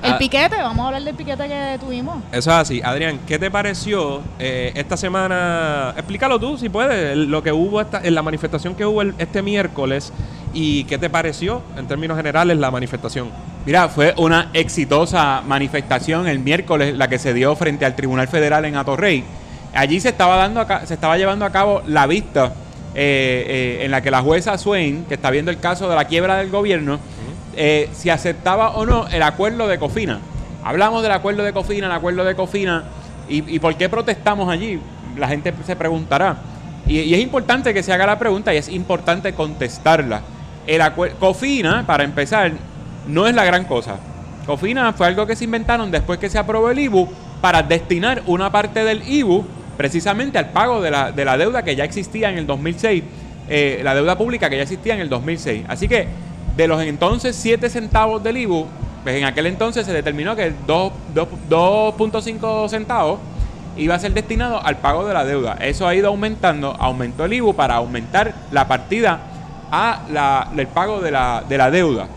El 0.02 0.14
ah, 0.14 0.18
piquete, 0.18 0.56
vamos 0.56 0.86
a 0.86 0.88
hablar 0.88 1.04
del 1.04 1.14
piquete 1.14 1.46
que 1.46 1.78
tuvimos. 1.78 2.20
Eso 2.32 2.52
es 2.52 2.56
así. 2.56 2.82
Adrián, 2.82 3.20
¿qué 3.28 3.38
te 3.38 3.52
pareció 3.52 4.22
eh, 4.40 4.72
esta 4.76 4.96
semana? 4.96 5.94
Explícalo 5.98 6.40
tú, 6.40 6.58
si 6.58 6.70
puedes, 6.70 7.18
lo 7.18 7.44
que 7.44 7.52
hubo 7.52 7.82
esta, 7.82 8.00
en 8.02 8.16
la 8.16 8.22
manifestación 8.22 8.76
que 8.76 8.86
hubo 8.86 9.02
el- 9.02 9.14
este 9.18 9.42
miércoles 9.42 10.14
y 10.54 10.86
qué 10.86 10.98
te 10.98 11.10
pareció, 11.10 11.64
en 11.76 11.86
términos 11.86 12.16
generales, 12.16 12.58
la 12.58 12.72
manifestación. 12.72 13.57
Mira, 13.68 13.90
fue 13.90 14.14
una 14.16 14.50
exitosa 14.54 15.42
manifestación 15.46 16.26
el 16.26 16.40
miércoles, 16.40 16.96
la 16.96 17.10
que 17.10 17.20
se 17.20 17.34
dio 17.34 17.54
frente 17.58 17.84
al 17.84 17.98
Tribunal 17.98 18.30
Federal 18.30 18.64
en 18.64 18.78
Atorrey. 18.78 19.26
Allí 19.74 20.00
se 20.00 20.08
estaba, 20.08 20.38
dando 20.38 20.62
a 20.62 20.86
se 20.86 20.94
estaba 20.94 21.18
llevando 21.18 21.44
a 21.44 21.52
cabo 21.52 21.82
la 21.86 22.08
vista 22.08 22.54
eh, 22.96 23.44
eh, 23.46 23.84
en 23.84 23.92
la 23.92 24.00
que 24.00 24.10
la 24.10 24.22
jueza 24.22 24.58
Swain, 24.58 25.04
que 25.04 25.16
está 25.16 25.32
viendo 25.32 25.52
el 25.52 25.60
caso 25.60 25.90
de 25.90 25.98
la 25.98 26.06
quiebra 26.06 26.38
del 26.38 26.50
gobierno, 26.50 26.98
eh, 27.58 27.90
si 27.92 28.10
aceptaba 28.10 28.70
o 28.70 28.86
no 28.86 29.06
el 29.10 29.22
acuerdo 29.22 29.68
de 29.68 29.78
Cofina. 29.78 30.20
Hablamos 30.64 31.04
del 31.04 31.12
acuerdo 31.12 31.44
de 31.44 31.52
Cofina, 31.52 31.88
el 31.88 31.92
acuerdo 31.92 32.24
de 32.24 32.36
Cofina, 32.36 32.86
y, 33.28 33.54
y 33.54 33.60
por 33.60 33.76
qué 33.76 33.90
protestamos 33.90 34.48
allí. 34.48 34.80
La 35.18 35.28
gente 35.28 35.54
se 35.66 35.76
preguntará. 35.76 36.38
Y, 36.88 37.00
y 37.00 37.14
es 37.14 37.20
importante 37.20 37.74
que 37.74 37.84
se 37.84 37.92
haga 37.92 38.06
la 38.06 38.18
pregunta 38.18 38.54
y 38.54 38.58
es 38.60 38.70
importante 38.70 39.34
contestarla. 39.34 40.22
El 40.66 40.82
Cofina, 41.20 41.86
para 41.86 42.06
empezar, 42.06 42.54
no 43.08 43.28
es 43.28 43.36
la 43.36 43.46
gran 43.46 43.66
cosa. 43.66 43.98
COFINA 44.46 44.94
fue 44.94 45.08
algo 45.08 45.28
que 45.28 45.36
se 45.36 45.44
inventaron 45.44 45.92
después 45.92 46.20
que 46.20 46.30
se 46.30 46.38
aprobó 46.38 46.70
el 46.70 46.80
IBU 46.80 47.10
para 47.42 47.64
destinar 47.64 48.22
una 48.28 48.50
parte 48.52 48.84
del 48.84 49.02
IBU 49.08 49.46
precisamente 49.76 50.38
al 50.38 50.52
pago 50.52 50.82
de 50.82 50.92
la, 50.92 51.12
de 51.12 51.26
la 51.26 51.38
deuda 51.38 51.64
que 51.64 51.76
ya 51.76 51.84
existía 51.84 52.30
en 52.30 52.38
el 52.38 52.48
2006, 52.48 53.04
eh, 53.50 53.82
la 53.84 53.94
deuda 53.94 54.18
pública 54.18 54.50
que 54.50 54.56
ya 54.58 54.64
existía 54.64 54.96
en 54.96 55.02
el 55.02 55.10
2006. 55.10 55.66
Así 55.68 55.88
que 55.88 56.08
de 56.56 56.68
los 56.68 56.82
entonces 56.82 57.36
7 57.36 57.70
centavos 57.70 58.24
del 58.24 58.38
IBU, 58.38 58.66
pues 59.04 59.16
en 59.16 59.26
aquel 59.26 59.46
entonces 59.48 59.86
se 59.86 59.94
determinó 59.94 60.36
que 60.36 60.54
2.5 60.66 62.70
centavos 62.70 63.20
iba 63.78 63.96
a 63.96 64.00
ser 64.00 64.14
destinado 64.14 64.66
al 64.66 64.78
pago 64.78 65.06
de 65.06 65.14
la 65.14 65.26
deuda. 65.26 65.58
Eso 65.60 65.88
ha 65.88 65.94
ido 65.94 66.08
aumentando, 66.08 66.76
aumentó 66.80 67.26
el 67.26 67.34
IBU 67.34 67.54
para 67.54 67.76
aumentar 67.76 68.34
la 68.52 68.68
partida 68.68 69.20
a 69.72 70.04
la, 70.10 70.50
el 70.58 70.66
pago 70.68 71.02
de 71.02 71.12
la 71.12 71.70
deuda. 71.70 72.08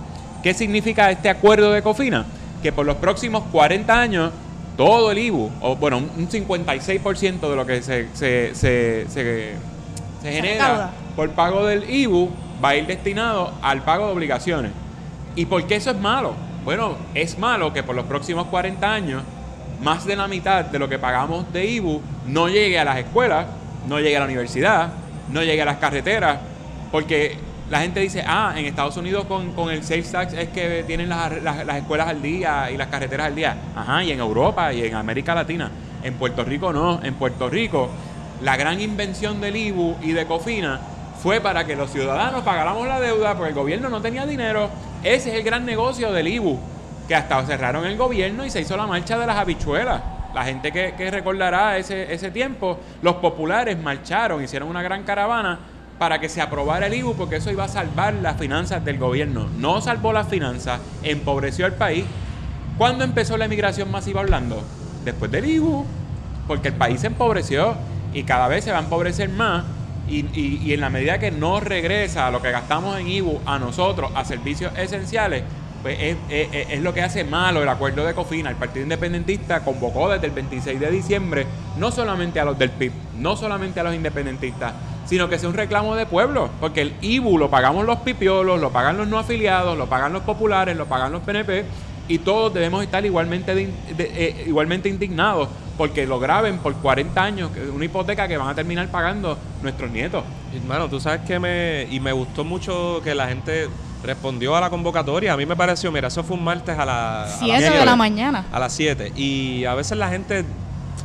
¿Qué 0.42 0.54
significa 0.54 1.10
este 1.10 1.28
acuerdo 1.28 1.72
de 1.72 1.82
COFINA? 1.82 2.24
Que 2.62 2.72
por 2.72 2.86
los 2.86 2.96
próximos 2.96 3.44
40 3.52 4.00
años 4.00 4.32
todo 4.76 5.10
el 5.10 5.18
IBU, 5.18 5.50
o 5.60 5.76
bueno, 5.76 5.98
un 5.98 6.28
56% 6.28 7.40
de 7.50 7.56
lo 7.56 7.66
que 7.66 7.82
se, 7.82 8.08
se, 8.14 8.54
se, 8.54 9.06
se, 9.10 9.54
genera 10.22 10.90
por 11.14 11.30
pago 11.32 11.66
del 11.66 11.88
IBU 11.88 12.30
va 12.64 12.70
a 12.70 12.76
ir 12.76 12.86
destinado 12.86 13.52
al 13.60 13.82
pago 13.82 14.06
de 14.06 14.12
obligaciones. 14.12 14.72
¿Y 15.36 15.46
por 15.46 15.66
qué 15.66 15.76
eso 15.76 15.90
es 15.90 15.98
malo? 15.98 16.34
Bueno, 16.64 16.96
es 17.14 17.38
malo 17.38 17.72
que 17.72 17.82
por 17.82 17.94
los 17.94 18.06
próximos 18.06 18.46
40 18.46 18.90
años 18.90 19.22
más 19.82 20.06
de 20.06 20.16
la 20.16 20.28
mitad 20.28 20.64
de 20.64 20.78
lo 20.78 20.88
que 20.88 20.98
pagamos 20.98 21.50
de 21.52 21.66
IBU 21.66 22.00
no 22.26 22.48
llegue 22.48 22.78
a 22.78 22.84
las 22.84 22.98
escuelas, 22.98 23.46
no 23.88 23.98
llegue 23.98 24.16
a 24.16 24.20
la 24.20 24.26
universidad, 24.26 24.92
no 25.30 25.42
llegue 25.42 25.62
a 25.62 25.66
las 25.66 25.76
carreteras, 25.76 26.38
porque 26.92 27.36
la 27.70 27.80
gente 27.80 28.00
dice, 28.00 28.24
ah, 28.26 28.52
en 28.56 28.66
Estados 28.66 28.96
Unidos 28.96 29.26
con, 29.26 29.52
con 29.52 29.70
el 29.70 29.84
sales 29.84 30.10
tax 30.10 30.32
es 30.32 30.48
que 30.48 30.82
tienen 30.88 31.08
las, 31.08 31.40
las, 31.40 31.76
escuelas 31.76 32.08
al 32.08 32.20
día 32.20 32.68
y 32.68 32.76
las 32.76 32.88
carreteras 32.88 33.28
al 33.28 33.36
día. 33.36 33.56
Ajá, 33.76 34.02
y 34.02 34.10
en 34.10 34.18
Europa 34.18 34.72
y 34.72 34.84
en 34.84 34.96
América 34.96 35.36
Latina. 35.36 35.70
En 36.02 36.14
Puerto 36.14 36.42
Rico 36.42 36.72
no. 36.72 37.00
En 37.04 37.14
Puerto 37.14 37.48
Rico, 37.48 37.88
la 38.42 38.56
gran 38.56 38.80
invención 38.80 39.40
del 39.40 39.54
IBU 39.54 39.98
y 40.02 40.10
de 40.10 40.26
Cofina 40.26 40.80
fue 41.22 41.40
para 41.40 41.64
que 41.64 41.76
los 41.76 41.92
ciudadanos 41.92 42.42
pagáramos 42.42 42.88
la 42.88 42.98
deuda 42.98 43.34
porque 43.34 43.50
el 43.50 43.54
gobierno 43.54 43.88
no 43.88 44.02
tenía 44.02 44.26
dinero. 44.26 44.68
Ese 45.04 45.30
es 45.30 45.36
el 45.36 45.44
gran 45.44 45.64
negocio 45.64 46.10
del 46.10 46.26
IBU 46.26 46.58
que 47.06 47.14
hasta 47.14 47.46
cerraron 47.46 47.86
el 47.86 47.96
gobierno 47.96 48.44
y 48.44 48.50
se 48.50 48.62
hizo 48.62 48.76
la 48.76 48.88
marcha 48.88 49.16
de 49.16 49.26
las 49.26 49.36
habichuelas. 49.36 50.02
La 50.34 50.44
gente 50.44 50.72
que, 50.72 51.10
recordará 51.10 51.78
ese, 51.78 52.12
ese 52.12 52.32
tiempo, 52.32 52.80
los 53.02 53.16
populares 53.16 53.78
marcharon, 53.78 54.42
hicieron 54.42 54.68
una 54.68 54.82
gran 54.82 55.04
caravana 55.04 55.58
para 56.00 56.18
que 56.18 56.30
se 56.30 56.40
aprobara 56.40 56.86
el 56.86 56.94
IBU 56.94 57.14
porque 57.14 57.36
eso 57.36 57.50
iba 57.50 57.64
a 57.64 57.68
salvar 57.68 58.14
las 58.14 58.38
finanzas 58.38 58.82
del 58.82 58.96
gobierno. 58.96 59.48
No 59.58 59.82
salvó 59.82 60.14
las 60.14 60.28
finanzas, 60.28 60.80
empobreció 61.02 61.66
el 61.66 61.74
país. 61.74 62.06
¿Cuándo 62.78 63.04
empezó 63.04 63.36
la 63.36 63.44
emigración 63.44 63.90
masiva 63.90 64.22
hablando? 64.22 64.64
Después 65.04 65.30
del 65.30 65.44
IBU, 65.44 65.84
porque 66.48 66.68
el 66.68 66.74
país 66.74 67.02
se 67.02 67.08
empobreció 67.08 67.74
y 68.14 68.22
cada 68.22 68.48
vez 68.48 68.64
se 68.64 68.72
va 68.72 68.78
a 68.78 68.80
empobrecer 68.80 69.28
más. 69.28 69.64
Y, 70.08 70.24
y 70.34 70.72
en 70.72 70.80
la 70.80 70.88
medida 70.88 71.18
que 71.18 71.32
no 71.32 71.60
regresa 71.60 72.30
lo 72.30 72.40
que 72.40 72.50
gastamos 72.50 72.98
en 72.98 73.06
IBU 73.06 73.42
a 73.44 73.58
nosotros, 73.58 74.10
a 74.14 74.24
servicios 74.24 74.72
esenciales, 74.78 75.42
pues 75.82 76.16
es, 76.28 76.80
lo 76.80 76.92
que 76.92 77.02
hace 77.02 77.24
malo 77.24 77.62
el 77.62 77.68
acuerdo 77.68 78.04
de 78.04 78.14
Cofina. 78.14 78.50
El 78.50 78.56
Partido 78.56 78.82
Independentista 78.82 79.64
convocó 79.64 80.08
desde 80.10 80.26
el 80.26 80.32
26 80.32 80.78
de 80.78 80.90
diciembre 80.90 81.46
no 81.78 81.90
solamente 81.90 82.40
a 82.40 82.44
los 82.44 82.58
del 82.58 82.70
PIB, 82.70 82.92
no 83.18 83.36
solamente 83.36 83.80
a 83.80 83.82
los 83.82 83.94
independentistas, 83.94 84.74
sino 85.06 85.28
que 85.28 85.38
sea 85.38 85.48
un 85.48 85.54
reclamo 85.54 85.96
de 85.96 86.06
pueblo, 86.06 86.50
porque 86.60 86.82
el 86.82 86.94
IBU 87.00 87.38
lo 87.38 87.50
pagamos 87.50 87.86
los 87.86 87.98
pipiolos, 88.00 88.60
lo 88.60 88.70
pagan 88.70 88.96
los 88.96 89.08
no 89.08 89.18
afiliados, 89.18 89.76
lo 89.76 89.86
pagan 89.86 90.12
los 90.12 90.22
populares, 90.22 90.76
lo 90.76 90.86
pagan 90.86 91.12
los 91.12 91.22
PNP, 91.22 91.64
y 92.08 92.18
todos 92.18 92.52
debemos 92.52 92.82
estar 92.82 93.04
igualmente, 93.06 93.70
eh, 93.98 94.44
igualmente 94.46 94.88
indignados 94.88 95.48
porque 95.80 96.06
lo 96.06 96.18
graben 96.18 96.58
por 96.58 96.74
40 96.74 97.22
años, 97.22 97.50
una 97.74 97.84
hipoteca 97.86 98.28
que 98.28 98.36
van 98.36 98.48
a 98.48 98.54
terminar 98.54 98.88
pagando 98.88 99.38
nuestros 99.62 99.90
nietos. 99.90 100.24
Hermano, 100.54 100.90
tú 100.90 101.00
sabes 101.00 101.22
que 101.22 101.38
me, 101.38 101.86
y 101.90 102.00
me 102.00 102.12
gustó 102.12 102.44
mucho 102.44 103.00
que 103.02 103.14
la 103.14 103.28
gente 103.28 103.68
respondió 104.02 104.56
a 104.56 104.60
la 104.60 104.70
convocatoria. 104.70 105.32
A 105.32 105.36
mí 105.36 105.46
me 105.46 105.56
pareció, 105.56 105.90
mira, 105.92 106.08
eso 106.08 106.22
fue 106.24 106.36
un 106.36 106.44
martes 106.44 106.78
a, 106.78 106.84
las 106.84 107.38
7 107.38 107.70
de 107.70 107.84
la 107.84 107.96
mañana. 107.96 108.46
A 108.52 108.58
las 108.58 108.72
7. 108.72 109.12
Y 109.16 109.64
a 109.64 109.74
veces 109.74 109.98
la 109.98 110.08
gente, 110.08 110.44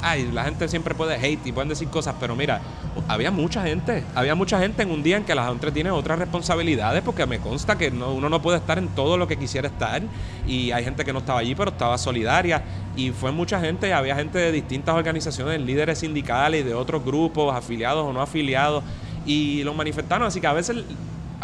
ay, 0.01 0.29
la 0.31 0.43
gente 0.45 0.67
siempre 0.67 0.95
puede 0.95 1.15
hate 1.15 1.45
y 1.45 1.51
pueden 1.51 1.69
decir 1.69 1.89
cosas, 1.89 2.15
pero 2.19 2.35
mira, 2.35 2.61
había 3.07 3.31
mucha 3.31 3.63
gente, 3.63 4.03
había 4.15 4.35
mucha 4.35 4.59
gente 4.59 4.83
en 4.83 4.91
un 4.91 5.03
día 5.03 5.17
en 5.17 5.25
que 5.25 5.35
la 5.35 5.47
gente 5.47 5.71
tiene 5.71 5.91
otras 5.91 6.17
responsabilidades, 6.19 7.01
porque 7.03 7.25
me 7.25 7.39
consta 7.39 7.77
que 7.77 7.89
uno 7.89 8.29
no 8.29 8.41
puede 8.41 8.57
estar 8.57 8.77
en 8.77 8.87
todo 8.89 9.17
lo 9.17 9.27
que 9.27 9.37
quisiera 9.37 9.67
estar. 9.67 10.01
Y 10.47 10.71
hay 10.71 10.83
gente 10.83 11.03
que 11.03 11.11
no 11.11 11.19
estaba 11.19 11.39
allí, 11.39 11.55
pero 11.55 11.71
estaba 11.71 11.97
solidaria. 11.97 12.63
Y 12.95 13.11
fue 13.11 13.31
mucha 13.31 13.59
gente, 13.59 13.93
había 13.93 14.15
gente 14.15 14.37
de 14.37 14.51
distintas 14.51 14.95
organizaciones, 14.95 15.59
líderes 15.61 15.99
sindicales, 15.99 16.65
de 16.65 16.73
otros 16.73 17.03
grupos, 17.03 17.53
afiliados 17.53 18.05
o 18.05 18.13
no 18.13 18.21
afiliados, 18.21 18.83
y 19.25 19.63
lo 19.63 19.73
manifestaron. 19.73 20.27
Así 20.27 20.39
que 20.39 20.47
a 20.47 20.53
veces 20.53 20.77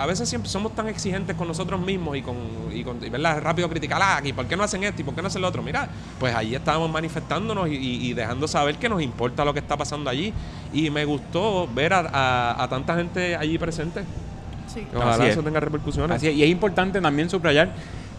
a 0.02 0.06
veces 0.08 0.28
siempre 0.28 0.50
somos 0.50 0.74
tan 0.74 0.88
exigentes 0.88 1.36
con 1.36 1.48
nosotros 1.48 1.80
mismos 1.80 2.18
y 2.18 2.24
con, 2.24 2.36
y 2.74 2.84
con 2.84 3.00
¿verdad? 3.00 3.40
rápido 3.40 3.70
criticar, 3.70 4.02
ah, 4.04 4.20
¿y 4.24 4.34
por 4.34 4.48
qué 4.48 4.58
no 4.58 4.64
hacen 4.64 4.84
esto 4.84 5.02
y 5.02 5.06
por 5.06 5.14
qué 5.14 5.22
no 5.22 5.28
hacen 5.28 5.44
lo 5.44 5.48
otro? 5.48 5.62
Mira, 5.62 5.88
pues 6.20 6.34
allí 6.34 6.56
estábamos 6.56 6.90
manifestándonos 6.90 7.70
y, 7.70 8.12
dejando 8.14 8.48
saber 8.48 8.78
que 8.78 8.90
nos 8.90 9.00
importa 9.02 9.46
lo 9.46 9.54
que 9.54 9.60
está 9.60 9.78
pasando 9.78 10.10
allí. 10.10 10.34
Y 10.74 10.90
me 10.90 11.06
gustó 11.06 11.68
ver 11.68 11.94
a, 11.94 12.68
tanta 12.68 12.96
gente 12.96 13.36
allí 13.36 13.60
presente. 13.60 14.02
Sí. 14.68 14.88
Ojalá 14.96 15.28
eso 15.28 15.44
tenga 15.44 15.60
repercusiones. 15.60 16.18
Así 16.18 16.30
Y 16.30 16.44
es 16.44 16.50
importante 16.50 17.00
también 17.00 17.30
subrayar 17.30 17.72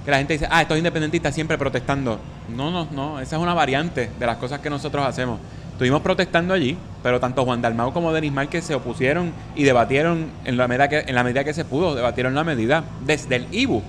que 0.04 0.10
la 0.10 0.18
gente 0.18 0.34
dice, 0.34 0.46
ah, 0.50 0.62
estos 0.62 0.78
independentistas 0.78 1.34
siempre 1.34 1.58
protestando. 1.58 2.20
No, 2.48 2.70
no, 2.70 2.86
no, 2.92 3.18
esa 3.18 3.36
es 3.36 3.42
una 3.42 3.54
variante 3.54 4.10
de 4.18 4.26
las 4.26 4.36
cosas 4.36 4.60
que 4.60 4.70
nosotros 4.70 5.04
hacemos. 5.04 5.40
Estuvimos 5.82 6.02
protestando 6.02 6.54
allí, 6.54 6.78
pero 7.02 7.18
tanto 7.18 7.44
Juan 7.44 7.60
Dalmau 7.60 7.92
como 7.92 8.12
Denis 8.12 8.30
Márquez 8.30 8.64
se 8.64 8.76
opusieron 8.76 9.32
y 9.56 9.64
debatieron 9.64 10.30
en 10.44 10.56
la 10.56 10.68
medida 10.68 10.88
que, 10.88 11.00
en 11.00 11.12
la 11.12 11.24
medida 11.24 11.42
que 11.42 11.52
se 11.52 11.64
pudo, 11.64 11.96
debatieron 11.96 12.36
la 12.36 12.44
medida 12.44 12.84
desde 13.04 13.34
el 13.34 13.48
IBU. 13.50 13.82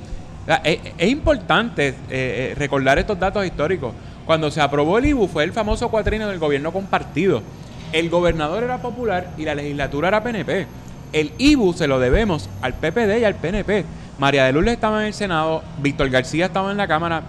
es, 0.63 1.07
importante 1.07 1.89
eh, 1.89 1.93
eh, 2.09 2.55
recordar 2.57 2.97
estos 2.97 3.19
datos 3.19 3.45
históricos. 3.45 3.93
Cuando 4.25 4.49
se 4.49 4.59
aprobó 4.59 4.97
el 4.97 5.05
IBU 5.05 5.27
fue 5.27 5.43
el 5.43 5.53
famoso 5.53 5.89
cuatrino 5.89 6.27
del 6.27 6.39
gobierno 6.39 6.73
compartido. 6.73 7.43
El 7.91 8.09
gobernador 8.09 8.63
era 8.63 8.79
popular 8.79 9.29
y 9.37 9.45
la 9.45 9.53
legislatura 9.53 10.07
era 10.07 10.23
PNP. 10.23 10.65
El 11.11 11.31
IBU 11.37 11.73
se 11.73 11.85
lo 11.85 11.99
debemos 11.99 12.49
al 12.63 12.73
PPD 12.73 13.19
y 13.19 13.23
al 13.23 13.35
PNP. 13.35 13.85
María 14.17 14.45
de 14.45 14.53
Lourdes 14.53 14.73
estaba 14.73 15.01
en 15.01 15.07
el 15.09 15.13
Senado, 15.13 15.61
Víctor 15.77 16.09
García 16.09 16.47
estaba 16.47 16.71
en 16.71 16.77
la 16.77 16.87
Cámara 16.87 17.21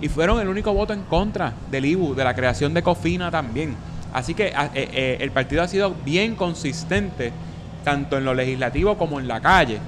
y 0.00 0.08
fueron 0.08 0.40
el 0.40 0.46
único 0.46 0.72
voto 0.72 0.92
en 0.92 1.02
contra 1.02 1.54
del 1.72 1.86
IBU, 1.86 2.14
de 2.14 2.22
la 2.22 2.36
creación 2.36 2.72
de 2.72 2.84
COFINA 2.84 3.28
también. 3.28 3.74
Así 4.12 4.34
que 4.34 4.52
ah, 4.54 4.70
eh, 4.74 4.88
eh, 4.92 5.16
el 5.20 5.30
partido 5.30 5.62
ha 5.62 5.68
sido 5.68 5.94
bien 6.04 6.34
consistente, 6.34 7.32
tanto 7.84 8.18
en 8.18 8.24
lo 8.24 8.34
legislativo 8.34 8.98
como 8.98 9.18
en 9.18 9.28
la 9.28 9.40
calle, 9.40 9.78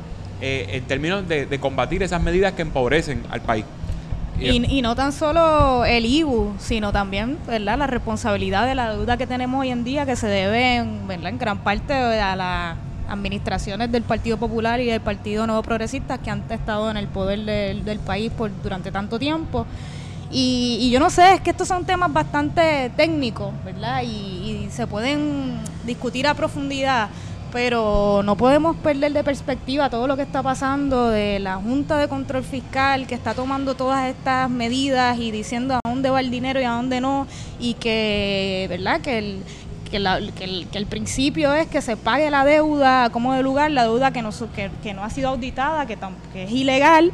eh, 0.40 0.68
en 0.72 0.84
términos 0.84 1.28
de, 1.28 1.58
combatir 1.60 2.02
esas 2.02 2.22
medidas 2.22 2.52
que 2.54 2.62
empobrecen 2.62 3.22
al 3.30 3.40
país. 3.42 3.64
Y, 4.40 4.82
no 4.82 4.96
tan 4.96 5.12
solo 5.12 5.84
el 5.84 6.04
IBU, 6.04 6.54
sino 6.58 6.90
también 6.90 7.38
¿verdad? 7.46 7.78
la 7.78 7.87
responsabilidad 7.87 8.66
de 8.66 8.74
la 8.74 8.92
deuda 8.92 9.16
que 9.16 9.28
tenemos 9.28 9.60
hoy 9.60 9.70
en 9.70 9.84
día, 9.84 10.06
que 10.06 10.16
se 10.16 10.26
debe 10.26 10.76
en, 10.76 11.06
¿verdad? 11.06 11.28
en 11.28 11.38
gran 11.38 11.58
parte 11.58 11.94
a 11.94 12.34
las 12.34 12.76
administraciones 13.08 13.92
del 13.92 14.02
Partido 14.02 14.37
Popular 14.37 14.80
y 14.80 14.87
del 14.87 15.00
Partido 15.00 15.46
Nuevo 15.46 15.62
Progresista 15.62 16.18
que 16.18 16.30
han 16.30 16.42
estado 16.50 16.90
en 16.90 16.96
el 16.96 17.06
poder 17.06 17.44
del, 17.44 17.84
del 17.84 18.00
país 18.00 18.32
por 18.32 18.50
durante 18.62 18.90
tanto 18.90 19.20
tiempo. 19.20 19.66
Y, 20.36 20.90
yo 20.90 20.98
no 20.98 21.10
sé, 21.10 21.34
es 21.34 21.40
que 21.40 21.50
estos 21.50 21.68
son 21.68 21.84
temas 21.84 22.12
bastante 22.12 22.90
técnicos, 22.96 23.52
¿verdad? 23.64 24.02
Y, 24.02 24.66
se 24.70 24.88
pueden 24.88 25.60
discutir 25.86 26.26
a 26.26 26.34
profundidad, 26.34 27.08
pero 27.52 28.22
no 28.24 28.36
podemos 28.36 28.74
perder 28.74 29.12
de 29.12 29.22
perspectiva 29.22 29.88
todo 29.88 30.08
lo 30.08 30.16
que 30.16 30.22
está 30.22 30.42
pasando 30.42 31.10
de 31.10 31.38
la 31.38 31.56
Junta 31.56 31.96
de 31.98 32.08
Control 32.08 32.42
Fiscal 32.42 33.06
que 33.06 33.14
está 33.14 33.34
tomando 33.34 33.76
todas 33.76 34.08
estas 34.08 34.50
medidas 34.50 35.16
y 35.18 35.30
diciendo 35.30 35.74
a 35.74 35.80
dónde 35.88 36.10
va 36.10 36.18
el 36.18 36.32
dinero 36.32 36.60
y 36.60 36.64
a 36.64 36.70
dónde 36.70 37.00
no, 37.00 37.28
y 37.60 37.74
que, 37.74 38.66
¿verdad? 38.68 39.00
Que 39.00 39.18
el, 39.18 39.42
que, 39.88 39.98
el, 39.98 40.66
que, 40.72 40.78
el, 40.78 40.86
principio 40.86 41.54
es 41.54 41.68
que 41.68 41.80
se 41.80 41.96
pague 41.96 42.28
la 42.32 42.44
deuda 42.44 43.10
como 43.10 43.34
de 43.34 43.44
lugar, 43.44 43.70
la 43.70 43.84
deuda 43.84 44.10
que 44.10 44.22
no, 44.22 44.30
que, 44.56 44.72
que 44.82 44.92
no 44.92 45.04
ha 45.04 45.10
sido 45.10 45.28
auditada, 45.28 45.86
que, 45.86 45.96
que 46.32 46.44
es 46.44 46.50
ilegal 46.50 47.12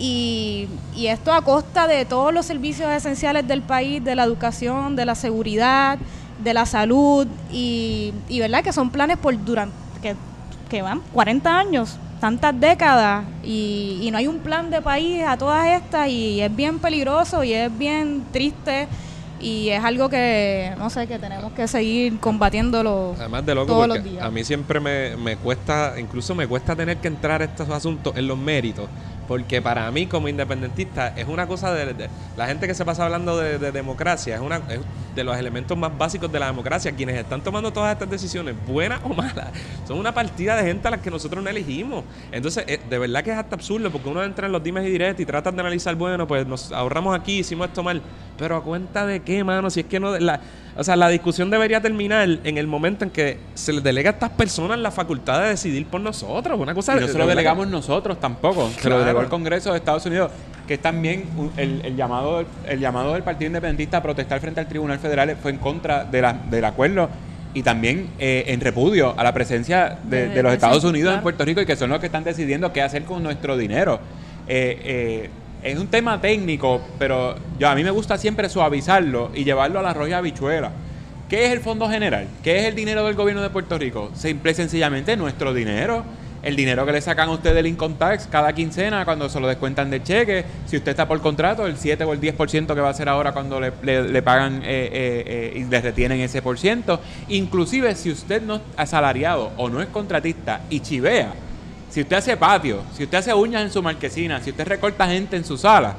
y, 0.00 0.68
esto 1.06 1.32
a 1.32 1.42
costa 1.42 1.86
de 1.86 2.04
todos 2.04 2.32
los 2.32 2.46
servicios 2.46 2.90
esenciales 2.90 3.46
del 3.46 3.62
país, 3.62 4.02
de 4.02 4.14
la 4.14 4.24
educación, 4.24 4.96
de 4.96 5.04
la 5.04 5.14
seguridad, 5.14 5.98
de 6.42 6.54
la 6.54 6.66
salud, 6.66 7.26
y, 7.52 8.12
verdad 8.38 8.62
que 8.64 8.72
son 8.72 8.90
planes 8.90 9.18
por 9.18 9.36
durante 9.44 9.74
que, 10.68 10.82
van 10.82 11.00
40 11.12 11.58
años, 11.58 11.98
tantas 12.20 12.58
décadas, 12.58 13.24
y, 13.44 14.08
no 14.10 14.18
hay 14.18 14.26
un 14.26 14.38
plan 14.38 14.70
de 14.70 14.80
país 14.80 15.22
a 15.26 15.36
todas 15.36 15.66
estas, 15.68 16.08
y 16.08 16.40
es 16.40 16.54
bien 16.54 16.78
peligroso 16.78 17.44
y 17.44 17.52
es 17.52 17.76
bien 17.76 18.24
triste 18.32 18.88
y 19.42 19.70
es 19.70 19.82
algo 19.82 20.10
que 20.10 20.74
no 20.78 20.90
sé 20.90 21.06
que 21.06 21.18
tenemos 21.18 21.52
que 21.52 21.66
seguir 21.66 22.18
combatiéndolo 22.20 23.14
además 23.18 23.46
de 23.46 23.54
loco 23.54 23.72
todos 23.72 23.88
los 23.88 24.04
días. 24.04 24.22
a 24.22 24.30
mí 24.30 24.44
siempre 24.44 24.80
me, 24.80 25.16
me 25.16 25.36
cuesta 25.36 25.94
incluso 25.98 26.34
me 26.34 26.46
cuesta 26.46 26.76
tener 26.76 26.98
que 26.98 27.08
entrar 27.08 27.40
a 27.40 27.46
estos 27.46 27.70
asuntos 27.70 28.14
en 28.16 28.26
los 28.26 28.36
méritos 28.36 28.86
Porque 29.30 29.62
para 29.62 29.88
mí, 29.92 30.08
como 30.08 30.26
independentista, 30.26 31.14
es 31.16 31.28
una 31.28 31.46
cosa 31.46 31.72
de, 31.72 32.08
la 32.36 32.48
gente 32.48 32.66
que 32.66 32.74
se 32.74 32.84
pasa 32.84 33.04
hablando 33.04 33.38
de, 33.38 33.60
de 33.60 33.70
democracia, 33.70 34.34
es 34.34 34.40
una 34.40 34.56
es 34.68 34.80
de 35.14 35.22
los 35.22 35.36
elementos 35.36 35.78
más 35.78 35.96
básicos 35.96 36.32
de 36.32 36.40
la 36.40 36.46
democracia. 36.46 36.90
Quienes 36.90 37.16
están 37.16 37.40
tomando 37.40 37.72
todas 37.72 37.92
estas 37.92 38.10
decisiones, 38.10 38.56
buenas 38.66 39.00
o 39.04 39.10
malas, 39.10 39.50
son 39.86 40.00
una 40.00 40.12
partida 40.12 40.56
de 40.56 40.64
gente 40.64 40.88
a 40.88 40.90
las 40.90 41.00
que 41.00 41.12
nosotros 41.12 41.44
no 41.44 41.48
elegimos. 41.48 42.02
Entonces, 42.32 42.64
eh, 42.66 42.80
de 42.90 42.98
verdad 42.98 43.22
que 43.22 43.30
es 43.30 43.36
hasta 43.36 43.54
absurdo, 43.54 43.88
porque 43.92 44.08
uno 44.08 44.24
entra 44.24 44.46
en 44.46 44.52
los 44.52 44.64
dimes 44.64 44.84
y 44.84 44.90
directos 44.90 45.22
y 45.22 45.26
tratan 45.26 45.54
de 45.54 45.60
analizar, 45.60 45.94
bueno, 45.94 46.26
pues 46.26 46.44
nos 46.44 46.72
ahorramos 46.72 47.16
aquí, 47.16 47.38
hicimos 47.38 47.68
esto 47.68 47.84
mal. 47.84 48.02
Pero 48.36 48.56
a 48.56 48.64
cuenta 48.64 49.06
de 49.06 49.20
qué, 49.20 49.44
mano, 49.44 49.70
si 49.70 49.78
es 49.78 49.86
que 49.86 50.00
no. 50.00 50.18
La, 50.18 50.40
o 50.76 50.84
sea, 50.84 50.96
la 50.96 51.08
discusión 51.08 51.50
debería 51.50 51.80
terminar 51.80 52.28
en 52.44 52.58
el 52.58 52.66
momento 52.66 53.04
en 53.04 53.10
que 53.10 53.38
se 53.54 53.72
les 53.72 53.82
delega 53.82 54.10
a 54.10 54.12
estas 54.14 54.30
personas 54.30 54.78
la 54.78 54.90
facultad 54.90 55.40
de 55.42 55.48
decidir 55.48 55.86
por 55.86 56.00
nosotros. 56.00 56.58
Una 56.58 56.74
cosa 56.74 56.96
Y 56.96 57.00
no 57.00 57.06
se 57.08 57.14
lo 57.18 57.24
que- 57.24 57.30
delegamos 57.30 57.68
nosotros 57.68 58.18
tampoco. 58.20 58.68
Se 58.70 58.80
Claro. 58.80 58.96
lo 58.96 59.00
delegó 59.04 59.20
el 59.20 59.28
Congreso 59.28 59.72
de 59.72 59.78
Estados 59.78 60.06
Unidos, 60.06 60.30
que 60.66 60.74
es 60.74 60.80
también 60.80 61.24
un- 61.36 61.52
el, 61.56 61.80
el 61.84 61.96
llamado, 61.96 62.44
el 62.66 62.78
llamado 62.80 63.12
del 63.14 63.22
Partido 63.22 63.48
Independentista 63.48 63.96
a 63.98 64.02
protestar 64.02 64.40
frente 64.40 64.60
al 64.60 64.68
Tribunal 64.68 64.98
Federal 64.98 65.36
fue 65.42 65.50
en 65.50 65.58
contra 65.58 66.04
de 66.04 66.22
la- 66.22 66.32
del 66.32 66.64
acuerdo 66.64 67.08
y 67.52 67.62
también 67.64 68.10
eh, 68.20 68.44
en 68.46 68.60
repudio 68.60 69.12
a 69.18 69.24
la 69.24 69.34
presencia 69.34 69.98
de, 70.04 70.40
los 70.42 70.52
Estados 70.52 70.84
Unidos 70.84 71.14
en. 71.16 71.20
Puerto 71.22 71.44
Rico 71.44 71.60
y 71.60 71.66
que 71.66 71.74
son 71.76 71.90
los 71.90 71.98
que 71.98 72.06
están 72.06 72.22
decidiendo 72.22 72.72
qué 72.72 72.80
hacer 72.82 73.02
con 73.04 73.22
nuestro 73.22 73.56
dinero. 73.56 73.98
Eh, 74.46 74.80
eh, 74.84 75.30
es 75.62 75.78
un 75.78 75.88
tema 75.88 76.20
técnico, 76.20 76.80
pero 76.98 77.34
yo 77.58 77.68
a 77.68 77.74
mí 77.74 77.84
me 77.84 77.90
gusta 77.90 78.16
siempre 78.18 78.48
suavizarlo 78.48 79.30
y 79.34 79.44
llevarlo 79.44 79.78
a 79.78 79.82
la 79.82 79.92
roya 79.94 80.18
habichuela. 80.18 80.72
¿Qué 81.28 81.46
es 81.46 81.52
el 81.52 81.60
Fondo 81.60 81.88
General? 81.88 82.26
¿Qué 82.42 82.60
es 82.60 82.64
el 82.66 82.74
dinero 82.74 83.04
del 83.06 83.14
gobierno 83.14 83.42
de 83.42 83.50
Puerto 83.50 83.78
Rico? 83.78 84.10
Simple 84.14 84.50
y 84.50 84.54
sencillamente 84.54 85.16
nuestro 85.16 85.54
dinero. 85.54 86.02
El 86.42 86.56
dinero 86.56 86.86
que 86.86 86.92
le 86.92 87.02
sacan 87.02 87.28
a 87.28 87.32
usted 87.32 87.54
del 87.54 87.66
income 87.66 87.96
tax 87.98 88.26
cada 88.26 88.54
quincena 88.54 89.04
cuando 89.04 89.28
se 89.28 89.38
lo 89.38 89.46
descuentan 89.46 89.90
de 89.90 90.02
cheque. 90.02 90.44
Si 90.66 90.78
usted 90.78 90.92
está 90.92 91.06
por 91.06 91.20
contrato, 91.20 91.66
el 91.66 91.76
7 91.76 92.02
o 92.04 92.14
el 92.14 92.20
10% 92.20 92.74
que 92.74 92.80
va 92.80 92.88
a 92.88 92.90
hacer 92.92 93.10
ahora 93.10 93.32
cuando 93.32 93.60
le, 93.60 93.72
le- 93.82 94.08
le 94.08 94.22
pagan 94.22 94.62
eh, 94.62 94.62
eh, 94.64 95.52
eh, 95.54 95.58
y 95.60 95.64
le 95.64 95.80
retienen 95.82 96.18
ese 96.20 96.40
por 96.40 96.58
ciento. 96.58 96.98
Inclusive 97.28 97.94
si 97.94 98.10
usted 98.10 98.40
no 98.42 98.56
es 98.56 98.62
asalariado 98.78 99.52
o 99.58 99.68
no 99.68 99.82
es 99.82 99.88
contratista 99.88 100.62
y 100.70 100.80
chivea, 100.80 101.34
si 101.90 102.02
usted 102.02 102.16
hace 102.16 102.36
patio, 102.36 102.82
si 102.96 103.04
usted 103.04 103.18
hace 103.18 103.34
uñas 103.34 103.62
en 103.62 103.70
su 103.70 103.82
marquesina, 103.82 104.40
si 104.40 104.50
usted 104.50 104.66
recorta 104.66 105.06
gente 105.08 105.36
en 105.36 105.44
su 105.44 105.58
sala, 105.58 105.94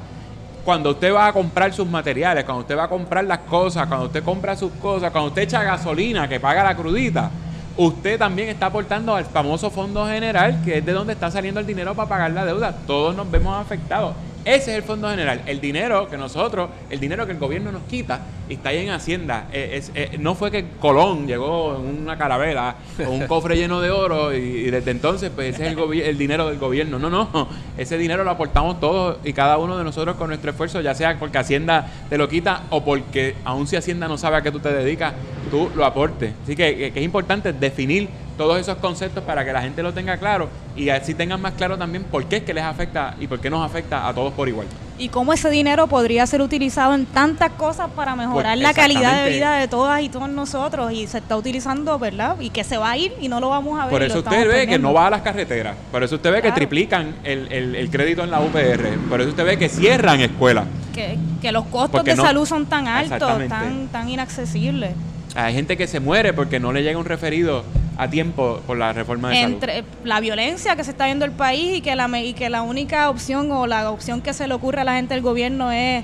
cuando 0.63 0.91
usted 0.91 1.13
va 1.13 1.27
a 1.27 1.33
comprar 1.33 1.73
sus 1.73 1.87
materiales, 1.87 2.45
cuando 2.45 2.61
usted 2.61 2.77
va 2.77 2.85
a 2.85 2.87
comprar 2.87 3.25
las 3.25 3.39
cosas, 3.39 3.87
cuando 3.87 4.05
usted 4.05 4.23
compra 4.23 4.55
sus 4.55 4.71
cosas, 4.73 5.11
cuando 5.11 5.29
usted 5.29 5.41
echa 5.43 5.63
gasolina 5.63 6.27
que 6.29 6.39
paga 6.39 6.63
la 6.63 6.75
crudita, 6.75 7.29
usted 7.75 8.17
también 8.17 8.49
está 8.49 8.67
aportando 8.67 9.15
al 9.15 9.25
famoso 9.25 9.69
fondo 9.69 10.07
general, 10.07 10.61
que 10.63 10.77
es 10.77 10.85
de 10.85 10.93
donde 10.93 11.13
está 11.13 11.29
saliendo 11.29 11.59
el 11.59 11.65
dinero 11.65 11.93
para 11.93 12.07
pagar 12.07 12.31
la 12.31 12.45
deuda. 12.45 12.73
Todos 12.87 13.15
nos 13.15 13.29
vemos 13.29 13.59
afectados. 13.59 14.15
Ese 14.43 14.71
es 14.71 14.77
el 14.77 14.83
fondo 14.83 15.09
general. 15.09 15.41
El 15.45 15.61
dinero 15.61 16.09
que 16.09 16.17
nosotros, 16.17 16.69
el 16.89 16.99
dinero 16.99 17.25
que 17.25 17.33
el 17.33 17.37
gobierno 17.37 17.71
nos 17.71 17.83
quita, 17.83 18.21
está 18.49 18.69
ahí 18.69 18.79
en 18.79 18.89
Hacienda. 18.89 19.47
Eh, 19.53 19.81
eh, 19.93 20.17
no 20.19 20.33
fue 20.35 20.49
que 20.49 20.65
Colón 20.79 21.27
llegó 21.27 21.75
en 21.79 22.01
una 22.01 22.17
carabela 22.17 22.75
con 22.97 23.07
un 23.09 23.27
cofre 23.27 23.55
lleno 23.55 23.81
de 23.81 23.91
oro 23.91 24.33
y, 24.33 24.63
desde 24.71 24.91
entonces, 24.91 25.31
pues 25.33 25.53
ese 25.55 25.67
es 25.67 25.77
el, 25.77 26.01
el 26.01 26.17
dinero 26.17 26.47
del 26.47 26.57
gobierno. 26.57 26.97
No, 26.97 27.09
no. 27.09 27.47
Ese 27.77 27.97
dinero 27.97 28.23
lo 28.23 28.31
aportamos 28.31 28.79
todos 28.79 29.17
y 29.23 29.33
cada 29.33 29.57
uno 29.57 29.77
de 29.77 29.83
nosotros 29.83 30.15
con 30.15 30.29
nuestro 30.29 30.51
esfuerzo, 30.51 30.81
ya 30.81 30.95
sea 30.95 31.17
porque 31.19 31.37
Hacienda 31.37 31.87
te 32.09 32.17
lo 32.17 32.27
quita 32.27 32.63
o 32.71 32.83
porque, 32.83 33.35
aun 33.45 33.67
si 33.67 33.75
Hacienda 33.75 34.07
no 34.07 34.17
sabe 34.17 34.37
a 34.37 34.41
qué 34.41 34.51
tú 34.51 34.59
te 34.59 34.73
dedicas, 34.73 35.13
tú 35.51 35.69
lo 35.75 35.85
aportes. 35.85 36.33
Así 36.43 36.55
que- 36.55 36.91
que 36.91 36.99
es 36.99 37.05
importante 37.05 37.53
definir 37.53 38.09
todos 38.37 38.59
esos 38.59 38.77
conceptos 38.77 39.23
para 39.23 39.43
que 39.45 39.53
la 39.53 39.61
gente 39.61 39.83
lo 39.83 39.93
tenga 39.93 40.17
claro 40.17 40.49
y 40.75 40.89
así 40.89 41.13
tengan 41.13 41.41
más 41.41 41.53
claro 41.53 41.77
también 41.77 42.03
por 42.03 42.25
qué 42.25 42.37
es 42.37 42.43
que 42.43 42.53
les 42.53 42.63
afecta 42.63 43.15
y 43.19 43.27
por 43.27 43.39
qué 43.39 43.49
nos 43.49 43.63
afecta 43.65 44.07
a 44.07 44.13
todos 44.13 44.33
por 44.33 44.47
igual. 44.47 44.67
Y 44.97 45.09
cómo 45.09 45.33
ese 45.33 45.49
dinero 45.49 45.87
podría 45.87 46.27
ser 46.27 46.41
utilizado 46.41 46.93
en 46.93 47.05
tantas 47.07 47.51
cosas 47.53 47.89
para 47.95 48.15
mejorar 48.15 48.53
Pues, 48.53 48.61
la 48.63 48.73
calidad 48.73 49.23
de 49.23 49.31
vida 49.31 49.55
de 49.55 49.67
todas 49.67 50.01
y 50.03 50.09
todos 50.09 50.29
nosotros. 50.29 50.91
Y 50.93 51.07
se 51.07 51.17
está 51.17 51.35
utilizando, 51.35 51.97
¿verdad? 51.97 52.35
Y 52.39 52.51
que 52.51 52.63
se 52.63 52.77
va 52.77 52.91
a 52.91 52.97
ir 52.97 53.11
y 53.19 53.27
no 53.27 53.39
lo 53.39 53.49
vamos 53.49 53.79
a 53.79 53.85
ver. 53.85 53.91
Por 53.91 54.03
eso 54.03 54.19
usted 54.19 54.47
ve 54.47 54.67
que 54.67 54.77
no 54.77 54.93
va 54.93 55.07
a 55.07 55.09
las 55.09 55.21
carreteras. 55.23 55.75
Por 55.91 56.03
eso 56.03 56.15
usted 56.15 56.31
ve 56.31 56.41
que 56.43 56.51
triplican 56.51 57.15
el, 57.23 57.51
el- 57.51 57.75
el 57.75 57.89
crédito 57.89 58.23
en 58.23 58.29
la 58.29 58.41
UPR. 58.41 58.97
Por 59.09 59.21
eso 59.21 59.31
usted 59.31 59.43
ve 59.43 59.57
que 59.57 59.69
cierran 59.69 60.19
escuelas. 60.21 60.65
Que, 60.93 61.17
que 61.41 61.51
los 61.51 61.65
costos 61.65 61.91
Porque 61.91 62.11
de 62.11 62.17
no- 62.17 62.23
salud 62.23 62.45
son 62.45 62.67
tan 62.67 62.87
altos, 62.87 63.47
tan, 63.49 63.87
tan 63.87 64.07
inaccesibles. 64.07 64.91
Hay 65.33 65.53
gente 65.55 65.77
que 65.77 65.87
se 65.87 65.99
muere 65.99 66.31
porque 66.33 66.59
no 66.59 66.71
le 66.73 66.83
llega 66.83 66.99
un 66.99 67.05
referido 67.05 67.63
a 67.97 68.09
tiempo 68.09 68.61
por 68.65 68.77
la 68.77 68.93
reforma 68.93 69.29
de 69.29 69.35
salud. 69.41 69.53
Entre 69.53 69.83
la 70.03 70.19
violencia 70.19 70.75
que 70.75 70.83
se 70.83 70.91
está 70.91 71.05
viendo 71.05 71.25
en 71.25 71.31
el 71.31 71.37
país 71.37 71.77
y 71.77 71.81
que 71.81 71.95
la 71.95 72.07
y 72.19 72.33
que 72.33 72.49
la 72.49 72.61
única 72.61 73.09
opción 73.09 73.51
o 73.51 73.67
la 73.67 73.89
opción 73.91 74.21
que 74.21 74.33
se 74.33 74.47
le 74.47 74.53
ocurre 74.53 74.81
a 74.81 74.83
la 74.83 74.93
gente 74.95 75.13
del 75.13 75.21
gobierno 75.23 75.71
es, 75.71 76.03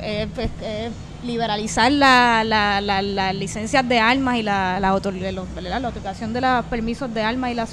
eh, 0.00 0.28
pues, 0.34 0.50
eh, 0.62 0.90
liberalizar 1.24 1.90
la, 1.90 2.44
la, 2.44 2.80
la- 2.82 3.00
las 3.02 3.34
licencias 3.34 3.88
de 3.88 3.98
armas 3.98 4.36
y 4.36 4.42
la, 4.42 4.78
la, 4.80 4.90
autor- 4.94 5.18
de 5.18 5.32
los- 5.32 5.52
¿verdad? 5.54 5.80
la 5.80 5.88
otorgación 5.88 6.32
de 6.34 6.40
los 6.42 6.64
permisos 6.66 7.12
de 7.14 7.22
armas 7.22 7.50
y 7.50 7.54
la 7.54 7.66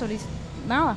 nada. 0.68 0.96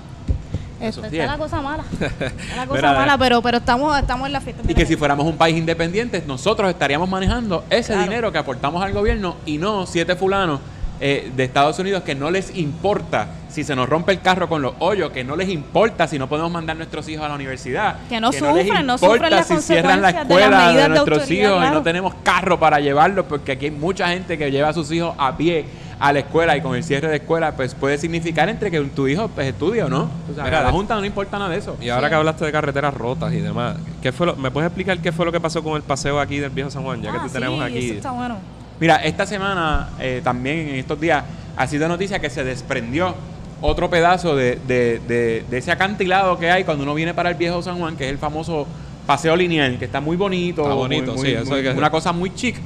Eso 0.80 1.00
Este, 1.04 1.10
sí 1.10 1.16
está 1.20 1.24
es. 1.24 1.30
la 1.32 1.38
cosa 1.38 1.60
mala. 1.62 1.84
Está 2.00 2.56
la 2.56 2.66
cosa 2.66 2.76
Mira, 2.80 2.92
mala, 2.92 3.18
pero, 3.18 3.40
pero 3.42 3.58
estamos, 3.58 3.98
estamos 3.98 4.26
en 4.26 4.32
la 4.32 4.40
fiesta. 4.40 4.62
Y 4.68 4.74
que 4.74 4.84
si 4.86 4.96
fuéramos 4.96 5.24
un 5.26 5.36
país 5.36 5.56
independiente, 5.56 6.22
nosotros 6.26 6.68
estaríamos 6.70 7.08
manejando 7.08 7.64
ese 7.70 7.92
Claro. 7.92 8.02
dinero 8.08 8.32
que 8.32 8.38
aportamos 8.38 8.82
al 8.84 8.92
gobierno 8.92 9.36
y 9.46 9.58
no 9.58 9.86
siete 9.86 10.14
fulanos 10.16 10.60
eh, 11.06 11.30
de 11.36 11.44
Estados 11.44 11.78
Unidos 11.78 12.02
que 12.02 12.14
no 12.14 12.30
les 12.30 12.56
importa 12.56 13.26
si 13.50 13.62
se 13.62 13.76
nos 13.76 13.86
rompe 13.86 14.10
el 14.10 14.20
carro 14.22 14.48
con 14.48 14.62
los 14.62 14.72
hoyos, 14.78 15.10
que 15.12 15.22
no 15.22 15.36
les 15.36 15.50
importa 15.50 16.08
si 16.08 16.18
no 16.18 16.30
podemos 16.30 16.50
mandar 16.50 16.76
nuestros 16.78 17.06
hijos 17.10 17.26
a 17.26 17.28
la 17.28 17.34
universidad, 17.34 17.96
Que 18.08 18.18
no 18.20 18.30
les 18.30 18.40
sufren, 18.40 18.86
no 18.86 18.94
importa 18.94 19.06
sufren 19.06 19.30
las 19.30 19.46
si 19.46 19.56
cierran 19.58 20.00
la 20.00 20.12
consecuencias 20.14 20.28
de 20.28 20.50
las 20.50 20.50
escuela 20.50 20.68
de, 20.72 20.82
de 20.82 20.88
nuestros 20.88 21.18
autoridad, 21.20 21.50
hijos 21.56 21.66
y 21.68 21.74
no 21.74 21.82
tenemos 21.82 22.14
carro 22.22 22.58
para 22.58 22.80
llevarlos, 22.80 23.26
porque 23.28 23.52
aquí 23.52 23.66
hay 23.66 23.70
mucha 23.70 24.08
gente 24.08 24.38
que 24.38 24.50
lleva 24.50 24.70
a 24.70 24.72
sus 24.72 24.90
hijos 24.92 25.14
a 25.18 25.36
pie 25.36 25.66
a 26.00 26.10
la 26.12 26.20
escuela 26.20 26.56
y 26.56 26.62
con 26.62 26.74
el 26.74 26.82
cierre 26.82 27.08
de 27.08 27.16
escuela 27.16 27.52
pues 27.54 27.74
puede 27.74 27.98
significar 27.98 28.48
entre 28.48 28.70
que 28.70 28.80
tu 28.80 29.06
hijo 29.06 29.28
pues 29.28 29.46
estudie 29.46 29.82
o 29.82 29.88
no. 29.90 30.10
O 30.30 30.34
sea, 30.34 30.42
Mira, 30.44 30.60
a 30.60 30.62
la 30.64 30.70
Junta 30.72 30.94
no 30.94 31.02
le 31.02 31.06
importa 31.06 31.38
nada 31.38 31.50
de 31.50 31.58
eso. 31.58 31.76
Y 31.82 31.90
ahora 31.90 32.08
Sí. 32.08 32.10
que 32.12 32.14
hablaste 32.16 32.44
de 32.46 32.50
carreteras 32.52 32.94
rotas 32.94 33.30
y 33.34 33.40
demás, 33.40 33.76
¿qué 34.02 34.10
fue 34.10 34.26
lo- 34.26 34.36
¿me 34.36 34.50
puedes 34.50 34.68
explicar 34.68 34.98
qué 34.98 35.12
fue 35.12 35.24
lo 35.26 35.32
que 35.32 35.40
pasó 35.40 35.62
con 35.62 35.74
el 35.76 35.82
paseo 35.82 36.18
aquí 36.18 36.38
del 36.38 36.50
viejo 36.50 36.70
San 36.70 36.82
Juan? 36.82 37.00
Ya 37.02 37.12
que 37.12 37.18
Ah, 37.18 37.22
te 37.22 37.28
sí, 37.28 37.34
tenemos 37.34 37.58
eso 37.58 37.66
aquí. 37.66 37.90
está 37.90 38.10
bueno. 38.10 38.36
Mira, 38.80 38.96
esta 38.96 39.26
semana, 39.26 39.90
eh, 40.00 40.20
también 40.24 40.68
en 40.68 40.74
estos 40.76 41.00
días, 41.00 41.24
ha 41.56 41.66
sido 41.66 41.87
noticia 41.88 42.18
que 42.18 42.30
se 42.30 42.42
desprendió 42.44 43.14
otro 43.60 43.88
pedazo 43.88 44.34
de, 44.37 44.58
de- 44.66 45.00
de- 45.06 45.44
de 45.48 45.58
ese 45.58 45.70
acantilado 45.72 46.38
que 46.38 46.50
hay 46.50 46.64
cuando 46.64 46.82
uno 46.82 46.94
viene 46.94 47.14
para 47.14 47.30
el 47.30 47.37
viejo 47.37 47.62
San 47.62 47.78
Juan, 47.78 47.96
que 47.96 48.04
es 48.04 48.10
el 48.10 48.18
famoso 48.18 48.66
paseo 49.06 49.37
lineal, 49.37 49.78
que 49.78 49.84
está 49.84 50.00
muy 50.00 50.16
bonito, 50.16 50.62
Está 50.62 50.74
bonito, 50.74 51.12
muy- 51.14 51.28
sí, 51.30 51.37
muy- 51.46 51.60
eso 51.66 51.78
una 51.78 51.90
cosa 51.90 52.12
muy 52.12 52.34
chic, 52.34 52.56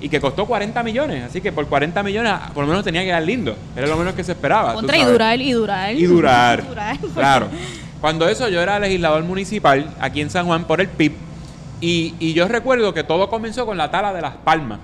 y 0.00 0.08
que 0.08 0.20
costó 0.20 0.46
40 0.46 0.82
millones. 0.82 1.24
Así 1.24 1.40
que 1.40 1.50
por 1.52 1.66
40 1.66 2.02
millones, 2.02 2.32
por 2.54 2.64
lo 2.64 2.68
menos 2.68 2.84
tenía 2.84 3.02
que 3.02 3.10
dar 3.10 3.22
lindo. 3.22 3.56
Era 3.74 3.86
lo 3.86 3.96
menos 3.96 4.14
que 4.14 4.22
se 4.22 4.32
esperaba. 4.32 4.74
Contra 4.74 4.96
y 4.96 5.04
durar, 5.04 5.40
y 5.40 5.52
durar. 5.52 5.94
Y 5.94 6.04
durar. 6.04 6.62
Durar. 6.68 6.96
Claro. 7.14 7.48
Cuando 8.00 8.28
eso 8.28 8.48
yo 8.48 8.60
era 8.60 8.78
legislador 8.78 9.24
municipal 9.24 9.90
aquí 9.98 10.20
en 10.20 10.28
San 10.30 10.46
Juan 10.46 10.64
por 10.64 10.80
el 10.82 10.88
PIB 10.88 11.12
y, 11.80 12.14
y 12.20 12.34
yo 12.34 12.46
recuerdo 12.46 12.92
que 12.94 13.02
todo 13.04 13.28
comenzó 13.30 13.64
con 13.66 13.78
la 13.78 13.90
tala 13.90 14.12
de 14.12 14.20
las 14.20 14.34
palmas. 14.36 14.78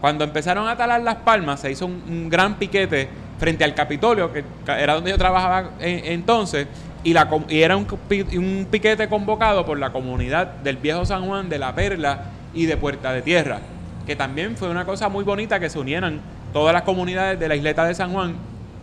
Cuando 0.00 0.24
empezaron 0.24 0.66
a 0.68 0.76
talar 0.76 1.02
las 1.02 1.16
palmas 1.16 1.60
se 1.60 1.70
hizo 1.70 1.86
un, 1.86 2.28
gran 2.30 2.54
piquete 2.54 3.08
frente 3.38 3.64
al 3.64 3.74
Capitolio, 3.74 4.32
que 4.32 4.44
era 4.66 4.94
donde 4.94 5.10
yo 5.10 5.18
trabajaba 5.18 5.70
en- 5.80 6.04
entonces, 6.12 6.66
y, 7.04 7.14
era 7.48 7.76
un 7.76 8.66
piquete 8.70 9.08
convocado 9.08 9.64
por 9.64 9.78
la 9.78 9.90
comunidad 9.92 10.46
del 10.46 10.76
Viejo 10.76 11.04
San 11.04 11.26
Juan, 11.26 11.48
de 11.48 11.58
La 11.58 11.74
Perla 11.74 12.24
y 12.54 12.66
de 12.66 12.76
Puerta 12.76 13.12
de 13.12 13.22
Tierra, 13.22 13.60
que 14.06 14.16
también 14.16 14.56
fue 14.56 14.68
una 14.68 14.84
cosa 14.84 15.08
muy 15.08 15.24
bonita 15.24 15.60
que 15.60 15.70
se 15.70 15.78
unieran 15.78 16.20
todas 16.52 16.72
las 16.74 16.82
comunidades 16.82 17.38
de 17.38 17.48
la 17.48 17.56
isleta 17.56 17.84
de 17.84 17.94
San 17.94 18.12
Juan 18.12 18.34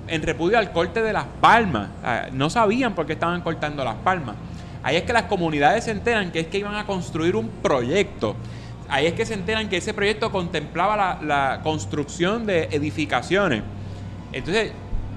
en 0.07 0.21
repudio 0.23 0.57
al 0.57 0.71
corte 0.71 1.01
de 1.01 1.13
las 1.13 1.25
palmas. 1.41 1.89
Ah, 2.03 2.27
No 2.31 2.49
sabían 2.49 2.95
por 2.95 3.05
qué 3.05 3.13
estaban 3.13 3.41
cortando 3.41 3.83
las 3.83 3.95
palmas. 3.95 4.35
Ahí 4.83 4.95
es 4.95 5.03
que 5.03 5.13
las 5.13 5.23
comunidades 5.23 5.83
se 5.83 5.91
enteran 5.91 6.31
que 6.31 6.39
es 6.39 6.47
que 6.47 6.59
iban 6.59 6.75
a 6.75 6.85
construir 6.85 7.35
un 7.35 7.49
proyecto. 7.49 8.35
Ahí 8.89 9.05
es 9.05 9.13
que 9.13 9.25
se 9.25 9.33
enteran 9.33 9.67
que 9.69 9.77
ese 9.77 9.93
proyecto 9.93 10.31
contemplaba 10.31 10.95
la, 10.95 11.19
la 11.21 11.59
construcción 11.63 12.45
de 12.45 12.69
edificaciones. 12.71 13.63
Entonces, 14.31 14.71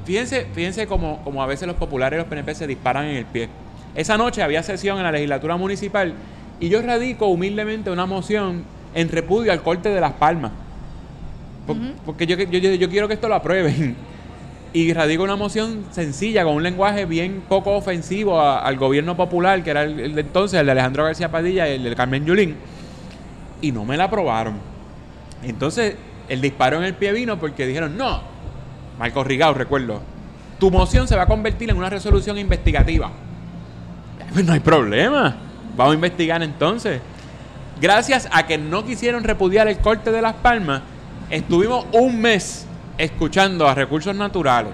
fíjense, 0.05 0.47
fíjense 0.53 0.87
como, 0.87 1.23
como 1.23 1.43
a 1.43 1.47
veces 1.47 1.67
los 1.69 1.77
populares 1.77 2.17
y 2.17 2.21
los 2.21 2.27
PNP 2.29 2.55
se 2.55 2.67
disparan 2.67 3.05
en 3.07 3.17
el 3.17 3.27
pie. 3.27 3.49
Esa 3.95 4.17
noche 4.17 4.43
había 4.43 4.63
sesión 4.63 4.97
en 4.99 5.05
la 5.05 5.13
legislatura 5.13 5.57
municipal 5.57 6.15
y 6.59 6.69
yo 6.69 6.83
radico 6.83 7.27
humildemente 7.27 7.91
una 7.91 8.07
moción 8.07 8.65
en 8.95 9.09
repudio 9.09 9.53
al 9.53 9.63
corte 9.63 9.89
de 9.89 10.01
las 10.01 10.13
palmas. 10.13 10.53
Por- 11.67 11.77
Porque 12.05 12.27
yo, 12.27 12.37
yo, 12.37 12.59
yo- 12.59 12.75
yo 12.75 12.89
quiero 12.91 13.07
que 13.09 13.15
esto 13.15 13.29
lo 13.29 13.35
aprueben. 13.35 13.97
Y 14.73 14.93
radico 14.93 15.25
una 15.25 15.35
moción 15.35 15.85
sencilla, 15.91 16.45
con 16.45 16.55
un 16.55 16.63
lenguaje 16.63 17.05
bien 17.05 17.43
poco 17.49 17.73
ofensivo 17.75 18.41
a- 18.41 18.61
al 18.61 18.77
gobierno 18.77 19.17
popular, 19.17 19.65
que 19.65 19.71
era 19.71 19.83
el, 19.83 19.99
el 19.99 20.15
de 20.15 20.21
entonces, 20.21 20.61
el 20.61 20.67
de 20.67 20.71
Alejandro 20.73 21.03
García 21.03 21.29
Padilla 21.29 21.69
y 21.69 21.73
el 21.75 21.83
de 21.83 21.97
Carmen 21.97 22.25
Yulín. 22.25 22.55
Y 23.61 23.73
no 23.73 23.85
me 23.85 23.97
la 23.97 24.05
aprobaron. 24.05 24.55
Entonces, 25.43 25.97
el 26.29 26.41
disparo 26.41 26.77
en 26.79 26.85
el 26.85 26.95
pie 26.95 27.13
vino 27.13 27.39
porque 27.39 27.67
dijeron, 27.67 27.97
no, 27.97 28.21
Marco 28.99 29.25
Rigao, 29.25 29.55
recuerdo, 29.55 30.01
tu 30.59 30.71
moción 30.71 31.09
se 31.09 31.17
va 31.17 31.23
a 31.23 31.27
convertir 31.27 31.71
en 31.71 31.77
una 31.77 31.91
resolución 31.91 32.39
investigativa. 32.39 33.11
Pues 34.33 34.45
no 34.45 34.53
hay 34.53 34.61
problema. 34.61 35.37
Vamos 35.77 35.93
a 35.93 35.95
investigar 35.95 36.43
entonces. 36.43 37.01
Gracias 37.81 38.29
a 38.31 38.47
que 38.47 38.59
no 38.59 38.85
quisieron 38.85 39.25
repudiar 39.25 39.67
el 39.69 39.79
corte 39.79 40.13
de 40.13 40.21
las 40.21 40.35
palmas, 40.35 40.83
estuvimos 41.31 41.87
un 41.93 42.21
mes 42.21 42.67
escuchando 42.99 43.67
a 43.67 43.75
Recursos 43.75 44.15
Naturales, 44.15 44.73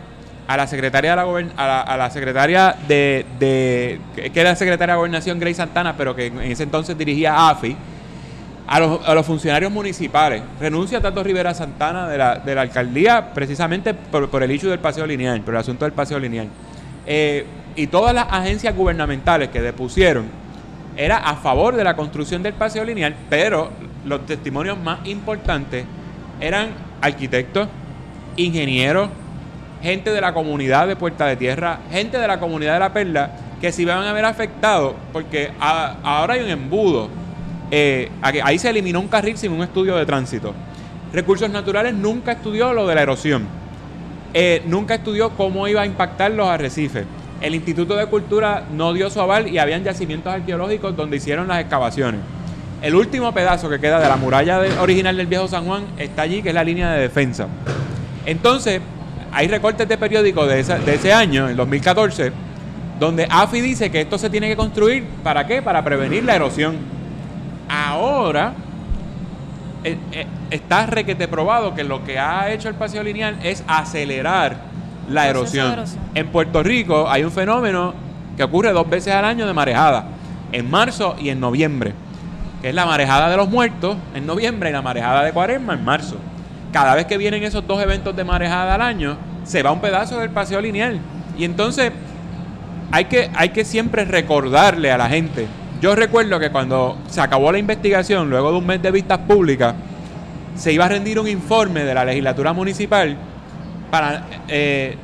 a 0.48 0.56
la 0.56 0.66
secretaria 0.66 1.10
de 1.10 1.16
la, 1.16 1.24
gobern- 1.24 1.52
a 1.56 1.66
la, 1.66 1.80
a 1.82 1.96
la 1.96 2.10
secretaria 2.10 2.74
de, 2.88 4.00
que 4.16 4.40
era 4.40 4.56
secretaria 4.56 4.94
de 4.94 4.98
Gobernación 4.98 5.38
Grace 5.38 5.54
Santana, 5.54 5.96
pero 5.96 6.16
que 6.16 6.26
en 6.26 6.40
ese 6.40 6.64
entonces 6.64 6.98
dirigía 6.98 7.48
AFI, 7.48 7.76
a 8.66 8.80
los, 8.80 9.06
a 9.06 9.14
los 9.14 9.24
funcionarios 9.24 9.70
municipales. 9.70 10.42
Renuncia 10.60 11.00
Tato 11.00 11.22
Rivera 11.22 11.54
Santana 11.54 12.08
de 12.08 12.18
la, 12.18 12.36
de 12.36 12.54
la 12.54 12.62
alcaldía 12.62 13.32
precisamente 13.32 13.94
por, 13.94 14.28
por 14.28 14.42
el 14.42 14.50
hecho 14.50 14.68
del 14.68 14.78
paseo 14.78 15.06
lineal, 15.06 15.40
por 15.42 15.54
el 15.54 15.60
asunto 15.60 15.84
del 15.84 15.92
paseo 15.92 16.18
lineal. 16.18 16.48
Eh, 17.06 17.46
y 17.76 17.86
todas 17.86 18.14
las 18.14 18.26
agencias 18.30 18.74
gubernamentales 18.74 19.50
que 19.50 19.60
depusieron 19.60 20.26
era 20.96 21.18
a 21.18 21.36
favor 21.36 21.76
de 21.76 21.84
la 21.84 21.94
construcción 21.94 22.42
del 22.42 22.54
paseo 22.54 22.84
lineal, 22.84 23.14
pero 23.28 23.70
los 24.04 24.24
testimonios 24.24 24.78
más 24.78 25.06
importantes 25.06 25.84
eran 26.40 26.70
arquitectos, 27.00 27.68
ingenieros, 28.36 29.10
gente 29.82 30.10
de 30.10 30.20
la 30.20 30.32
comunidad 30.32 30.88
de 30.88 30.96
Puerta 30.96 31.26
de 31.26 31.36
Tierra, 31.36 31.80
gente 31.90 32.18
de 32.18 32.26
la 32.26 32.40
comunidad 32.40 32.74
de 32.74 32.80
La 32.80 32.92
Perla, 32.92 33.30
que 33.60 33.72
se 33.72 33.82
iban 33.82 34.02
a 34.02 34.12
ver 34.12 34.24
afectados 34.24 34.94
porque 35.12 35.52
ahora 35.60 36.34
hay 36.34 36.40
un 36.40 36.50
embudo. 36.50 37.08
Eh, 37.70 38.10
ahí 38.22 38.58
se 38.58 38.70
eliminó 38.70 39.00
un 39.00 39.08
carril 39.08 39.36
sin 39.36 39.52
un 39.52 39.62
estudio 39.62 39.96
de 39.96 40.06
tránsito. 40.06 40.54
Recursos 41.12 41.50
Naturales 41.50 41.94
nunca 41.94 42.32
estudió 42.32 42.72
lo 42.72 42.86
de 42.86 42.94
la 42.94 43.02
erosión. 43.02 43.46
Eh, 44.34 44.62
nunca 44.66 44.96
estudió 44.96 45.30
cómo 45.30 45.66
iba 45.66 45.82
a 45.82 45.86
impactar 45.86 46.30
los 46.32 46.48
arrecifes. 46.48 47.04
El 47.40 47.54
Instituto 47.54 47.96
de 47.96 48.06
Cultura 48.06 48.64
no 48.72 48.92
dio 48.92 49.10
su 49.10 49.20
aval 49.20 49.48
y 49.48 49.58
habían 49.58 49.84
yacimientos 49.84 50.32
arqueológicos 50.32 50.96
donde 50.96 51.16
hicieron 51.16 51.48
las 51.48 51.60
excavaciones. 51.60 52.20
El 52.82 52.94
último 52.94 53.32
pedazo 53.32 53.68
que 53.68 53.80
queda 53.80 53.98
de 54.00 54.08
la 54.08 54.16
muralla 54.16 54.60
original 54.80 55.16
del 55.16 55.26
viejo 55.26 55.48
San 55.48 55.64
Juan 55.64 55.84
está 55.98 56.22
allí, 56.22 56.42
que 56.42 56.50
es 56.50 56.54
la 56.54 56.64
línea 56.64 56.92
de 56.92 57.00
defensa. 57.00 57.46
Entonces, 58.26 58.80
hay 59.32 59.48
recortes 59.48 59.88
de 59.88 59.96
periódicos 59.96 60.48
de, 60.48 60.62
de 60.62 60.94
ese 60.94 61.12
año, 61.12 61.48
el 61.48 61.56
2014, 61.56 62.32
donde 63.00 63.26
AFI 63.30 63.60
dice 63.60 63.90
que 63.90 64.02
esto 64.02 64.18
se 64.18 64.30
tiene 64.30 64.48
que 64.48 64.56
construir, 64.56 65.04
¿para 65.22 65.46
qué? 65.46 65.62
Para 65.62 65.82
prevenir 65.84 66.24
la 66.24 66.36
erosión. 66.36 66.95
Ahora, 67.68 68.52
eh, 69.84 69.96
eh, 70.12 70.26
está 70.50 70.86
requete 70.86 71.28
probado 71.28 71.74
que 71.74 71.84
lo 71.84 72.04
que 72.04 72.18
ha 72.18 72.50
hecho 72.52 72.68
el 72.68 72.74
paseo 72.74 73.02
lineal 73.02 73.36
es 73.42 73.64
acelerar 73.66 74.56
la 75.08 75.28
erosión. 75.28 75.72
erosión. 75.72 76.02
En 76.14 76.28
Puerto 76.28 76.62
Rico 76.62 77.08
hay 77.08 77.24
un 77.24 77.30
fenómeno 77.30 77.94
que 78.36 78.42
ocurre 78.42 78.72
dos 78.72 78.88
veces 78.88 79.14
al 79.14 79.24
año 79.24 79.46
de 79.46 79.52
marejada, 79.52 80.06
en 80.52 80.70
marzo 80.70 81.16
y 81.18 81.30
en 81.30 81.40
noviembre, 81.40 81.94
que 82.60 82.68
es 82.68 82.74
la 82.74 82.86
marejada 82.86 83.30
de 83.30 83.36
los 83.36 83.48
muertos 83.48 83.96
en 84.14 84.26
noviembre 84.26 84.70
y 84.70 84.72
la 84.72 84.82
marejada 84.82 85.22
de 85.22 85.32
cuaresma 85.32 85.74
en 85.74 85.84
marzo. 85.84 86.16
Cada 86.72 86.94
vez 86.94 87.06
que 87.06 87.16
vienen 87.16 87.42
esos 87.42 87.66
dos 87.66 87.80
eventos 87.82 88.14
de 88.14 88.24
marejada 88.24 88.74
al 88.74 88.82
año, 88.82 89.16
se 89.44 89.62
va 89.62 89.72
un 89.72 89.80
pedazo 89.80 90.18
del 90.18 90.30
paseo 90.30 90.60
lineal. 90.60 91.00
Y 91.38 91.44
entonces 91.44 91.92
hay 92.90 93.06
que, 93.06 93.30
hay 93.34 93.50
que 93.50 93.64
siempre 93.64 94.04
recordarle 94.04 94.90
a 94.90 94.98
la 94.98 95.08
gente. 95.08 95.46
Yo 95.80 95.94
recuerdo 95.94 96.40
que 96.40 96.50
cuando 96.50 96.96
se 97.08 97.20
acabó 97.20 97.52
la 97.52 97.58
investigación, 97.58 98.30
luego 98.30 98.50
de 98.50 98.58
un 98.58 98.66
mes 98.66 98.80
de 98.80 98.90
vistas 98.90 99.18
públicas, 99.18 99.74
se 100.56 100.72
iba 100.72 100.86
a 100.86 100.88
rendir 100.88 101.18
un 101.20 101.28
informe 101.28 101.84
de 101.84 101.94
la 101.94 102.04
legislatura 102.04 102.54
municipal 102.54 103.14
para 103.90 104.24
eh, 104.48 104.96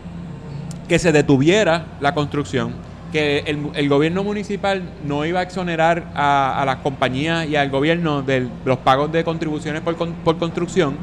que 0.88 0.98
se 0.98 1.12
detuviera 1.12 1.84
la 2.00 2.14
construcción, 2.14 2.72
que 3.12 3.44
el, 3.74 3.88
gobierno 3.90 4.24
municipal 4.24 4.82
no 5.06 5.26
iba 5.26 5.40
a 5.40 5.42
exonerar 5.42 6.04
a, 6.14 6.62
las 6.64 6.76
compañías 6.76 7.46
y 7.46 7.56
al 7.56 7.68
gobierno 7.68 8.22
de 8.22 8.48
los 8.64 8.78
pagos 8.78 9.12
de 9.12 9.24
contribuciones 9.24 9.82
por, 9.82 9.96
con- 9.96 10.14
por 10.14 10.38
construcción, 10.38 10.96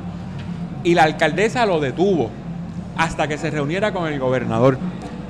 y 0.84 0.96
la 0.96 1.04
alcaldesa 1.04 1.68
lo 1.68 1.80
detuvo 1.80 2.32
hasta 2.98 3.28
que 3.28 3.38
se 3.38 3.52
reuniera 3.52 3.94
con 3.94 4.12
el 4.12 4.20
gobernador. 4.20 4.80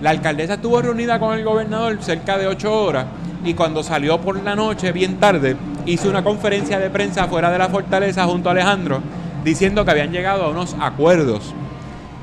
La 0.02 0.12
alcaldesa 0.12 0.54
estuvo 0.54 0.82
reunida 0.82 1.20
con 1.20 1.38
el 1.38 1.44
gobernador 1.44 1.98
cerca 2.02 2.38
de 2.38 2.48
ocho 2.48 2.74
horas 2.86 3.06
y 3.44 3.54
cuando 3.54 3.84
salió 3.84 4.20
por 4.20 4.42
la 4.44 4.56
noche, 4.56 4.92
bien 4.92 5.18
tarde, 5.18 5.56
hizo 5.86 6.10
una 6.10 6.24
conferencia 6.24 6.80
de 6.80 6.90
prensa 6.90 7.28
fuera 7.28 7.52
de 7.52 7.58
la 7.58 7.70
fortaleza 7.70 8.26
junto 8.26 8.50
a 8.50 8.52
Alejandro 8.52 9.02
diciendo 9.44 9.86
que 9.86 9.92
habían 9.92 10.12
llegado 10.12 10.44
a 10.44 10.50
unos 10.50 10.76
acuerdos. 10.80 11.54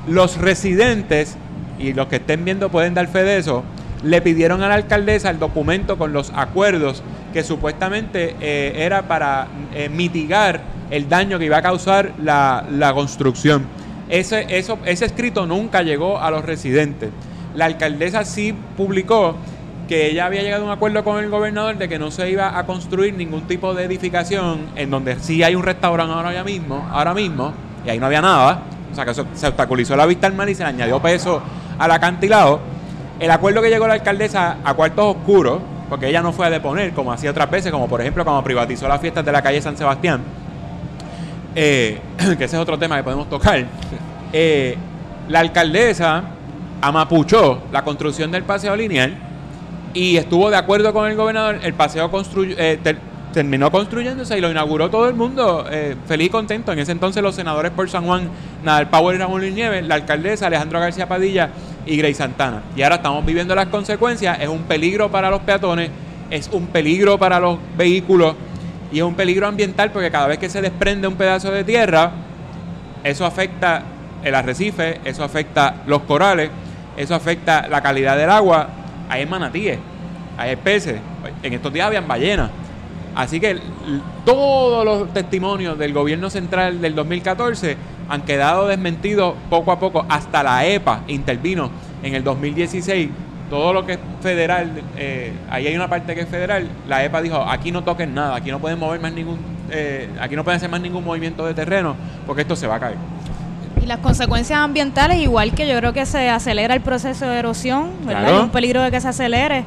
Los 0.07 0.37
residentes, 0.37 1.35
y 1.79 1.93
los 1.93 2.07
que 2.07 2.17
estén 2.17 2.45
viendo 2.45 2.69
pueden 2.69 2.93
dar 2.93 3.07
fe 3.07 3.23
de 3.23 3.37
eso, 3.37 3.63
le 4.03 4.21
pidieron 4.21 4.61
a 4.61 4.67
la 4.67 4.75
alcaldesa 4.75 5.29
el 5.29 5.39
documento 5.39 5.97
con 5.97 6.13
los 6.13 6.31
acuerdos 6.35 7.01
que 7.33 7.43
supuestamente 7.43 8.35
eh, 8.39 8.73
era 8.77 9.07
para 9.07 9.47
eh, 9.73 9.89
mitigar 9.89 10.61
el 10.91 11.09
daño 11.09 11.39
que 11.39 11.45
iba 11.45 11.57
a 11.57 11.61
causar 11.61 12.13
la, 12.23 12.91
construcción. 12.93 13.65
Ese 14.07 14.45
escrito 14.85 15.45
nunca 15.45 15.81
llegó 15.81 16.19
a 16.19 16.31
los 16.31 16.45
residentes. 16.45 17.09
La 17.55 17.65
alcaldesa 17.65 18.23
sí 18.23 18.53
publicó 18.77 19.35
que 19.87 20.07
ella 20.07 20.25
había 20.25 20.43
llegado 20.43 20.63
a 20.63 20.65
un 20.65 20.71
acuerdo 20.71 21.03
con 21.03 21.23
el 21.23 21.29
gobernador 21.29 21.77
de 21.77 21.89
que 21.89 21.97
no 21.97 22.11
se 22.11 22.29
iba 22.29 22.57
a 22.57 22.65
construir 22.65 23.13
ningún 23.15 23.41
tipo 23.43 23.73
de 23.73 23.85
edificación 23.85 24.67
en 24.75 24.89
donde 24.89 25.19
sí 25.19 25.41
hay 25.43 25.55
un 25.55 25.63
restaurante 25.63 26.13
ahora 26.13 26.43
mismo, 26.43 26.87
ahora 26.91 27.13
mismo, 27.13 27.53
y 27.85 27.89
ahí 27.89 27.99
no 27.99 28.05
había 28.05 28.21
nada. 28.21 28.61
O 28.91 28.95
sea 28.95 29.05
que 29.05 29.13
se 29.13 29.47
obstaculizó 29.47 29.95
la 29.95 30.05
vista 30.05 30.27
al 30.27 30.33
mar 30.33 30.49
y 30.49 30.55
se 30.55 30.63
le 30.63 30.69
añadió 30.69 31.01
peso 31.01 31.41
al 31.79 31.91
acantilado. 31.91 32.59
El 33.19 33.31
acuerdo 33.31 33.61
que 33.61 33.69
llegó 33.69 33.87
la 33.87 33.95
alcaldesa 33.95 34.57
a 34.63 34.73
cuartos 34.73 35.15
oscuros, 35.17 35.61
porque 35.89 36.07
ella 36.07 36.21
no 36.21 36.33
fue 36.33 36.45
a 36.45 36.49
deponer, 36.49 36.93
como 36.93 37.11
hacía 37.11 37.31
otras 37.31 37.49
veces, 37.49 37.71
como 37.71 37.87
por 37.87 38.01
ejemplo 38.01 38.23
cuando 38.23 38.43
privatizó 38.43 38.87
las 38.87 39.01
fiestas 39.01 39.25
de 39.25 39.31
la 39.31 39.41
calle 39.41 39.61
San 39.61 39.77
Sebastián, 39.77 40.21
eh, 41.55 41.99
que 42.37 42.43
ese 42.43 42.55
es 42.55 42.61
otro 42.61 42.77
tema 42.77 42.97
que 42.97 43.03
podemos 43.03 43.29
tocar. 43.29 43.65
Eh, 44.33 44.77
la 45.29 45.39
alcaldesa 45.39 46.23
amapuchó 46.81 47.63
la 47.71 47.83
construcción 47.83 48.31
del 48.31 48.43
paseo 48.43 48.75
lineal 48.75 49.26
y 49.97 50.17
estuvo 50.17 50.49
de 50.51 50.57
acuerdo 50.57 50.93
con 50.93 51.09
el 51.09 51.15
gobernador. 51.15 51.59
El 51.63 51.73
paseo 51.73 52.11
eh, 52.57 52.79
ter- 52.83 52.99
terminó 53.33 53.71
construyéndose 53.71 54.37
y 54.37 54.41
lo 54.41 54.51
inauguró 54.51 54.89
todo 54.89 55.07
el 55.07 55.15
mundo 55.15 55.65
eh, 55.71 55.95
feliz 56.07 56.27
y 56.27 56.29
contento. 56.29 56.71
En 56.71 56.79
ese 56.79 56.91
entonces 56.91 57.23
los 57.23 57.33
senadores 57.33 57.71
por 57.71 57.89
San 57.89 58.05
Juan, 58.05 58.29
Nadal 58.63 58.89
Power 58.89 59.15
y 59.15 59.19
Ramón 59.19 59.41
Luis 59.41 59.53
Nieves, 59.53 59.85
la 59.87 59.95
alcaldesa 59.95 60.47
Alejandro 60.47 60.79
García 60.79 61.07
Padilla 61.07 61.49
y 61.85 61.97
Grey 61.97 62.13
Santana. 62.13 62.61
Y 62.75 62.83
ahora 62.83 62.97
estamos 62.97 63.25
viviendo 63.25 63.55
las 63.55 63.67
consecuencias. 63.67 64.39
Es 64.39 64.47
un 64.49 64.63
peligro 64.63 65.09
para 65.09 65.31
los 65.31 65.41
peatones, 65.41 65.89
es 66.29 66.47
un 66.51 66.67
peligro 66.67 67.17
para 67.17 67.39
los 67.39 67.57
vehículos 67.75 68.35
y 68.91 68.99
es 68.99 69.03
un 69.03 69.15
peligro 69.15 69.47
ambiental 69.47 69.91
porque 69.91 70.11
cada 70.11 70.27
vez 70.27 70.37
que 70.37 70.49
se 70.49 70.61
desprende 70.61 71.07
un 71.07 71.15
pedazo 71.15 71.49
de 71.51 71.63
tierra, 71.63 72.11
eso 73.03 73.25
afecta 73.25 73.81
el 74.23 74.35
arrecife, 74.35 75.01
eso 75.05 75.23
afecta 75.23 75.77
los 75.87 76.01
corales, 76.01 76.49
eso 76.95 77.15
afecta 77.15 77.67
la 77.67 77.81
calidad 77.81 78.15
del 78.15 78.29
agua. 78.29 78.67
Hay 79.09 79.25
manatíes, 79.25 79.79
hay 80.37 80.55
peces. 80.55 80.99
En 81.43 81.53
estos 81.53 81.71
días 81.73 81.87
habían 81.87 82.07
ballenas. 82.07 82.51
Así 83.15 83.39
que 83.39 83.57
todos 84.25 84.85
los 84.85 85.11
testimonios 85.11 85.77
del 85.79 85.91
gobierno 85.91 86.29
central 86.29 86.79
del 86.81 86.93
2014 86.93 87.75
han 88.09 88.21
quedado 88.21 88.67
desmentidos 88.67 89.33
poco 89.49 89.71
a 89.71 89.79
poco. 89.79 90.05
Hasta 90.07 90.43
la 90.43 90.65
EPA 90.65 91.01
intervino 91.07 91.71
en 92.03 92.13
el 92.13 92.23
2016. 92.23 93.09
Todo 93.49 93.73
lo 93.73 93.85
que 93.85 93.93
es 93.93 93.99
federal, 94.21 94.69
eh, 94.97 95.31
ahí 95.49 95.65
hay 95.65 95.75
una 95.75 95.87
parte 95.87 96.13
que 96.13 96.21
es 96.21 96.29
federal. 96.29 96.67
La 96.87 97.03
EPA 97.03 97.21
dijo: 97.21 97.37
aquí 97.37 97.71
no 97.71 97.83
toquen 97.83 98.13
nada, 98.13 98.35
aquí 98.35 98.51
no 98.51 98.59
pueden 98.59 98.77
mover 98.77 98.99
más 98.99 99.13
ningún, 99.13 99.39
eh, 99.71 100.09
aquí 100.19 100.35
no 100.35 100.43
pueden 100.43 100.57
hacer 100.57 100.69
más 100.69 100.81
ningún 100.81 101.03
movimiento 101.03 101.45
de 101.45 101.53
terreno 101.53 101.95
porque 102.27 102.43
esto 102.43 102.55
se 102.55 102.67
va 102.67 102.75
a 102.75 102.79
caer. 102.79 102.97
Las 103.87 103.99
consecuencias 103.99 104.59
ambientales, 104.59 105.17
igual 105.19 105.53
que 105.53 105.65
yo 105.67 105.77
creo 105.77 105.93
que 105.93 106.05
se 106.05 106.29
acelera 106.29 106.73
el 106.73 106.81
proceso 106.81 107.25
de 107.25 107.39
erosión, 107.39 107.89
¿verdad? 108.05 108.21
Claro. 108.23 108.35
Hay 108.37 108.43
un 108.43 108.49
peligro 108.49 108.81
de 108.81 108.91
que 108.91 108.99
se 108.99 109.07
acelere. 109.07 109.63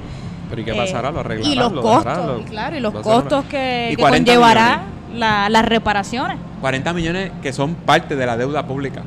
Pero 0.51 0.61
¿y 0.61 0.65
qué 0.65 0.73
Eh, 0.73 0.77
pasará? 0.77 1.11
¿Lo 1.11 1.21
arreglarán? 1.21 1.53
Y 1.53 1.55
los 1.57 1.73
¿Lo 1.73 1.81
costos, 1.81 2.43
claro, 2.51 2.77
y 2.77 2.81
los 2.81 2.93
lo 2.93 3.01
costos 3.03 3.45
que, 3.47 3.87
que 3.91 3.97
40 3.97 4.33
conllevará 4.33 4.83
la- 5.15 5.49
las 5.49 5.65
reparaciones. 5.65 6.37
40 6.61 6.93
millones 6.93 7.33
que 7.41 7.53
son 7.55 7.75
parte 7.75 8.15
de 8.15 8.27
la 8.27 8.37
deuda 8.37 8.67
pública. 8.67 9.01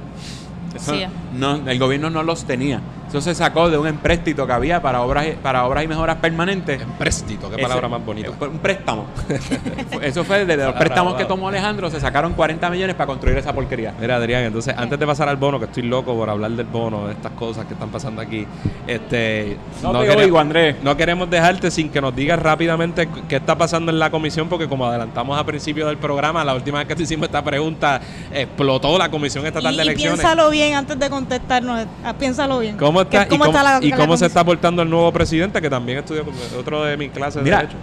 Eso 0.76 0.95
Sí. 0.95 1.03
no, 1.38 1.57
el 1.70 1.78
gobierno 1.78 2.09
no 2.09 2.24
los 2.24 2.45
tenía. 2.45 2.80
Eso 3.14 3.22
se 3.22 3.36
sacó 3.36 3.70
de 3.70 3.78
un 3.78 3.86
empréstito 3.86 4.47
que 4.47 4.53
había 4.53 4.82
para 4.82 5.01
obras, 5.03 5.28
para 5.43 5.68
obras 5.68 5.84
y 5.84 5.88
mejoras 5.88 6.16
permanentes. 6.16 6.82
Empréstito, 6.82 7.47
qué 7.47 7.57
Ese- 7.57 7.61
palabra 7.61 7.88
más 7.88 8.03
bonita. 8.03 8.32
Un 8.32 8.57
préstamo. 8.57 9.05
Eso 10.01 10.24
fue 10.24 10.45
de 10.47 10.57
los 10.57 10.74
préstamos 10.74 11.14
que 11.14 11.26
tomó 11.26 11.47
Alejandro, 11.49 11.91
se 11.91 11.99
sacaron 11.99 12.34
40 12.34 12.68
millones 12.72 12.95
para 12.95 13.05
construir 13.05 13.38
esa 13.38 13.53
porquería. 13.53 13.93
Mira, 14.01 14.16
Adrián, 14.16 14.43
entonces, 14.45 14.74
antes 14.76 14.97
de 14.97 15.05
pasar 15.05 15.30
al 15.30 15.38
bono, 15.38 15.59
que 15.59 15.66
estoy 15.66 15.84
loco 15.84 16.16
por 16.16 16.28
hablar 16.28 16.49
del 16.53 16.66
bono, 16.66 17.05
de 17.05 17.14
estas 17.14 17.34
cosas 17.34 17.66
que 17.66 17.74
están 17.76 17.89
pasando 17.89 18.20
aquí, 18.20 18.47
este, 18.88 19.57
No 19.84 19.91
te 19.91 20.07
quere- 20.07 20.24
oigo, 20.24 20.39
Andrés. 20.39 20.78
no 20.82 20.97
queremos 20.97 21.30
dejarte 21.30 21.70
sin 21.70 21.89
que 21.89 22.01
nos 22.01 22.16
digas 22.16 22.39
rápidamente 22.39 23.07
qué 23.30 23.36
está 23.36 23.55
pasando 23.55 23.91
en 23.91 23.99
la 23.99 24.09
comisión, 24.09 24.49
porque 24.49 24.68
como 24.68 24.88
adelantamos 24.88 25.38
a 25.39 25.43
principio 25.45 25.86
del 25.86 25.97
programa, 25.97 26.43
la 26.43 26.55
última 26.55 26.80
vez 26.80 26.88
que 26.88 26.95
te 26.95 27.03
hicimos 27.03 27.28
esta 27.28 27.43
pregunta, 27.43 28.01
explotó 28.34 28.97
la 28.97 29.11
Comisión 29.11 29.45
Estatal 29.45 29.72
Y, 29.72 29.78
de 29.78 29.84
y 29.84 29.88
Elecciones. 29.88 30.20
piénsalo 30.20 30.49
bien 30.49 30.74
antes 30.74 30.97
de 30.97 31.09
contestarnos. 31.11 31.86
ah, 32.03 32.14
Piénsalo 32.24 32.59
bien. 32.59 32.76
¿Cómo 32.78 33.03
está, 33.04 33.28
¿Cómo 33.28 33.45
y 33.45 33.49
está 33.49 33.60
cómo, 33.62 33.80
la- 33.80 33.86
y 33.86 33.89
la 33.89 33.97
cómo 33.97 34.18
se 34.18 34.26
está 34.26 34.43
portando 34.43 34.82
el 34.82 34.89
nuevo 34.89 35.12
presidente, 35.12 35.62
que 35.62 35.70
también 35.70 35.99
estudió 35.99 36.24
con 36.26 36.34
otro 36.60 36.84
de 36.84 36.97
mis 36.97 37.12
clases 37.12 37.36
de 37.36 37.41
Mira, 37.43 37.58
derecho. 37.58 37.78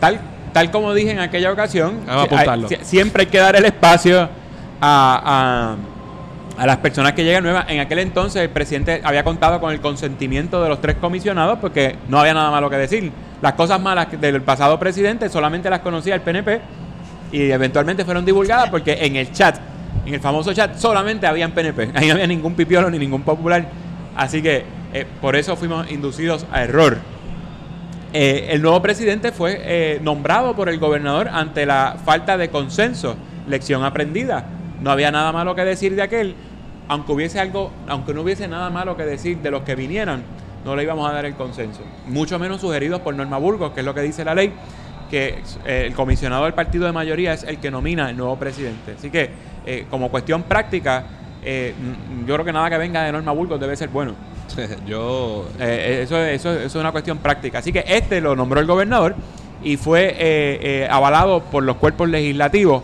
Tal, 0.00 0.20
tal 0.52 0.70
como 0.70 0.92
dije 0.94 1.10
en 1.12 1.18
aquella 1.20 1.52
ocasión, 1.52 2.00
Vamos 2.06 2.24
a 2.24 2.28
si- 2.28 2.34
apuntarlo. 2.34 2.68
hay- 2.70 2.76
si- 2.76 2.84
siempre 2.84 3.22
hay 3.24 3.28
que 3.28 3.38
dar 3.38 3.56
el 3.56 3.64
espacio 3.64 4.28
a, 4.80 5.76
a- 6.56 6.62
a 6.62 6.66
las 6.66 6.76
personas 6.78 7.12
que 7.12 7.24
llegan 7.24 7.42
nuevas. 7.44 7.64
En 7.68 7.80
aquel 7.80 7.98
entonces 8.00 8.42
el 8.42 8.50
presidente 8.50 9.00
había 9.04 9.24
contado 9.24 9.60
con 9.60 9.72
el 9.72 9.80
consentimiento 9.80 10.62
de 10.62 10.68
los 10.68 10.80
tres 10.80 10.96
comisionados 10.96 11.58
porque 11.60 11.96
no 12.08 12.18
había 12.20 12.34
nada 12.34 12.50
malo 12.50 12.68
que 12.68 12.76
decir. 12.76 13.10
Las 13.40 13.54
cosas 13.54 13.80
malas 13.80 14.08
del 14.20 14.42
pasado 14.42 14.78
presidente 14.78 15.28
solamente 15.28 15.70
las 15.70 15.80
conocía 15.80 16.14
el 16.14 16.20
PNP 16.20 16.60
y 17.32 17.50
eventualmente 17.50 18.04
fueron 18.04 18.24
divulgadas 18.24 18.68
porque 18.70 18.98
en 19.00 19.16
el 19.16 19.32
chat, 19.32 19.56
en 20.04 20.14
el 20.14 20.20
famoso 20.20 20.52
chat, 20.52 20.76
solamente 20.76 21.26
habían 21.26 21.52
PNP. 21.52 21.90
Ahí 21.94 22.06
no 22.08 22.12
había 22.14 22.26
ningún 22.26 22.54
pipiolo 22.54 22.90
ni 22.90 22.98
ningún 22.98 23.22
popular. 23.22 23.64
Así 24.16 24.42
que 24.42 24.64
eh, 24.92 25.06
por 25.20 25.36
eso 25.36 25.56
fuimos 25.56 25.90
inducidos 25.90 26.46
a 26.52 26.62
error. 26.62 26.98
Eh, 28.12 28.48
el 28.50 28.60
nuevo 28.60 28.82
presidente 28.82 29.32
fue 29.32 29.58
eh, 29.62 30.00
nombrado 30.02 30.54
por 30.54 30.68
el 30.68 30.78
gobernador 30.78 31.28
ante 31.28 31.64
la 31.64 31.96
falta 32.04 32.36
de 32.36 32.50
consenso, 32.50 33.16
lección 33.46 33.84
aprendida. 33.84 34.44
No 34.82 34.90
había 34.90 35.10
nada 35.10 35.32
malo 35.32 35.54
que 35.54 35.64
decir 35.64 35.96
de 35.96 36.02
aquel, 36.02 36.34
aunque 36.88 37.12
hubiese 37.12 37.40
algo, 37.40 37.70
aunque 37.88 38.12
no 38.12 38.20
hubiese 38.20 38.48
nada 38.48 38.68
malo 38.68 38.96
que 38.96 39.04
decir 39.04 39.38
de 39.38 39.50
los 39.50 39.62
que 39.62 39.74
vinieran, 39.74 40.22
no 40.64 40.76
le 40.76 40.82
íbamos 40.82 41.08
a 41.08 41.14
dar 41.14 41.24
el 41.24 41.34
consenso. 41.34 41.80
Mucho 42.06 42.38
menos 42.38 42.60
sugeridos 42.60 43.00
por 43.00 43.14
Norma 43.14 43.38
Burgos, 43.38 43.72
que 43.72 43.80
es 43.80 43.86
lo 43.86 43.94
que 43.94 44.02
dice 44.02 44.24
la 44.24 44.34
ley, 44.34 44.52
que 45.10 45.42
el 45.64 45.94
comisionado 45.94 46.44
del 46.44 46.54
partido 46.54 46.84
de 46.84 46.92
mayoría 46.92 47.32
es 47.32 47.44
el 47.44 47.58
que 47.58 47.70
nomina 47.70 48.10
el 48.10 48.16
nuevo 48.16 48.36
presidente. 48.38 48.94
Así 48.98 49.10
que, 49.10 49.30
como 49.90 50.10
cuestión 50.10 50.44
práctica, 50.44 51.04
eh, 51.42 51.74
mm, 51.78 52.26
yo 52.26 52.34
creo 52.34 52.44
que 52.44 52.52
nada 52.52 52.70
que 52.70 52.78
venga 52.78 53.02
de 53.02 53.12
Norma 53.12 53.32
Burgos 53.32 53.60
debe 53.60 53.76
ser 53.76 53.88
bueno. 53.88 54.14
Yo. 54.86 55.46
Eh, 55.58 56.00
eso, 56.04 56.18
eso, 56.18 56.52
eso 56.52 56.66
es 56.66 56.74
una 56.74 56.92
cuestión 56.92 57.18
práctica. 57.18 57.58
Así 57.58 57.72
que 57.72 57.84
este 57.86 58.20
lo 58.20 58.36
nombró 58.36 58.60
el 58.60 58.66
gobernador 58.66 59.14
y 59.62 59.76
fue 59.76 60.08
eh, 60.18 60.58
eh, 60.62 60.88
avalado 60.90 61.40
por 61.44 61.62
los 61.62 61.76
cuerpos 61.76 62.08
legislativos. 62.08 62.82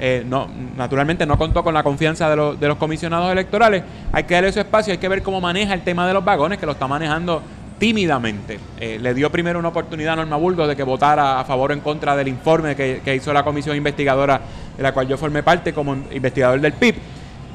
Eh, 0.00 0.24
no, 0.26 0.48
naturalmente 0.76 1.26
no 1.26 1.36
contó 1.36 1.64
con 1.64 1.74
la 1.74 1.82
confianza 1.82 2.30
de, 2.30 2.36
los- 2.36 2.60
de 2.60 2.68
los 2.68 2.76
comisionados 2.78 3.30
electorales. 3.32 3.82
Hay 4.12 4.24
que 4.24 4.34
darle 4.34 4.52
su 4.52 4.60
espacio, 4.60 4.92
hay 4.92 4.98
que 4.98 5.08
ver 5.08 5.22
cómo 5.22 5.40
maneja 5.40 5.74
el 5.74 5.82
tema 5.82 6.06
de 6.06 6.14
los 6.14 6.24
vagones, 6.24 6.58
que 6.58 6.66
lo 6.66 6.72
está 6.72 6.86
manejando 6.86 7.42
tímidamente. 7.78 8.58
Eh, 8.80 8.98
le 9.00 9.14
dio 9.14 9.30
primero 9.30 9.58
una 9.58 9.68
oportunidad 9.68 10.12
a 10.14 10.16
Norma 10.16 10.36
Burgos 10.36 10.68
de 10.68 10.76
que 10.76 10.82
votara 10.82 11.40
a 11.40 11.44
favor 11.44 11.70
o 11.70 11.74
en 11.74 11.80
contra 11.80 12.16
del 12.16 12.28
informe 12.28 12.74
que, 12.76 13.00
que 13.04 13.14
hizo 13.14 13.32
la 13.32 13.42
comisión 13.44 13.76
investigadora, 13.76 14.40
de 14.76 14.82
la 14.82 14.92
cual 14.92 15.06
yo 15.08 15.16
formé 15.16 15.42
parte 15.42 15.72
como 15.72 15.94
investigador 16.12 16.60
del 16.60 16.72
PIB. 16.72 16.94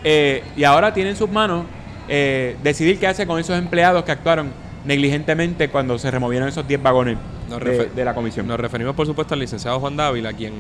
Eh, 0.04 0.44
y 0.56 0.64
ahora 0.64 0.94
tiene 0.94 1.12
en 1.12 1.16
sus 1.16 1.30
manos 1.30 1.66
eh, 2.08 2.58
decidir 2.62 3.00
qué 3.00 3.08
hace 3.08 3.26
con 3.26 3.40
esos 3.40 3.58
empleados 3.58 4.04
que 4.04 4.12
actuaron 4.12 4.52
negligentemente 4.86 5.70
cuando 5.70 5.98
se 5.98 6.12
removieron 6.12 6.50
esos 6.50 6.68
10 6.68 6.84
vagones 6.84 7.18
de, 7.96 8.06
la 8.06 8.14
comisión. 8.14 8.48
Nos 8.48 8.60
referimos, 8.60 8.96
por 8.96 9.06
supuesto, 9.06 9.34
al 9.34 9.40
licenciado 9.40 9.80
Juan 9.80 9.96
Dávila, 9.96 10.34
quien 10.34 10.54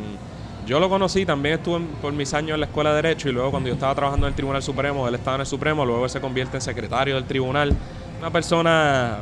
yo 0.65 0.79
lo 0.79 0.87
conocí, 0.87 1.25
también 1.25 1.55
estuvo 1.55 1.77
en- 1.77 1.87
por 1.87 2.13
mis 2.13 2.33
años 2.33 2.53
en 2.53 2.61
la 2.61 2.67
Escuela 2.67 2.91
de 2.91 3.01
Derecho 3.01 3.27
y 3.27 3.33
luego 3.33 3.51
cuando 3.51 3.67
yo 3.67 3.73
estaba 3.73 3.93
trabajando 3.93 4.27
en 4.27 4.31
el 4.31 4.35
Tribunal 4.35 4.63
Supremo, 4.63 5.07
él 5.07 5.15
estaba 5.15 5.35
en 5.35 5.41
el 5.41 5.47
Supremo, 5.47 5.85
luego 5.85 6.07
se 6.07 6.21
convierte 6.21 6.57
en 6.57 6.61
secretario 6.61 7.15
del 7.15 7.25
tribunal. 7.25 7.75
Una 8.19 8.29
persona 8.31 9.17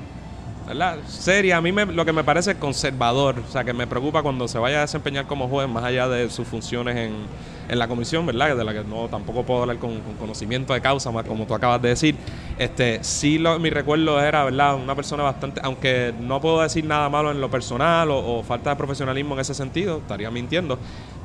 ¿verdad? 0.74 0.98
seria, 1.08 1.58
a 1.58 1.62
mí 1.62 1.72
me- 1.72 1.86
lo 1.86 2.06
que 2.06 2.14
me 2.14 2.24
parece 2.24 2.56
conservador, 2.56 3.40
o 3.48 3.52
sea, 3.52 3.64
que 3.64 3.74
me 3.74 3.88
preocupa 3.88 4.22
cuando 4.24 4.48
se 4.48 4.58
vaya 4.58 4.78
a 4.80 4.82
desempeñar 4.82 5.28
como 5.28 5.48
juez, 5.48 5.68
más 5.68 5.84
allá 5.84 6.08
de 6.08 6.30
sus 6.30 6.48
funciones 6.48 6.96
en, 6.98 7.14
en 7.70 7.80
la 7.80 7.88
comisión, 7.88 8.26
¿verdad? 8.26 8.56
De 8.56 8.64
la 8.64 8.74
que 8.74 8.84
no 8.84 9.08
tampoco 9.10 9.44
puedo 9.44 9.62
hablar 9.62 9.78
con, 9.78 10.00
con 10.02 10.16
conocimiento 10.16 10.74
de 10.74 10.82
causa, 10.82 11.12
como 11.24 11.46
tú 11.46 11.54
acabas 11.54 11.82
de 11.82 11.90
decir. 11.90 12.16
Este, 12.58 13.04
sí, 13.04 13.38
lo, 13.38 13.60
mi 13.60 13.70
recuerdo 13.70 14.20
era, 14.22 14.44
¿verdad? 14.46 14.76
Una 14.76 14.96
persona 14.96 15.24
bastante, 15.24 15.62
aunque 15.64 16.14
no 16.20 16.40
puedo 16.42 16.62
decir 16.62 16.86
nada 16.86 17.10
malo 17.10 17.32
en 17.32 17.42
lo 17.42 17.50
personal 17.50 18.10
o 18.12 18.44
falta 18.44 18.72
de 18.72 18.76
profesionalismo 18.76 19.34
en 19.36 19.42
ese 19.42 19.54
sentido, 19.54 19.98
estaría 19.98 20.30
mintiendo. 20.32 20.78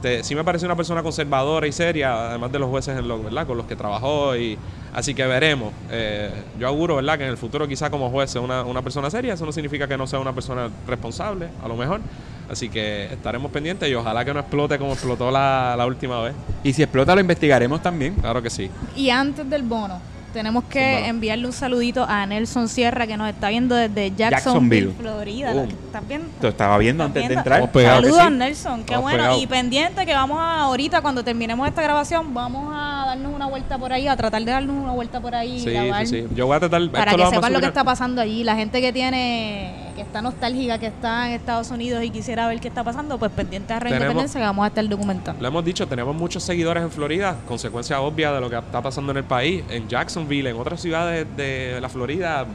Este, 0.07 0.23
sí 0.23 0.37
me 0.37 0.45
parece 0.45 0.65
una 0.65 0.77
persona 0.77 1.03
conservadora 1.03 1.67
y 1.67 1.73
seria, 1.73 2.29
además 2.31 2.53
de 2.53 2.61
los 2.61 2.71
jueces 2.71 2.97
en 2.97 3.09
lo, 3.09 3.21
¿verdad? 3.25 3.45
con 3.45 3.57
los 3.57 3.67
que 3.67 3.75
trabajó. 3.75 4.37
y 4.37 4.57
Así 4.95 5.15
que 5.15 5.27
veremos. 5.27 5.73
Eh, 5.91 6.31
yo 6.61 6.69
auguro 6.69 6.97
¿verdad? 6.97 7.19
que 7.19 7.25
en 7.25 7.31
el 7.31 7.37
futuro 7.37 7.67
quizá 7.67 7.91
como 7.91 8.09
juez 8.11 8.31
sea 8.31 8.41
una, 8.41 8.63
una 8.63 8.83
persona 8.83 9.11
seria. 9.11 9.35
Eso 9.35 9.45
no 9.45 9.51
significa 9.51 9.89
que 9.89 9.99
no 9.99 10.07
sea 10.07 10.21
una 10.21 10.33
persona 10.33 10.71
responsable, 10.87 11.49
a 11.63 11.67
lo 11.67 11.77
mejor. 11.77 12.01
Así 12.49 12.69
que 12.69 13.07
estaremos 13.07 13.51
pendientes 13.51 13.89
y 13.89 13.95
ojalá 13.95 14.25
que 14.25 14.33
no 14.33 14.39
explote 14.39 14.79
como 14.79 14.93
explotó 14.93 15.33
la, 15.33 15.75
la 15.77 15.87
última 15.87 16.23
vez. 16.23 16.35
Y 16.63 16.73
si 16.73 16.85
explota 16.85 17.13
lo 17.15 17.21
investigaremos 17.21 17.83
también. 17.83 18.15
Claro 18.15 18.41
que 18.41 18.49
sí. 18.49 18.71
Y 18.95 19.11
antes 19.11 19.51
del 19.51 19.65
bono, 19.65 20.01
tenemos 20.33 20.64
que 20.64 21.07
enviarle 21.07 21.47
un 21.47 21.53
saludito 21.53 22.05
a 22.09 22.27
Nelson 22.27 22.68
Sierra 22.68 23.07
que 23.07 23.16
nos 23.16 23.29
está 23.29 23.49
viendo 23.49 23.74
desde 23.74 24.11
Jacksonville. 24.14 24.89
Jacksonville, 24.89 24.93
Florida. 24.99 25.64
¿Estás 25.64 26.09
viendo? 26.09 26.29
Lo 26.43 26.49
estaba 26.49 26.79
viendo 26.79 27.05
¿Estás 27.05 27.16
antes 27.16 27.29
de 27.29 27.35
entrar. 27.35 27.70
Saludos, 27.72 28.22
sí. 28.22 28.31
Nelson. 28.33 28.77
Qué 28.77 28.81
Estamos 28.83 29.03
bueno. 29.03 29.18
pegados. 29.18 29.43
Y 29.43 29.47
pendiente 29.47 30.07
que 30.07 30.14
vamos 30.14 30.39
a, 30.39 30.61
ahorita, 30.61 31.01
cuando 31.01 31.24
terminemos 31.24 31.66
esta 31.66 31.83
grabación, 31.83 32.35
vamos 32.35 32.72
a 32.74 33.05
darnos 33.07 33.35
una 33.35 33.47
vuelta 33.47 33.79
por 33.79 33.93
ahí, 33.93 34.09
a 34.09 34.16
tratar 34.16 34.43
de 34.45 34.51
darnos 34.51 34.77
una 34.83 34.93
vuelta 34.93 35.20
por 35.20 35.35
ahí 35.35 35.62
y 35.62 35.70
grabar. 35.70 36.07
sí, 36.07 36.22
sí. 36.22 36.35
Yo 36.35 36.47
voy 36.47 36.57
a 36.57 36.61
tratar. 36.61 36.91
Para 36.91 37.14
que 37.14 37.27
sepan 37.27 37.53
lo 37.53 37.61
que 37.61 37.66
está 37.66 37.85
pasando 37.85 38.20
allí. 38.20 38.45
La 38.45 38.57
gente 38.57 38.81
que 38.81 38.93
tiene, 38.93 39.86
que 39.97 40.03
está 40.03 40.22
nostálgica, 40.22 40.78
que 40.78 40.86
está 40.86 41.26
en 41.26 41.32
Estados 41.32 41.70
Unidos 41.72 42.05
y 42.05 42.11
quisiera 42.11 42.47
ver 42.47 42.61
qué 42.61 42.68
está 42.68 42.84
pasando, 42.84 43.18
pues 43.18 43.32
pendiente 43.32 43.72
a 43.72 43.80
Rey 43.80 43.92
Tenemos- 43.92 44.05
Independencia 44.12 44.40
que 44.40 44.47
vamos 44.47 44.64
a 44.64 44.68
estar 44.68 44.88
documentando. 44.88 45.42
Lo 45.42 45.49
hemos 45.49 45.64
dicho, 45.64 45.88
tenemos 45.88 46.14
muchos 46.14 46.42
seguidores 46.44 46.82
en 46.84 46.90
Florida, 46.90 47.36
consecuencia 47.49 48.01
obvia 48.01 48.30
de 48.32 48.40
lo 48.40 48.49
que 48.49 48.57
está 48.57 48.80
pasando 48.82 49.11
en 49.12 49.18
el 49.18 49.24
país. 49.24 49.64
En 49.70 49.88
Jacksonville, 49.88 50.51
en 50.51 50.57
otras 50.57 50.80
ciudades 50.80 51.26
de 51.36 51.78
la 51.80 51.88
Florida, 51.88 52.47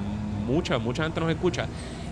mucha, 0.46 0.78
mucha 0.78 1.04
gente 1.04 1.20
nos 1.20 1.30
escucha. 1.30 1.66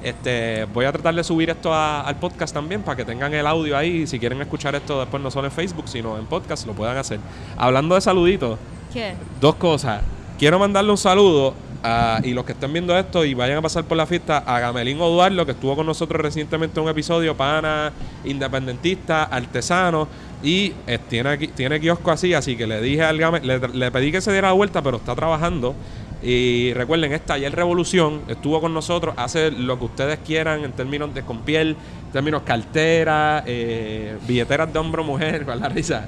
Este, 0.04 0.66
voy 0.74 0.86
a 0.86 0.92
tratar 0.92 1.14
de 1.14 1.24
subir 1.24 1.50
esto 1.50 1.74
a- 1.74 2.02
al 2.02 2.16
podcast 2.16 2.54
también 2.54 2.82
para 2.82 2.96
que 2.96 3.06
tengan 3.06 3.34
el 3.34 3.46
audio 3.46 3.78
ahí. 3.78 4.08
Si 4.08 4.18
quieren 4.20 4.42
escuchar 4.42 4.74
esto 4.76 5.00
después 5.00 5.22
no 5.22 5.30
solo 5.30 5.48
en 5.48 5.52
Facebook, 5.52 5.88
sino 5.88 6.18
en 6.18 6.26
podcast, 6.26 6.66
lo 6.66 6.74
puedan 6.74 6.98
hacer. 6.98 7.20
Hablando 7.58 7.96
de 7.96 8.02
saluditos, 8.02 8.58
¿Qué? 8.94 9.14
dos 9.42 9.56
cosas. 9.56 10.02
Quiero 10.38 10.58
mandarle 10.58 10.92
un 10.92 10.98
saludo 10.98 11.54
a, 11.84 12.20
y 12.24 12.34
los 12.34 12.46
que 12.46 12.52
estén 12.54 12.72
viendo 12.74 12.98
esto 12.98 13.24
y 13.26 13.34
vayan 13.34 13.58
a 13.58 13.62
pasar 13.62 13.84
por 13.86 13.98
la 13.98 14.06
fiesta 14.06 14.40
a 14.40 14.60
Gamelín 14.60 15.00
Oduardo, 15.02 15.46
que 15.46 15.54
estuvo 15.54 15.76
con 15.76 15.86
nosotros 15.86 16.22
recientemente 16.22 16.80
en 16.80 16.86
un 16.86 16.90
episodio, 16.92 17.36
pana, 17.36 17.92
independentista, 18.26 19.24
artesano. 19.24 20.08
Y 20.42 20.74
eh, 20.88 21.00
tiene, 21.10 21.38
tiene 21.38 21.80
kiosco 21.80 22.12
así, 22.12 22.34
así 22.34 22.56
que 22.56 22.66
le 22.66 22.82
dije 22.82 23.04
al 23.04 23.18
Game- 23.18 23.42
le, 23.42 23.92
pedí 23.92 24.12
que 24.12 24.22
se 24.22 24.32
diera 24.32 24.48
la 24.50 24.54
vuelta, 24.54 24.82
pero 24.82 24.98
está 24.98 25.16
trabajando. 25.16 25.76
Y 26.22 26.74
recuerden, 26.74 27.14
esta 27.14 27.36
ayer 27.36 27.54
Revolución 27.56 28.22
estuvo 28.28 28.60
con 28.60 28.74
nosotros, 28.74 29.14
hace 29.18 29.52
lo 29.52 29.80
que 29.80 29.86
ustedes 29.86 30.20
quieran 30.26 30.64
en 30.66 30.74
términos 30.74 31.14
de 31.14 31.24
con 31.24 31.40
piel, 31.42 31.78
en 32.06 32.12
términos 32.12 32.42
cartera, 32.44 33.44
eh, 33.46 34.18
billeteras 34.28 34.72
de 34.72 34.80
hombre 34.80 35.02
o 35.02 35.06
mujer, 35.06 35.46
con 35.46 35.60
la 35.60 35.70
risa. 35.70 36.08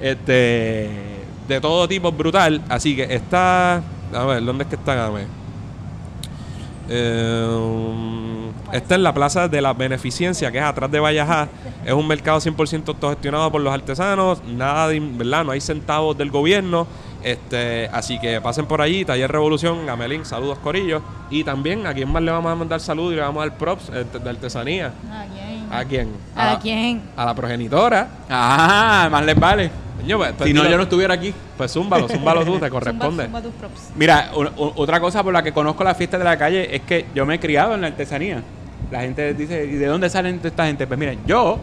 Este, 0.00 0.88
de 1.48 1.60
todo 1.60 1.86
tipo, 1.88 2.10
brutal. 2.12 2.62
Así 2.68 2.96
que 2.96 3.02
está. 3.14 3.82
A 4.14 4.24
ver, 4.24 4.44
¿dónde 4.44 4.64
es 4.64 4.68
que 4.70 4.76
está 4.76 4.94
Game? 4.94 5.26
Eh, 6.88 8.50
está 8.72 8.94
en 8.96 9.02
la 9.02 9.14
Plaza 9.14 9.48
de 9.48 9.60
la 9.60 9.72
Beneficencia, 9.72 10.50
que 10.50 10.58
es 10.58 10.64
atrás 10.64 10.90
de 10.90 11.00
Vallajá. 11.00 11.48
Es 11.84 11.92
un 11.92 12.06
mercado 12.06 12.38
100% 12.40 12.88
autogestionado 12.88 13.50
por 13.50 13.60
los 13.60 13.72
artesanos. 13.72 14.42
Nada 14.44 14.88
de, 14.88 15.00
¿verdad? 15.00 15.44
No 15.44 15.52
hay 15.52 15.60
centavos 15.60 16.16
del 16.18 16.30
gobierno. 16.30 16.86
Este, 17.22 17.88
así 17.92 18.18
que 18.18 18.40
pasen 18.40 18.66
por 18.66 18.82
allí, 18.82 19.04
Taller 19.04 19.30
Revolución, 19.30 19.86
Gamelín, 19.86 20.24
saludos 20.24 20.58
Corillo. 20.58 21.02
Y 21.30 21.44
también 21.44 21.86
a 21.86 21.94
quién 21.94 22.10
más 22.10 22.20
le 22.22 22.32
vamos 22.32 22.50
a 22.50 22.54
mandar 22.56 22.80
saludos 22.80 23.12
y 23.12 23.16
le 23.16 23.22
vamos 23.22 23.42
a 23.44 23.48
dar 23.48 23.56
props 23.58 23.90
eh, 23.94 24.04
de 24.22 24.28
artesanía. 24.30 24.92
¿A 25.08 25.24
quién? 25.32 25.72
¿A 25.72 25.84
quién? 25.84 26.08
¿A 26.34 26.44
la- 26.54 26.58
quién? 26.58 27.02
A 27.16 27.24
la 27.24 27.34
progenitora. 27.34 28.08
Ah, 28.28 29.08
más 29.10 29.24
les 29.24 29.38
vale. 29.38 29.70
Pues, 30.02 30.32
pues 30.36 30.48
Si 30.48 30.54
no, 30.54 30.62
dilo- 30.62 30.70
yo 30.70 30.76
no 30.76 30.82
estuviera 30.84 31.14
aquí. 31.14 31.32
Pues 31.56 31.72
zúmbalo, 31.72 32.08
zúmbalo 32.08 32.44
tú, 32.44 32.58
te 32.58 32.68
corresponde. 32.70 33.24
zumba 33.24 33.40
tus 33.42 33.52
props. 33.54 33.90
Mira, 33.96 34.30
u- 34.34 34.42
u- 34.42 34.72
otra 34.76 35.00
cosa 35.00 35.22
por 35.22 35.32
la 35.32 35.42
que 35.42 35.52
conozco 35.52 35.84
la 35.84 35.94
fiesta 35.94 36.18
de 36.18 36.24
la 36.24 36.36
calle 36.36 36.74
es 36.74 36.82
que 36.82 37.06
yo 37.14 37.24
me 37.26 37.34
he 37.36 37.40
criado 37.40 37.74
en 37.74 37.80
la 37.82 37.86
artesanía. 37.88 38.42
La 38.90 39.00
gente 39.00 39.32
dice, 39.34 39.64
¿y 39.64 39.76
de 39.76 39.86
dónde 39.86 40.10
salen 40.10 40.40
esta 40.42 40.66
gente? 40.66 40.86
Pues 40.86 40.98
miren, 40.98 41.18
yo 41.26 41.58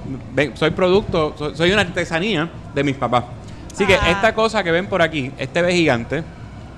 soy 0.55 0.71
producto, 0.71 1.35
so- 1.37 1.55
soy 1.55 1.71
una 1.71 1.81
artesanía 1.81 2.49
de 2.73 2.83
mis 2.83 2.95
papás. 2.95 3.25
Así 3.71 3.85
que 3.85 3.95
Ah. 3.95 4.09
esta 4.11 4.33
cosa 4.33 4.63
que 4.63 4.71
ven 4.71 4.87
por 4.87 5.01
aquí, 5.01 5.31
este 5.37 5.61
ve 5.61 5.73
gigante, 5.73 6.23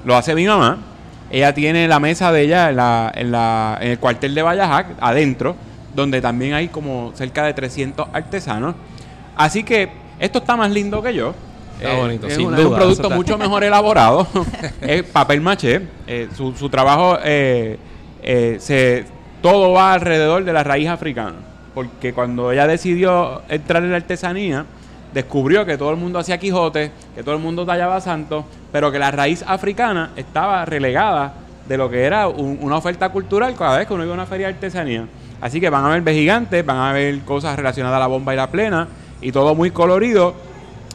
lo 0.04 0.16
hace 0.16 0.36
mi 0.36 0.46
mamá. 0.46 0.78
Ella 1.30 1.54
tiene 1.54 1.88
la 1.88 2.00
mesa 2.00 2.32
de 2.34 2.42
ella 2.42 2.70
en, 2.70 2.76
la, 2.76 3.12
en, 3.16 3.32
la, 3.32 3.78
en 3.80 3.92
el 3.92 4.00
cuartel 4.00 4.36
de 4.36 4.42
Vallajac, 4.42 4.88
adentro, 5.00 5.56
donde 5.96 6.20
también 6.20 6.54
hay 6.54 6.68
como 6.68 7.12
cerca 7.16 7.44
de 7.46 7.54
300 7.54 8.08
artesanos. 8.12 8.76
Así 9.38 9.64
que 9.64 9.90
esto 10.20 10.40
está 10.40 10.58
más 10.58 10.70
lindo 10.72 11.02
que 11.02 11.14
yo. 11.14 11.34
Está 11.82 11.96
bonito, 11.98 12.28
es 12.28 12.36
sin 12.36 12.48
una- 12.48 12.58
es 12.60 12.66
un 12.66 12.76
producto 12.76 13.04
está- 13.04 13.16
mucho 13.16 13.38
mejor 13.38 13.64
elaborado. 13.64 14.28
es 14.82 15.04
papel 15.04 15.42
maché. 15.42 15.82
Eh, 16.08 16.28
su, 16.36 16.54
su 16.56 16.70
trabajo, 16.70 17.18
eh, 17.24 17.78
eh, 18.24 18.58
se, 18.60 19.06
todo 19.42 19.72
va 19.72 19.94
alrededor 19.94 20.44
de 20.44 20.54
la 20.54 20.64
raíz 20.64 20.88
africana. 20.90 21.36
Porque 21.74 22.14
cuando 22.14 22.52
ella 22.52 22.68
decidió 22.68 23.42
entrar 23.50 23.82
en 23.84 23.92
la 23.92 23.98
artesanía, 23.98 24.66
descubrió 25.14 25.66
que 25.66 25.78
todo 25.78 25.90
el 25.92 25.98
mundo 25.98 26.20
hacía 26.20 26.38
Quijote, 26.38 26.92
que 27.16 27.24
todo 27.24 27.36
el 27.36 27.42
mundo 27.42 27.66
tallaba 27.66 28.00
santos, 28.02 28.46
pero 28.72 28.92
que 28.92 29.00
la 29.00 29.12
raíz 29.12 29.44
africana 29.48 30.12
estaba 30.16 30.64
relegada 30.66 31.34
de 31.68 31.78
lo 31.78 31.90
que 31.90 32.04
era 32.04 32.28
un- 32.28 32.60
una 32.62 32.78
oferta 32.78 33.10
cultural 33.10 33.56
cada 33.58 33.78
vez 33.78 33.88
que 33.88 33.94
uno 33.94 34.04
iba 34.04 34.12
a 34.14 34.16
una 34.16 34.26
feria 34.26 34.48
de 34.48 34.54
artesanía. 34.54 35.06
Así 35.40 35.60
que 35.60 35.70
van 35.70 35.86
a 35.86 35.98
ver 35.98 36.14
gigantes, 36.14 36.66
van 36.66 36.78
a 36.78 36.94
ver 36.94 37.20
cosas 37.22 37.56
relacionadas 37.56 37.98
a 37.98 38.00
la 38.00 38.08
bomba 38.08 38.34
y 38.34 38.38
la 38.38 38.48
plena, 38.52 38.88
y 39.22 39.32
todo 39.32 39.56
muy 39.56 39.72
colorido 39.72 40.34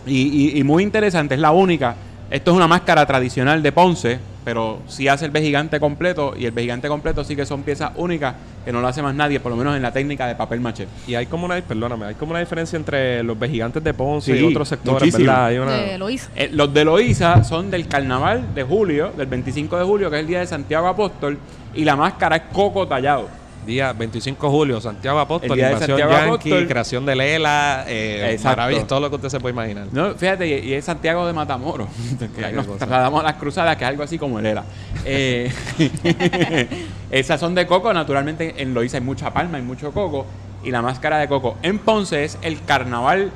y, 0.06 0.52
y- 0.54 0.58
y 0.58 0.64
muy 0.64 0.82
interesante. 0.82 1.34
Es 1.34 1.40
la 1.40 1.50
única. 1.50 1.94
Esto 2.30 2.50
es 2.50 2.56
una 2.56 2.66
máscara 2.66 3.06
tradicional 3.06 3.62
de 3.62 3.70
Ponce, 3.70 4.18
pero 4.44 4.80
sí 4.88 5.06
hace 5.06 5.26
el 5.26 5.32
gigante 5.38 5.78
completo, 5.78 6.34
y 6.36 6.46
el 6.46 6.52
gigante 6.58 6.88
completo 6.88 7.22
sí 7.22 7.36
que 7.36 7.46
son 7.46 7.62
piezas 7.62 7.92
únicas 7.94 8.34
que 8.64 8.72
no 8.72 8.80
lo 8.80 8.88
hace 8.88 9.00
más 9.00 9.14
nadie, 9.14 9.38
por 9.38 9.52
lo 9.52 9.56
menos 9.56 9.76
en 9.76 9.82
la 9.82 9.92
técnica 9.92 10.26
de 10.26 10.34
papel 10.34 10.60
maché. 10.60 10.88
Y 11.06 11.14
hay 11.14 11.26
como 11.26 11.44
una, 11.44 11.60
perdóname, 11.60 12.06
hay 12.06 12.14
como 12.16 12.32
una 12.32 12.40
diferencia 12.40 12.76
entre 12.76 13.22
los 13.22 13.36
gigantes 13.38 13.82
de 13.84 13.94
Ponce 13.94 14.36
Sí, 14.36 14.44
y 14.44 14.50
otros 14.50 14.68
sectores, 14.68 15.02
muchísimo. 15.02 15.24
¿verdad? 15.26 15.46
Hay 15.46 15.58
una... 15.58 15.72
De 15.76 15.98
Loíza. 15.98 16.28
Eh, 16.34 16.50
los 16.52 16.74
de 16.74 16.84
Loíza 16.84 17.44
son 17.44 17.70
del 17.70 17.86
carnaval 17.86 18.52
de 18.56 18.64
julio, 18.64 19.12
del 19.16 19.26
25 19.28 19.78
de 19.78 19.84
julio, 19.84 20.10
que 20.10 20.16
es 20.16 20.20
el 20.22 20.26
día 20.26 20.40
de 20.40 20.46
Santiago 20.48 20.88
Apóstol, 20.88 21.38
y 21.76 21.84
la 21.84 21.94
máscara 21.94 22.34
es 22.36 22.42
coco 22.52 22.88
tallado. 22.88 23.28
Día 23.66 23.92
25 23.92 24.46
de 24.46 24.50
julio, 24.52 24.80
Santiago 24.80 25.18
Apóstol, 25.18 25.58
invasión 25.58 25.80
Santiago 25.80 26.12
Yankee, 26.12 26.48
Apóstol. 26.50 26.68
creación 26.68 27.04
de 27.04 27.16
Lela, 27.16 27.84
eh, 27.88 28.38
maravillas, 28.42 28.86
todo 28.86 29.00
lo 29.00 29.10
que 29.10 29.16
usted 29.16 29.28
se 29.28 29.40
puede 29.40 29.52
imaginar. 29.52 29.88
No, 29.92 30.14
fíjate, 30.14 30.46
y, 30.46 30.68
y 30.68 30.74
es 30.74 30.84
Santiago 30.84 31.26
de 31.26 31.32
Matamoros. 31.32 31.88
que 32.36 32.44
ahí 32.44 32.54
nos 32.54 32.66
trasladamos 32.78 33.20
a 33.20 33.24
las 33.24 33.34
cruzadas, 33.34 33.76
que 33.76 33.84
es 33.84 33.90
algo 33.90 34.04
así 34.04 34.18
como 34.18 34.38
el 34.38 34.46
era. 34.46 34.64
Eh, 35.04 35.52
esas 37.10 37.40
son 37.40 37.54
de 37.54 37.66
coco, 37.66 37.92
naturalmente 37.92 38.54
en 38.62 38.72
Loíza 38.72 38.98
hay 38.98 39.02
mucha 39.02 39.32
palma, 39.32 39.58
hay 39.58 39.64
mucho 39.64 39.90
coco, 39.92 40.26
y 40.62 40.70
la 40.70 40.80
máscara 40.80 41.18
de 41.18 41.26
coco. 41.26 41.56
En 41.62 41.80
Ponce 41.80 42.24
es 42.24 42.38
el 42.42 42.62
carnaval 42.64 43.32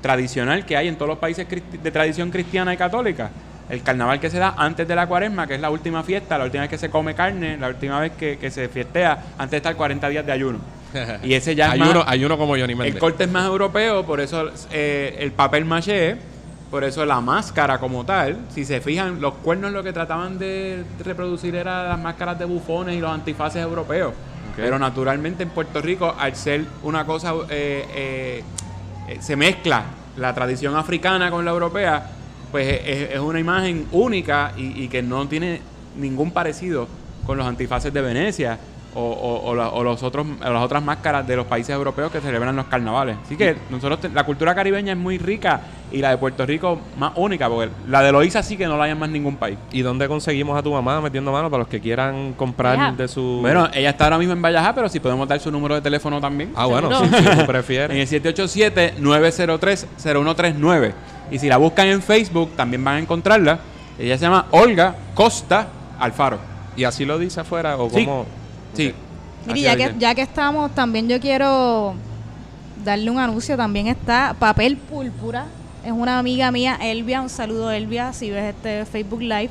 tradicional 0.00 0.64
que 0.64 0.76
hay 0.76 0.88
en 0.88 0.96
todos 0.96 1.08
los 1.08 1.18
países 1.18 1.46
de 1.48 1.90
tradición 1.90 2.30
cristiana 2.30 2.72
y 2.72 2.76
católica. 2.76 3.30
El 3.68 3.82
carnaval 3.82 4.20
que 4.20 4.30
se 4.30 4.38
da 4.38 4.54
antes 4.56 4.86
de 4.86 4.94
la 4.94 5.06
cuaresma, 5.06 5.46
que 5.46 5.54
es 5.56 5.60
la 5.60 5.70
última 5.70 6.02
fiesta, 6.02 6.38
la 6.38 6.44
última 6.44 6.62
vez 6.62 6.70
que 6.70 6.78
se 6.78 6.88
come 6.90 7.14
carne, 7.14 7.56
la 7.58 7.68
última 7.68 7.98
vez 8.00 8.12
que, 8.12 8.38
que 8.38 8.50
se 8.50 8.68
fiestea, 8.68 9.24
antes 9.38 9.50
de 9.50 9.56
estar 9.58 9.74
40 9.76 10.08
días 10.08 10.24
de 10.26 10.32
ayuno. 10.32 10.58
Y 11.24 11.34
ese 11.34 11.54
ya 11.54 11.66
es 11.66 11.72
hay, 11.72 11.78
más- 11.80 11.90
uno, 11.90 12.04
hay 12.06 12.24
uno 12.24 12.38
como 12.38 12.52
Johnny 12.56 12.74
Méndez. 12.74 12.94
el 12.94 13.00
corte 13.00 13.24
es 13.24 13.30
más 13.30 13.44
europeo, 13.46 14.04
por 14.06 14.20
eso 14.20 14.50
eh, 14.70 15.16
el 15.18 15.32
papel 15.32 15.64
maché, 15.64 16.16
por 16.70 16.84
eso 16.84 17.04
la 17.04 17.20
máscara 17.20 17.78
como 17.78 18.04
tal. 18.04 18.38
Si 18.54 18.64
se 18.64 18.80
fijan, 18.80 19.20
los 19.20 19.34
cuernos 19.34 19.72
lo 19.72 19.82
que 19.82 19.92
trataban 19.92 20.38
de 20.38 20.84
reproducir 21.04 21.54
era 21.56 21.88
las 21.88 21.98
máscaras 21.98 22.38
de 22.38 22.44
bufones 22.44 22.94
y 22.96 23.00
los 23.00 23.10
antifaces 23.10 23.62
europeos. 23.62 24.12
Pero 24.56 24.78
naturalmente 24.78 25.42
en 25.42 25.50
Puerto 25.50 25.82
Rico, 25.82 26.14
al 26.18 26.34
ser 26.34 26.64
una 26.82 27.04
cosa, 27.04 27.34
eh, 27.50 28.42
eh, 29.08 29.18
se 29.20 29.36
mezcla 29.36 29.84
la 30.16 30.34
tradición 30.34 30.74
africana 30.76 31.30
con 31.30 31.44
la 31.44 31.50
europea, 31.50 32.10
pues 32.50 32.80
es, 32.84 33.10
es 33.12 33.20
una 33.20 33.40
imagen 33.40 33.86
única 33.92 34.52
y, 34.56 34.84
y 34.84 34.88
que 34.88 35.02
no 35.02 35.26
tiene 35.28 35.60
ningún 35.96 36.30
parecido 36.30 36.88
con 37.26 37.38
los 37.38 37.46
antifaces 37.46 37.92
de 37.92 38.00
Venecia 38.00 38.58
o, 38.96 39.00
o- 39.00 39.50
o 39.50 39.54
la- 39.54 39.68
o 39.68 39.84
los 39.84 40.02
otros, 40.02 40.26
o 40.44 40.50
las 40.50 40.62
otras 40.62 40.82
máscaras 40.82 41.26
de 41.26 41.36
los 41.36 41.46
países 41.46 41.70
europeos 41.74 42.10
que 42.10 42.20
celebran 42.20 42.56
los 42.56 42.66
carnavales. 42.66 43.16
Así 43.24 43.36
que 43.36 43.56
nosotros 43.70 44.00
te- 44.00 44.08
la 44.08 44.24
cultura 44.24 44.54
caribeña 44.54 44.92
es 44.92 44.98
muy 44.98 45.18
rica 45.18 45.60
y 45.92 45.98
la 45.98 46.10
de 46.10 46.18
Puerto 46.18 46.44
Rico 46.46 46.78
más 46.98 47.12
única, 47.16 47.48
porque 47.48 47.70
la 47.88 48.02
de 48.02 48.10
Loíza 48.10 48.42
sí 48.42 48.56
que 48.56 48.66
no 48.66 48.76
la 48.78 48.84
hay 48.84 48.90
en 48.92 48.98
más 48.98 49.10
ningún 49.10 49.36
país. 49.36 49.58
¿Y 49.70 49.82
dónde 49.82 50.08
conseguimos 50.08 50.58
a 50.58 50.62
tu 50.62 50.72
mamá 50.72 51.00
metiendo 51.00 51.30
mano 51.30 51.50
para 51.50 51.58
los 51.60 51.68
que 51.68 51.80
quieran 51.80 52.32
comprar 52.32 52.96
de 52.96 53.06
su... 53.06 53.38
Bueno, 53.42 53.68
ella 53.74 53.90
está 53.90 54.04
ahora 54.04 54.18
mismo 54.18 54.32
en 54.32 54.40
Vallajá, 54.42 54.74
pero 54.74 54.88
si 54.88 54.98
podemos 54.98 55.28
dar 55.28 55.38
su 55.40 55.50
número 55.52 55.74
de 55.74 55.82
teléfono 55.82 56.20
también. 56.20 56.52
ah, 56.56 56.64
bueno, 56.66 56.88
sí, 57.04 57.10
si 57.14 57.22
tú 57.24 57.40
En 57.40 57.46
prefieres. 57.46 58.12
el 58.12 58.22
787-903-0139. 58.22 60.92
Y 61.30 61.38
si 61.38 61.48
la 61.48 61.56
buscan 61.56 61.88
en 61.88 62.02
Facebook, 62.02 62.52
también 62.56 62.84
van 62.84 62.96
a 62.96 62.98
encontrarla. 63.00 63.58
Ella 63.98 64.16
se 64.18 64.22
llama 64.24 64.46
Olga 64.52 64.94
Costa 65.14 65.68
Alfaro. 65.98 66.38
¿Y 66.76 66.84
así 66.84 67.04
lo 67.04 67.18
dice 67.18 67.40
afuera 67.40 67.76
o 67.78 67.88
Sí. 67.90 68.04
cómo? 68.04 68.26
Sí. 68.76 68.94
Mire, 69.46 69.60
ya 69.60 69.76
que, 69.76 69.94
ya 69.98 70.14
que 70.14 70.22
estamos, 70.22 70.74
también 70.74 71.08
yo 71.08 71.20
quiero 71.20 71.94
darle 72.84 73.10
un 73.10 73.18
anuncio. 73.18 73.56
También 73.56 73.86
está 73.86 74.34
Papel 74.38 74.76
Púrpura. 74.76 75.46
Es 75.84 75.92
una 75.92 76.18
amiga 76.18 76.50
mía, 76.50 76.78
Elvia. 76.80 77.20
Un 77.20 77.28
saludo, 77.28 77.70
Elvia, 77.70 78.12
si 78.12 78.30
ves 78.30 78.54
este 78.54 78.84
Facebook 78.84 79.22
Live. 79.22 79.50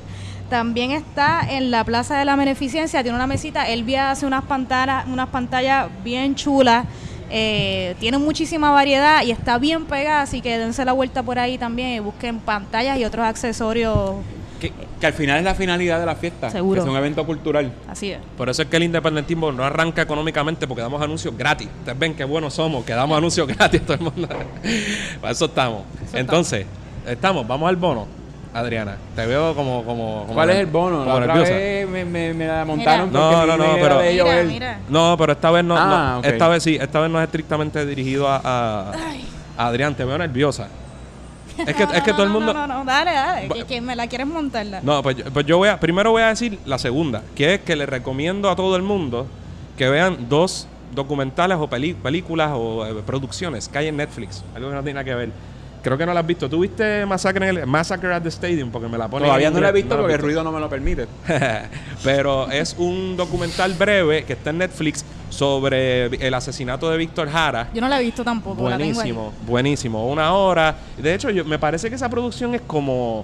También 0.49 0.91
está 0.91 1.41
en 1.49 1.71
la 1.71 1.83
Plaza 1.83 2.17
de 2.17 2.25
la 2.25 2.35
Beneficencia. 2.35 3.01
Tiene 3.01 3.15
una 3.15 3.27
mesita. 3.27 3.67
Elvia 3.67 4.11
hace 4.11 4.25
unas 4.25 4.43
pantallas, 4.43 5.05
unas 5.07 5.29
pantallas 5.29 5.87
bien 6.03 6.35
chulas. 6.35 6.85
Eh, 7.31 7.95
tiene 7.99 8.19
muchísima 8.19 8.69
variedad 8.71 9.23
y 9.23 9.31
está 9.31 9.57
bien 9.57 9.85
pegada. 9.85 10.21
Así 10.21 10.41
que 10.41 10.57
dense 10.57 10.85
la 10.85 10.93
vuelta 10.93 11.23
por 11.23 11.39
ahí 11.39 11.57
también 11.57 11.91
y 11.91 11.99
busquen 11.99 12.39
pantallas 12.39 12.99
y 12.99 13.05
otros 13.05 13.25
accesorios. 13.25 14.15
Que, 14.59 14.71
que 14.99 15.05
al 15.07 15.13
final 15.13 15.37
es 15.39 15.43
la 15.43 15.53
finalidad 15.55 15.99
de 15.99 16.05
la 16.05 16.15
fiesta. 16.15 16.49
Seguro. 16.49 16.81
Que 16.81 16.87
es 16.87 16.91
un 16.91 16.97
evento 16.97 17.25
cultural. 17.25 17.71
Así 17.89 18.11
es. 18.11 18.19
Por 18.37 18.49
eso 18.49 18.61
es 18.61 18.67
que 18.69 18.77
el 18.77 18.83
independentismo 18.83 19.51
no 19.51 19.63
arranca 19.63 20.01
económicamente 20.01 20.65
porque 20.67 20.81
damos 20.81 21.01
anuncios 21.01 21.37
gratis. 21.37 21.67
Ustedes 21.79 21.99
ven 21.99 22.13
qué 22.15 22.23
buenos 22.23 22.53
somos, 22.53 22.85
que 22.85 22.93
damos 22.93 23.17
anuncios 23.17 23.47
gratis 23.55 23.81
a 23.81 23.83
todo 23.85 23.93
el 23.95 24.01
mundo. 24.01 24.27
Para 25.21 25.31
eso 25.33 25.45
estamos. 25.45 25.81
Entonces, 26.13 26.65
estamos, 27.07 27.45
vamos 27.47 27.67
al 27.69 27.75
bono. 27.75 28.07
Adriana, 28.53 28.95
te 29.17 29.25
veo 29.25 29.53
como... 29.53 29.83
como, 29.83 30.21
como 30.21 30.33
¿Cuál 30.33 30.49
es 30.51 30.55
el 30.55 30.67
bono? 30.67 30.99
como 30.99 31.09
La 31.09 31.15
otra 31.15 31.27
nerviosa. 31.27 31.53
vez 31.53 31.89
me, 31.89 32.05
me- 32.05 32.33
me 32.33 32.47
la 32.47 32.63
montaron 32.63 33.09
Mira. 33.09 33.21
porque 33.21 33.35
No, 33.35 33.45
no, 33.45 33.57
no, 33.57 33.73
pero- 33.75 33.99
Mira, 33.99 34.43
mira. 34.45 34.79
No, 34.87 35.15
pero 35.19 35.33
esta 35.33 35.51
vez 35.51 35.65
no, 35.65 35.75
Ah, 35.77 36.21
no. 36.23 36.29
esta 36.29 36.47
vez 36.47 36.63
sí, 36.63 36.77
esta 36.79 37.01
vez 37.01 37.11
no 37.11 37.19
es 37.19 37.25
estrictamente 37.25 37.85
dirigido 37.85 38.29
a, 38.29 38.37
a- 38.41 38.91
a 39.57 39.67
Adrián, 39.67 39.93
te 39.93 40.05
veo 40.05 40.17
nerviosa. 40.17 40.69
Es 41.57 41.75
que, 41.75 41.83
es 41.83 42.03
que 42.03 42.11
todo 42.13 42.23
el 42.23 42.29
mundo... 42.29 42.53
No, 42.53 42.67
no, 42.67 42.79
no, 42.79 42.85
dale, 42.85 43.11
dale. 43.11 43.47
Que, 43.49 43.63
que 43.65 43.81
me 43.81 43.95
la 43.95 44.07
quieres 44.07 44.27
montarla. 44.27 44.81
No, 44.81 45.01
pues, 45.03 45.17
yo- 45.17 45.25
pues 45.31 45.45
yo 45.45 45.57
voy 45.57 45.69
a, 45.69 45.79
primero 45.79 46.11
voy 46.11 46.21
a 46.21 46.27
decir 46.27 46.59
la 46.65 46.77
segunda, 46.77 47.21
que 47.35 47.55
es 47.55 47.61
que 47.61 47.75
le 47.75 47.85
recomiendo 47.85 48.49
a 48.49 48.55
todo 48.55 48.75
el 48.75 48.81
mundo 48.83 49.27
que 49.77 49.89
vean 49.89 50.27
dos 50.29 50.67
documentales 50.93 51.57
o 51.59 51.67
peli- 51.69 51.93
películas 51.93 52.51
o 52.53 52.85
eh, 52.85 53.03
producciones 53.05 53.67
que 53.67 53.77
hay 53.77 53.87
en 53.87 53.97
Netflix, 53.97 54.43
algo 54.55 54.69
que 54.69 54.75
no 54.75 54.81
tiene 54.83 54.93
nada 54.93 55.03
que 55.05 55.15
ver. 55.15 55.29
Creo 55.85 55.99
que 55.99 56.05
no 56.07 56.15
la 56.15 56.21
has 56.21 56.25
visto. 56.25 56.49
¿Tú 56.49 56.61
viste 56.61 57.05
Massacre, 57.05 57.47
en 57.47 57.57
el- 57.59 57.67
Massacre 57.67 58.11
at 58.11 58.23
the 58.23 58.29
Stadium? 58.29 58.71
Porque 58.71 58.87
me 58.87 58.97
la 58.97 59.07
ponen 59.07 59.27
Todavía 59.27 59.51
no 59.51 59.59
la 59.59 59.69
he 59.69 59.71
visto 59.71 59.95
porque 59.95 60.13
el 60.13 60.19
ruido 60.19 60.43
no 60.43 60.51
me 60.51 60.59
lo 60.59 60.67
permite. 60.67 61.05
Pero 62.03 62.49
es 62.49 62.75
un 62.79 63.15
documental 63.15 63.73
breve 63.73 64.23
que 64.23 64.33
está 64.33 64.49
en 64.49 64.57
Netflix 64.57 65.05
sobre 65.29 66.07
el 66.07 66.33
asesinato 66.33 66.89
de 66.89 66.97
Víctor 66.97 67.29
Jara. 67.29 67.69
Yo 67.71 67.81
no 67.81 67.87
la 67.87 68.01
he 68.01 68.03
visto 68.03 68.23
tampoco. 68.23 68.67
la 68.67 68.77
tengo 68.79 68.99
ahí. 68.99 69.11
Buenísimo, 69.11 69.33
buenísimo. 69.45 70.11
Una 70.11 70.33
hora. 70.33 70.75
De 70.97 71.13
hecho, 71.13 71.29
yo, 71.29 71.45
me 71.45 71.59
parece 71.59 71.87
que 71.89 71.95
esa 71.95 72.09
producción 72.09 72.55
es 72.55 72.61
como... 72.61 73.23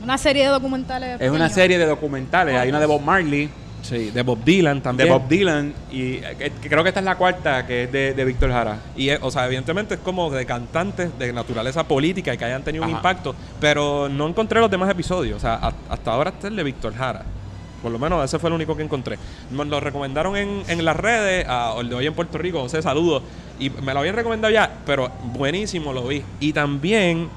Una 0.00 0.16
serie 0.16 0.44
de 0.44 0.50
documentales. 0.50 1.20
Es 1.20 1.30
una 1.32 1.48
serie 1.48 1.76
de 1.76 1.86
documentales. 1.86 2.54
Hay 2.54 2.68
una 2.68 2.78
de 2.78 2.86
Bob 2.86 3.00
Marley, 3.00 3.50
Sí, 3.88 4.10
de 4.10 4.22
Bob 4.22 4.42
Dylan 4.44 4.80
también. 4.82 5.08
de 5.08 5.12
Bob 5.14 5.28
Dylan, 5.28 5.72
y 5.92 6.14
eh, 6.14 6.52
creo 6.62 6.82
que 6.82 6.88
esta 6.90 7.00
es 7.00 7.04
la 7.06 7.16
cuarta, 7.16 7.66
que 7.66 7.84
es 7.84 7.92
de, 7.92 8.14
de 8.14 8.24
Víctor 8.24 8.50
Jara. 8.50 8.78
Y, 8.96 9.08
es- 9.10 9.18
o 9.22 9.30
sea, 9.30 9.46
evidentemente 9.46 9.94
es 9.94 10.00
como 10.00 10.30
de 10.30 10.44
cantantes 10.44 11.16
de 11.18 11.32
naturaleza 11.32 11.84
política 11.86 12.34
y 12.34 12.38
que 12.38 12.44
hayan 12.44 12.62
tenido 12.64 12.84
un 12.84 12.90
impacto, 12.90 13.34
pero 13.60 14.08
no 14.08 14.26
encontré 14.28 14.60
los 14.60 14.70
demás 14.70 14.90
episodios. 14.90 15.36
O 15.36 15.40
sea, 15.40 15.54
a- 15.54 15.72
hasta 15.88 16.12
ahora 16.12 16.30
está 16.30 16.48
el 16.48 16.56
de 16.56 16.62
Víctor 16.64 16.94
Jara. 16.94 17.22
Por 17.82 17.92
lo 17.92 17.98
menos 17.98 18.24
ese 18.24 18.38
fue 18.38 18.48
el 18.48 18.54
único 18.54 18.76
que 18.76 18.82
encontré. 18.82 19.16
Nos 19.50 19.66
lo 19.68 19.78
recomendaron 19.78 20.36
en, 20.36 20.62
en 20.66 20.84
las 20.84 20.96
redes, 20.96 21.46
a, 21.48 21.74
el 21.78 21.88
de 21.88 21.94
hoy 21.94 22.06
en 22.06 22.14
Puerto 22.14 22.38
Rico, 22.38 22.60
José, 22.60 22.82
saludos. 22.82 23.22
Y 23.60 23.70
me 23.70 23.92
lo 23.94 24.00
habían 24.00 24.16
recomendado 24.16 24.52
ya, 24.52 24.78
pero 24.84 25.10
buenísimo 25.34 25.92
lo 25.92 26.08
vi. 26.08 26.22
Y 26.40 26.52
también, 26.52 27.28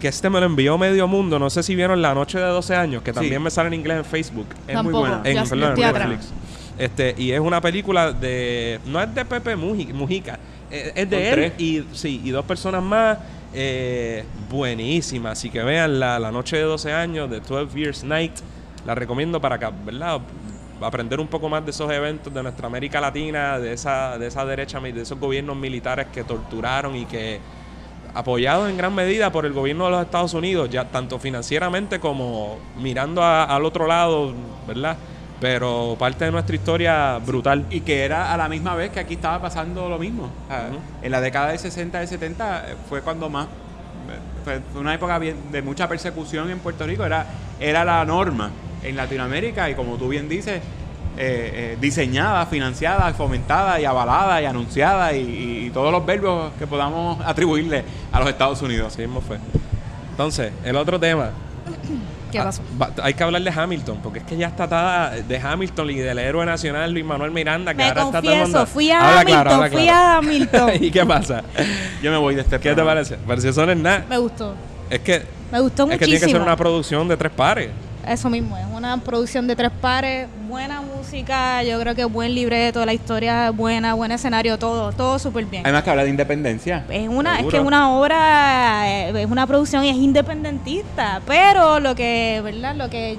que 0.00 0.08
este 0.08 0.28
me 0.30 0.40
lo 0.40 0.46
envió 0.46 0.76
Medio 0.78 1.06
Mundo, 1.06 1.38
no 1.38 1.50
sé 1.50 1.62
si 1.62 1.76
vieron 1.76 2.00
La 2.02 2.14
Noche 2.14 2.38
de 2.38 2.44
12 2.46 2.74
años, 2.74 3.02
que 3.02 3.12
también 3.12 3.34
Sí. 3.36 3.44
me 3.44 3.50
sale 3.50 3.68
en 3.68 3.74
inglés 3.74 3.98
en 3.98 4.04
Facebook. 4.04 4.46
Es 4.66 4.74
Tampoco. 4.74 4.98
muy 5.00 5.08
buena. 5.10 5.22
En, 5.24 5.34
Ya- 5.36 5.44
perdón, 5.44 5.74
en. 5.78 5.92
Netflix. 5.92 6.32
Este, 6.78 7.14
y 7.18 7.30
es 7.32 7.40
una 7.40 7.60
película 7.60 8.10
de. 8.12 8.80
No 8.86 9.00
es 9.02 9.14
de 9.14 9.24
Pepe 9.24 9.56
Muji- 9.56 9.92
Mujica. 9.92 10.38
eh, 10.70 10.92
Es 10.94 11.10
de 11.10 11.30
él 11.30 11.52
y, 11.58 11.84
sí, 11.92 12.20
y 12.24 12.30
dos 12.30 12.44
personas 12.44 12.82
más. 12.82 13.18
eh, 13.52 14.24
buenísima. 14.48 15.32
Así 15.32 15.50
que 15.50 15.60
vean 15.62 15.98
la, 15.98 16.18
la 16.20 16.30
noche 16.30 16.56
de 16.56 16.62
12 16.62 16.92
años 16.92 17.28
de 17.28 17.40
12 17.40 17.76
Years 17.76 18.04
Night. 18.04 18.32
La 18.86 18.94
recomiendo 18.94 19.40
para 19.40 19.58
que, 19.58 19.68
¿verdad? 19.84 20.20
Aprender 20.80 21.18
un 21.20 21.26
poco 21.26 21.48
más 21.48 21.64
de 21.64 21.72
esos 21.72 21.90
eventos 21.92 22.32
de 22.32 22.42
nuestra 22.42 22.68
América 22.68 23.00
Latina, 23.00 23.58
de 23.58 23.72
esa, 23.74 24.16
de 24.18 24.28
esa 24.28 24.44
derecha, 24.46 24.78
de 24.80 25.02
esos 25.02 25.18
gobiernos 25.18 25.56
militares 25.56 26.06
que 26.12 26.22
torturaron 26.24 26.94
y 26.96 27.04
que 27.06 27.40
apoyados 28.14 28.68
en 28.70 28.76
gran 28.76 28.94
medida 28.94 29.30
por 29.32 29.46
el 29.46 29.52
gobierno 29.52 29.84
de 29.86 29.90
los 29.92 30.02
Estados 30.04 30.34
Unidos, 30.34 30.68
ya 30.70 30.84
tanto 30.86 31.18
financieramente 31.18 32.00
como 32.00 32.58
mirando 32.78 33.22
a- 33.22 33.44
al 33.44 33.64
otro 33.64 33.86
lado, 33.86 34.32
¿verdad? 34.66 34.96
Pero 35.40 35.96
parte 35.98 36.26
de 36.26 36.30
nuestra 36.32 36.54
historia 36.54 37.18
brutal. 37.18 37.64
Y 37.70 37.80
que 37.80 38.04
era 38.04 38.32
a 38.32 38.36
la 38.36 38.48
misma 38.48 38.74
vez 38.74 38.90
que 38.90 39.00
aquí 39.00 39.14
estaba 39.14 39.40
pasando 39.40 39.88
lo 39.88 39.98
mismo. 39.98 40.28
En 41.02 41.10
la 41.10 41.20
década 41.20 41.52
de 41.52 41.58
60 41.58 42.02
y 42.02 42.06
70 42.06 42.70
eh, 42.70 42.74
fue 42.88 43.00
cuando 43.00 43.28
más. 43.30 43.46
Fue 44.44 44.60
una 44.80 44.94
época 44.94 45.18
de 45.18 45.62
mucha 45.62 45.88
persecución 45.88 46.50
en 46.50 46.58
Puerto 46.58 46.86
Rico. 46.86 47.04
Era, 47.04 47.26
era 47.58 47.84
la 47.84 48.04
norma 48.04 48.50
en 48.82 48.96
Latinoamérica 48.96 49.68
y, 49.70 49.74
como 49.74 49.96
tú 49.96 50.08
bien 50.08 50.28
dices, 50.28 50.60
eh, 51.16 51.72
eh, 51.74 51.78
diseñada, 51.80 52.46
financiada, 52.46 53.12
fomentada 53.14 53.80
y 53.80 53.84
avalada 53.84 54.40
y 54.40 54.46
anunciada 54.46 55.12
y, 55.12 55.20
y- 55.20 55.66
y 55.66 55.70
todos 55.70 55.92
los 55.92 56.04
verbos 56.06 56.52
que 56.58 56.66
podamos 56.66 57.18
atribuirle 57.24 57.84
a 58.12 58.20
los 58.20 58.28
Estados 58.28 58.62
Unidos. 58.62 58.92
Así 58.92 59.02
mismo 59.02 59.20
fue. 59.20 59.38
Entonces, 60.12 60.52
el 60.64 60.76
otro 60.76 60.98
tema. 60.98 61.30
¿Qué 62.32 62.38
Ah, 62.38 62.44
pasó? 62.44 62.62
hay 63.02 63.14
que 63.14 63.24
hablar 63.24 63.42
de 63.42 63.50
Hamilton, 63.50 63.98
porque 64.04 64.20
es 64.20 64.24
que 64.24 64.36
ya 64.36 64.46
está 64.46 64.64
atada 64.64 65.10
de 65.10 65.38
Hamilton 65.38 65.90
y 65.90 65.94
del 65.96 66.16
héroe 66.20 66.46
nacional 66.46 66.92
Luis 66.92 67.04
Manuel 67.04 67.32
Miranda, 67.32 67.72
que 67.72 67.78
Me 67.78 67.88
ahora 67.88 68.02
está 68.04 68.20
todo 68.22 68.32
el 68.32 68.38
confieso, 68.38 68.58
mundo- 68.58 68.66
fui 68.72 68.90
a 68.92 68.98
Habla 69.00 69.20
Hamilton, 69.20 69.42
claro, 69.42 69.50
habla 69.56 69.68
fui 69.70 69.82
claro. 69.82 69.98
a 69.98 70.16
Hamilton. 70.18 70.70
¿Y 70.84 70.90
qué 70.92 71.06
pasa? 71.06 71.42
Yo 72.00 72.10
me 72.12 72.16
voy 72.18 72.36
de 72.36 72.42
este 72.42 72.56
¿Qué 72.58 72.68
te 72.68 72.74
programa. 72.76 72.90
parece? 72.92 73.16
Pareció 73.16 73.50
es 73.50 73.76
nada. 73.78 74.04
Me 74.08 74.18
gustó. 74.18 74.54
Es 74.88 75.00
que, 75.00 75.22
Me 75.50 75.58
gustó 75.60 75.82
es 75.84 75.88
que 75.90 75.94
muchísimo. 75.96 76.06
tiene 76.06 76.20
que 76.20 76.32
ser 76.32 76.40
una 76.40 76.56
producción 76.56 77.08
de 77.08 77.16
tres 77.16 77.32
pares. 77.32 77.70
Eso 78.10 78.28
mismo, 78.28 78.58
es 78.58 78.64
una 78.74 78.96
producción 78.96 79.46
de 79.46 79.54
tres 79.54 79.70
pares, 79.80 80.26
buena 80.48 80.80
música, 80.80 81.62
yo 81.62 81.78
creo 81.78 81.94
que 81.94 82.04
buen 82.04 82.34
libreto, 82.34 82.84
la 82.84 82.92
historia 82.92 83.48
es 83.48 83.56
buena, 83.56 83.94
buen 83.94 84.10
escenario, 84.10 84.58
todo, 84.58 84.90
todo 84.90 85.20
súper 85.20 85.44
bien. 85.44 85.62
Además 85.64 85.84
que 85.84 85.90
habla 85.90 86.02
de 86.02 86.10
independencia. 86.10 86.84
Es 86.90 87.08
una, 87.08 87.38
es 87.38 87.46
que 87.46 87.58
es 87.58 87.62
una 87.62 87.92
obra, 87.92 88.82
eh, 88.90 89.12
es 89.22 89.30
una 89.30 89.46
producción 89.46 89.84
y 89.84 89.90
es 89.90 89.96
independentista, 89.96 91.20
pero 91.24 91.78
lo 91.78 91.94
que, 91.94 92.40
¿verdad? 92.42 92.74
Lo 92.74 92.90
que, 92.90 93.16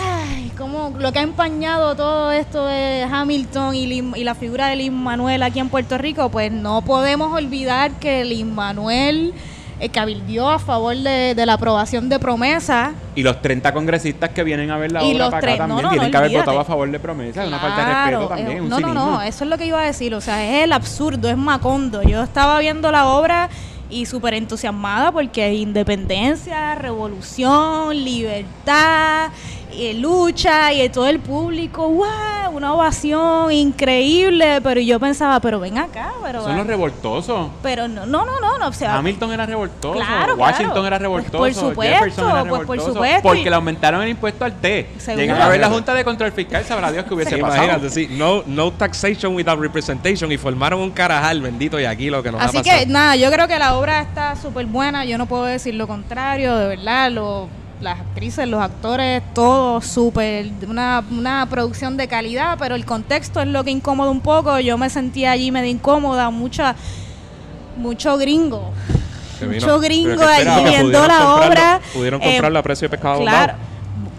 ay, 0.00 0.52
como 0.56 0.90
lo 0.96 1.10
que 1.10 1.18
ha 1.18 1.22
empañado 1.22 1.96
todo 1.96 2.30
esto 2.30 2.66
de 2.66 3.02
Hamilton 3.10 3.74
y, 3.74 3.86
Lin- 3.88 4.16
y 4.16 4.22
la 4.22 4.36
figura 4.36 4.68
de 4.68 4.76
Lin 4.76 4.94
Manuel 4.94 5.42
aquí 5.42 5.58
en 5.58 5.68
Puerto 5.68 5.98
Rico, 5.98 6.28
pues 6.28 6.52
no 6.52 6.82
podemos 6.82 7.32
olvidar 7.32 7.90
que 7.94 8.24
Lin 8.24 8.54
Manuel 8.54 9.34
eh, 9.80 9.88
cabildió 9.88 10.48
a 10.50 10.58
favor 10.58 10.96
de, 10.96 11.34
de 11.34 11.46
la 11.46 11.54
aprobación 11.54 12.08
de 12.08 12.18
promesa. 12.18 12.92
Y 13.14 13.22
los 13.22 13.40
30 13.42 13.72
congresistas 13.72 14.30
que 14.30 14.42
vienen 14.44 14.70
a 14.70 14.76
ver 14.78 14.92
la 14.92 15.02
Y 15.04 15.14
obra 15.14 15.30
para 15.30 15.54
acá 15.54 15.66
no, 15.66 15.76
también 15.76 15.82
no, 15.82 15.88
tienen 15.90 16.06
no, 16.08 16.10
que 16.10 16.16
haber 16.16 16.32
votado 16.38 16.60
a 16.60 16.64
favor 16.64 16.90
de 16.90 16.98
promesa. 17.00 17.42
Es 17.42 17.48
una 17.48 17.58
falta 17.58 17.84
de 17.86 17.94
respeto 17.94 18.28
también. 18.28 18.58
eh, 18.58 18.60
un 18.62 18.68
no, 18.68 18.80
no, 18.80 18.86
cinismo. 18.88 19.10
no, 19.10 19.22
eso 19.22 19.44
es 19.44 19.50
lo 19.50 19.58
que 19.58 19.66
iba 19.66 19.80
a 19.80 19.84
decir. 19.84 20.14
O 20.14 20.20
sea, 20.20 20.44
es 20.44 20.64
el 20.64 20.72
absurdo, 20.72 21.28
es 21.28 21.36
Macondo. 21.36 22.02
Yo 22.02 22.22
estaba 22.22 22.58
viendo 22.60 22.90
la 22.92 23.06
obra 23.08 23.48
y 23.90 24.06
súper 24.06 24.34
entusiasmada 24.34 25.12
porque 25.12 25.52
independencia, 25.54 26.74
revolución, 26.74 28.02
libertad, 28.02 29.28
eh, 29.76 29.94
lucha 29.94 30.72
y 30.72 30.88
todo 30.88 31.06
el 31.08 31.18
público, 31.20 31.88
¡wow! 31.88 32.06
Una 32.52 32.72
ovación 32.74 33.50
increíble. 33.52 34.60
Pero 34.62 34.80
yo 34.80 35.00
pensaba, 35.00 35.40
pero 35.40 35.58
ven 35.60 35.78
acá, 35.78 36.12
pero. 36.22 36.42
Son 36.44 36.56
los 36.56 36.66
revoltosos. 36.66 37.48
pero 37.62 37.88
no, 37.88 38.06
no, 38.06 38.24
no, 38.24 38.40
no, 38.40 38.58
no, 38.58 38.68
o 38.68 38.72
sea, 38.72 38.96
Hamilton 38.96 39.32
era 39.32 39.46
revoltoso, 39.46 39.94
Claro, 39.98 40.36
Washington 40.36 40.72
claro. 40.72 40.86
era 40.86 40.96
Pues 40.98 41.02
revoltoso, 41.02 41.38
por 41.38 41.52
supuesto, 41.54 41.94
Jefferson 41.94 42.30
era 42.30 42.44
pues 42.44 42.62
por 42.66 42.80
supuesto, 42.80 43.22
porque 43.22 43.40
y- 43.40 43.44
le 43.44 43.54
aumentaron 43.56 44.02
el 44.02 44.08
impuesto 44.10 44.44
al 44.44 44.52
té. 44.60 44.90
Seguro. 44.98 45.22
Llegan 45.22 45.42
a 45.42 45.48
ver 45.48 45.60
la 45.60 45.68
Junta 45.68 45.94
de 45.94 46.04
Control 46.04 46.32
Fiscal, 46.32 46.64
sabrá 46.64 46.92
Dios 46.92 47.04
que 47.06 47.14
hubiese 47.14 47.34
Sí, 47.34 47.40
pasado. 47.40 47.64
imagínate, 47.64 47.90
sí, 47.90 48.08
no, 48.12 48.42
no 48.46 48.70
taxation 48.72 49.34
without 49.34 49.58
representation 49.60 50.30
y 50.30 50.38
formaron 50.38 50.80
un 50.80 50.90
carajal, 50.92 51.40
bendito, 51.42 51.80
y 51.80 51.84
aquí 51.84 52.08
lo 52.10 52.22
que 52.22 52.30
nos 52.30 52.40
ha 52.40 52.44
Así 52.44 52.58
pasado. 52.58 52.78
que 52.80 52.86
nada, 52.86 53.16
yo 53.16 53.30
creo 53.30 53.48
que 53.48 53.58
la 53.58 53.74
obra 53.76 54.00
está 54.00 54.36
súper 54.36 54.66
buena, 54.66 55.04
yo 55.04 55.18
no 55.18 55.26
puedo 55.26 55.44
decir 55.44 55.74
lo 55.74 55.86
contrario, 55.88 56.56
de 56.56 56.68
verdad, 56.68 57.10
lo- 57.10 57.48
las 57.80 58.00
actrices, 58.00 58.48
los 58.48 58.62
actores, 58.62 59.22
todo 59.34 59.80
súper, 59.80 60.46
una, 60.68 61.02
una 61.10 61.46
producción 61.50 61.96
de 61.96 62.08
calidad, 62.08 62.56
pero 62.58 62.74
el 62.74 62.84
contexto 62.86 63.40
es 63.42 63.48
lo 63.48 63.62
que 63.64 63.70
incomoda 63.70 64.10
un 64.10 64.20
poco, 64.20 64.58
yo 64.60 64.78
me 64.78 64.88
sentía 64.88 65.32
allí 65.32 65.50
medio 65.50 65.70
incómoda, 65.70 66.30
mucha, 66.30 66.74
mucho 67.76 68.16
gringo, 68.16 68.70
mucho 69.46 69.80
gringo 69.80 70.22
allí 70.24 70.64
viendo 70.64 71.06
la 71.06 71.34
obra. 71.34 71.80
Pudieron 71.92 72.22
eh, 72.22 72.24
comprarla 72.32 72.58
a 72.60 72.62
precio 72.62 72.86
de 72.86 72.90
pescado 72.90 73.20
Claro, 73.20 73.54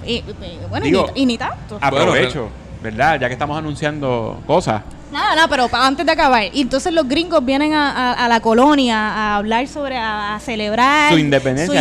y, 0.05 0.13
y- 0.15 0.23
bueno, 0.69 0.85
y 0.85 0.91
ni- 0.91 0.99
y 1.15 1.25
ni 1.25 1.37
tanto. 1.37 1.77
Aprovecho, 1.81 2.49
¿verdad? 2.83 3.19
Ya 3.19 3.27
que 3.27 3.33
estamos 3.33 3.57
anunciando 3.57 4.39
cosas. 4.45 4.81
Nada, 5.15 5.33
nada, 5.35 5.47
pero 5.47 5.69
antes 5.71 6.05
de 6.05 6.11
acabar. 6.11 6.43
Y 6.53 6.61
entonces 6.61 6.91
los 6.91 7.07
gringos 7.07 7.43
vienen 7.45 7.73
a, 7.73 7.89
a- 8.11 8.25
a 8.25 8.27
la 8.27 8.41
colonia 8.41 8.97
a 8.97 9.35
hablar 9.37 9.65
sobre, 9.69 9.95
a, 9.97 10.35
a 10.35 10.39
celebrar 10.41 11.13
Su 11.13 11.17
independencia, 11.19 11.65
su 11.73 11.79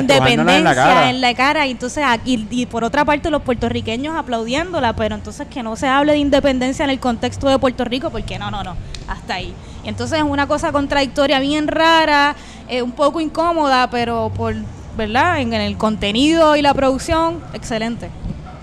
en 0.58 0.64
la 0.64 0.74
cara. 0.74 1.10
en 1.10 1.20
la 1.20 1.34
cara. 1.34 1.66
Y 1.66 1.72
entonces 1.72 2.04
aquí, 2.06 2.46
y 2.50 2.66
por 2.66 2.84
otra 2.84 3.04
parte 3.04 3.30
los 3.30 3.42
puertorriqueños 3.42 4.14
aplaudiéndola, 4.16 4.94
pero 4.94 5.16
entonces 5.16 5.48
que 5.48 5.64
no 5.64 5.74
se 5.74 5.88
hable 5.88 6.12
de 6.12 6.18
independencia 6.18 6.84
en 6.84 6.90
el 6.90 7.00
contexto 7.00 7.48
de 7.48 7.58
Puerto 7.58 7.84
Rico, 7.84 8.10
porque 8.10 8.38
no, 8.38 8.52
no, 8.52 8.62
no, 8.62 8.76
hasta 9.08 9.34
ahí. 9.34 9.52
Y 9.84 9.88
entonces 9.88 10.18
es 10.18 10.24
una 10.24 10.46
cosa 10.46 10.70
contradictoria 10.70 11.40
bien 11.40 11.66
rara, 11.66 12.36
eh, 12.68 12.82
un 12.82 12.92
poco 12.92 13.20
incómoda, 13.20 13.90
pero 13.90 14.30
por, 14.36 14.54
¿verdad? 14.96 15.40
En, 15.40 15.52
en 15.52 15.60
el 15.60 15.76
contenido 15.76 16.54
y 16.54 16.62
la 16.62 16.72
producción, 16.72 17.42
excelente. 17.52 18.10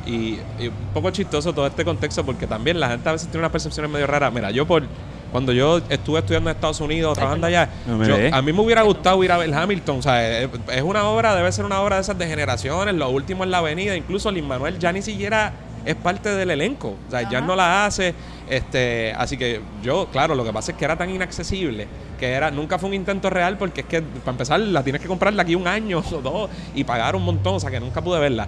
Y, 0.05 0.39
y 0.59 0.67
un 0.67 0.73
poco 0.93 1.11
chistoso 1.11 1.53
todo 1.53 1.67
este 1.67 1.85
contexto 1.85 2.25
porque 2.25 2.47
también 2.47 2.79
la 2.79 2.89
gente 2.89 3.07
a 3.07 3.11
veces 3.13 3.27
tiene 3.27 3.39
unas 3.39 3.51
percepciones 3.51 3.91
medio 3.91 4.07
raras. 4.07 4.33
Mira, 4.33 4.51
yo 4.51 4.65
por 4.65 4.83
cuando 5.31 5.53
yo 5.53 5.79
estuve 5.89 6.19
estudiando 6.19 6.49
en 6.49 6.55
Estados 6.57 6.81
Unidos, 6.81 7.13
trabajando 7.17 7.47
allá, 7.47 7.69
No 7.87 8.05
yo- 8.05 8.35
a 8.35 8.41
mí 8.41 8.51
me 8.51 8.59
hubiera 8.61 8.81
gustado 8.81 9.23
ir 9.23 9.31
a 9.31 9.37
ver 9.37 9.53
Hamilton. 9.53 9.99
O 9.99 10.01
sea, 10.01 10.39
es, 10.41 10.49
es 10.73 10.81
una 10.81 11.05
obra, 11.07 11.35
debe 11.35 11.49
ser 11.53 11.63
una 11.63 11.79
obra 11.81 11.95
de 11.97 12.01
esas 12.01 12.17
de 12.17 12.27
generaciones, 12.27 12.93
lo 12.95 13.09
último 13.09 13.43
en 13.45 13.51
la 13.51 13.59
avenida. 13.59 13.95
Incluso 13.95 14.29
Lin 14.31 14.45
Manuel 14.47 14.77
ya 14.77 14.91
ni 14.91 15.01
siquiera 15.01 15.53
es 15.85 15.95
parte 15.95 16.29
del 16.35 16.51
elenco. 16.51 16.95
O 17.07 17.11
sea, 17.11 17.29
ya 17.29 17.39
no 17.41 17.55
la 17.55 17.85
hace. 17.85 18.13
este 18.49 19.13
Así 19.17 19.37
que 19.37 19.61
yo, 19.81 20.07
claro, 20.11 20.35
lo 20.35 20.43
que 20.43 20.51
pasa 20.51 20.71
es 20.73 20.77
que 20.77 20.83
era 20.83 20.97
tan 20.97 21.09
inaccesible 21.09 21.87
que 22.19 22.29
era 22.33 22.51
nunca 22.51 22.77
fue 22.77 22.89
un 22.89 22.93
intento 22.95 23.29
real 23.31 23.57
porque 23.57 23.81
es 23.81 23.87
que 23.87 24.01
para 24.01 24.31
empezar 24.31 24.59
la 24.59 24.83
tienes 24.83 25.01
que 25.01 25.07
comprar 25.07 25.33
de 25.33 25.41
aquí 25.41 25.55
un 25.55 25.67
año 25.67 26.03
o 26.11 26.21
dos 26.21 26.49
y 26.75 26.83
pagar 26.83 27.15
un 27.15 27.23
montón. 27.23 27.55
O 27.55 27.59
sea, 27.61 27.71
que 27.71 27.79
nunca 27.79 28.01
pude 28.01 28.19
verla. 28.19 28.47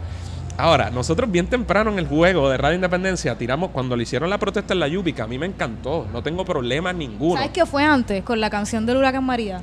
Ahora, 0.58 0.92
nosotros 0.92 1.32
bien 1.32 1.48
temprano 1.48 1.92
en 1.92 2.00
el 2.00 2.08
juego 2.08 2.50
de 2.50 2.58
Radio 2.58 2.76
Independencia 2.76 3.36
tiramos, 3.38 3.72
cuando 3.72 3.96
le 3.96 4.04
hicieron 4.04 4.30
la 4.30 4.38
protesta 4.38 4.74
en 4.74 4.80
la 4.80 4.88
Yubica, 4.88 5.24
a 5.24 5.28
mí 5.28 5.40
me 5.40 5.48
encantó, 5.48 6.08
no 6.14 6.22
tengo 6.22 6.46
problemas 6.46 6.94
ninguno. 6.96 7.36
¿Sabes 7.38 7.52
qué 7.52 7.66
fue 7.66 7.84
antes 7.84 8.24
con 8.24 8.40
la 8.40 8.50
canción 8.50 8.86
del 8.86 8.98
huracán 8.98 9.24
María? 9.24 9.62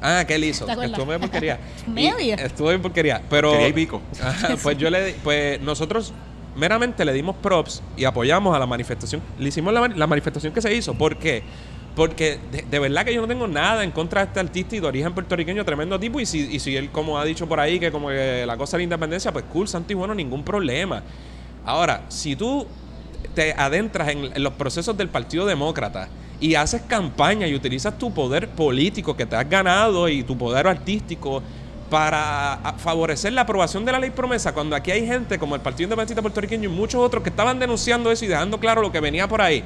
Ah, 0.00 0.24
¿qué 0.26 0.36
él 0.36 0.44
hizo? 0.44 0.64
¿Te 0.64 0.72
acuerdas? 0.72 0.92
Estuvo 0.98 1.08
bien 1.10 1.20
porquería. 1.20 1.58
Medio. 1.86 2.36
Y 2.36 2.40
Estuvo 2.40 2.68
bien 2.68 2.82
porquería. 2.82 3.22
Pero. 3.28 3.48
Porquería 3.50 3.68
y 3.68 3.72
pico. 3.72 4.00
Ajá, 4.22 4.56
pues 4.62 4.78
yo 4.78 4.90
le 4.90 5.14
pues 5.22 5.60
nosotros 5.60 6.12
meramente 6.56 7.04
le 7.04 7.12
dimos 7.12 7.36
props 7.36 7.82
y 7.96 8.04
apoyamos 8.04 8.54
a 8.54 8.58
la 8.58 8.66
manifestación. 8.66 9.22
Le 9.38 9.48
hicimos 9.48 9.72
la, 9.72 9.80
mani- 9.80 9.94
la 9.96 10.06
manifestación 10.06 10.52
que 10.52 10.60
se 10.60 10.72
hizo. 10.74 10.94
¿Por 10.94 11.16
qué? 11.16 11.42
Porque 11.42 11.71
de, 11.96 12.38
de 12.70 12.78
verdad 12.78 13.04
que 13.04 13.14
yo 13.14 13.20
no 13.20 13.28
tengo 13.28 13.46
nada 13.46 13.84
en 13.84 13.90
contra 13.90 14.22
de 14.22 14.28
este 14.28 14.40
artista 14.40 14.76
y 14.76 14.80
de 14.80 14.86
origen 14.86 15.12
puertorriqueño, 15.12 15.64
tremendo 15.64 15.98
tipo. 15.98 16.20
Y 16.20 16.26
si, 16.26 16.40
y 16.40 16.58
si 16.58 16.76
él, 16.76 16.90
como 16.90 17.18
ha 17.18 17.24
dicho 17.24 17.46
por 17.46 17.60
ahí, 17.60 17.78
que 17.78 17.92
como 17.92 18.08
que 18.08 18.44
la 18.46 18.56
cosa 18.56 18.76
de 18.76 18.80
la 18.80 18.84
independencia, 18.84 19.32
pues 19.32 19.44
cool, 19.52 19.68
santo 19.68 19.92
y 19.92 19.96
bueno, 19.96 20.14
ningún 20.14 20.42
problema. 20.42 21.02
Ahora, 21.64 22.04
si 22.08 22.34
tú 22.34 22.66
te 23.34 23.52
adentras 23.52 24.08
en, 24.08 24.42
los 24.42 24.52
procesos 24.54 24.96
del 24.96 25.08
Partido 25.08 25.46
Demócrata 25.46 26.08
y 26.40 26.54
haces 26.54 26.82
campaña 26.82 27.46
y 27.46 27.54
utilizas 27.54 27.98
tu 27.98 28.12
poder 28.12 28.48
político 28.48 29.16
que 29.16 29.26
te 29.26 29.36
has 29.36 29.48
ganado 29.48 30.08
y 30.08 30.22
tu 30.22 30.36
poder 30.36 30.66
artístico 30.66 31.42
para 31.88 32.74
favorecer 32.78 33.32
la 33.32 33.42
aprobación 33.42 33.84
de 33.84 33.92
la 33.92 33.98
ley 33.98 34.10
promesa, 34.10 34.54
cuando 34.54 34.74
aquí 34.74 34.90
hay 34.90 35.06
gente 35.06 35.38
como 35.38 35.54
el 35.54 35.60
Partido 35.60 35.84
Independentista 35.84 36.22
Puertorriqueño 36.22 36.70
y 36.70 36.72
muchos 36.72 37.02
otros 37.02 37.22
que 37.22 37.28
estaban 37.28 37.58
denunciando 37.58 38.10
eso 38.10 38.24
y 38.24 38.28
dejando 38.28 38.58
claro 38.58 38.80
lo 38.80 38.90
que 38.90 39.00
venía 39.00 39.28
por 39.28 39.42
ahí. 39.42 39.62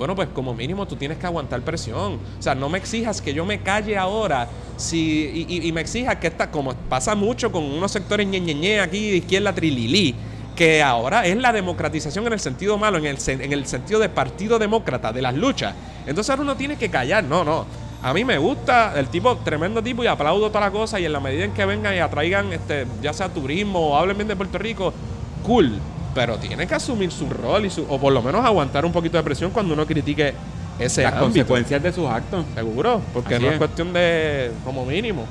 Bueno, 0.00 0.16
pues 0.16 0.28
como 0.32 0.54
mínimo 0.54 0.86
tú 0.86 0.96
tienes 0.96 1.18
que 1.18 1.26
aguantar 1.26 1.60
presión. 1.60 2.14
O 2.14 2.42
sea, 2.42 2.54
no 2.54 2.70
me 2.70 2.78
exijas 2.78 3.20
que 3.20 3.34
yo 3.34 3.44
me 3.44 3.60
calle 3.60 3.98
ahora 3.98 4.48
si, 4.78 5.44
y, 5.46 5.70
me 5.72 5.82
exijas 5.82 6.16
que 6.16 6.28
esta, 6.28 6.50
como 6.50 6.72
pasa 6.72 7.14
mucho 7.14 7.52
con 7.52 7.62
unos 7.62 7.92
sectores 7.92 8.26
ñeñeñe 8.26 8.80
aquí 8.80 9.10
de 9.10 9.16
izquierda 9.18 9.54
trililí, 9.54 10.14
que 10.56 10.82
ahora 10.82 11.26
es 11.26 11.36
la 11.36 11.52
democratización 11.52 12.26
en 12.26 12.32
el 12.32 12.40
sentido 12.40 12.78
malo, 12.78 12.96
en 12.96 13.04
el, 13.04 13.18
en 13.26 13.52
el 13.52 13.66
sentido 13.66 14.00
de 14.00 14.08
partido 14.08 14.58
demócrata, 14.58 15.12
de 15.12 15.20
las 15.20 15.34
luchas. 15.34 15.74
Entonces 16.06 16.30
ahora 16.30 16.44
uno 16.44 16.56
tiene 16.56 16.76
que 16.76 16.88
callar, 16.88 17.22
no, 17.22 17.44
no. 17.44 17.66
A 18.02 18.14
mí 18.14 18.24
me 18.24 18.38
gusta 18.38 18.98
el 18.98 19.08
tipo, 19.08 19.36
tremendo 19.36 19.82
tipo, 19.82 20.02
y 20.02 20.06
aplaudo 20.06 20.48
toda 20.48 20.60
la 20.60 20.70
cosa, 20.70 20.98
y 20.98 21.04
en 21.04 21.12
la 21.12 21.20
medida 21.20 21.44
en 21.44 21.52
que 21.52 21.66
vengan 21.66 21.94
y 21.94 21.98
atraigan, 21.98 22.50
este, 22.54 22.86
ya 23.02 23.12
sea 23.12 23.28
turismo 23.28 23.90
o 23.90 23.96
hablen 23.98 24.16
bien 24.16 24.28
de 24.28 24.36
Puerto 24.36 24.56
Rico, 24.56 24.94
cool. 25.42 25.78
Pero 26.14 26.36
tiene 26.38 26.66
que 26.66 26.74
asumir 26.74 27.12
su 27.12 27.28
rol, 27.28 27.66
y 27.66 27.70
su, 27.70 27.86
o 27.88 27.98
por 27.98 28.12
lo 28.12 28.20
menos 28.22 28.44
aguantar 28.44 28.84
un 28.84 28.92
poquito 28.92 29.16
de 29.16 29.22
presión 29.22 29.50
cuando 29.52 29.74
uno 29.74 29.86
critique 29.86 30.34
ese 30.78 31.02
Las 31.02 31.12
ámbito. 31.12 31.24
consecuencias 31.26 31.82
de 31.82 31.92
sus 31.92 32.08
actos. 32.08 32.44
Seguro, 32.54 33.00
porque 33.12 33.34
Así 33.36 33.42
no 33.44 33.48
es 33.48 33.54
es. 33.54 33.58
cuestión 33.58 33.92
de, 33.92 34.50
como 34.64 34.84
mínimo. 34.84 35.24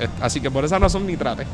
Es- 0.00 0.08
Así 0.20 0.40
que 0.40 0.50
por 0.50 0.64
esa 0.64 0.78
razón 0.78 1.06
ni 1.06 1.16
trate. 1.16 1.46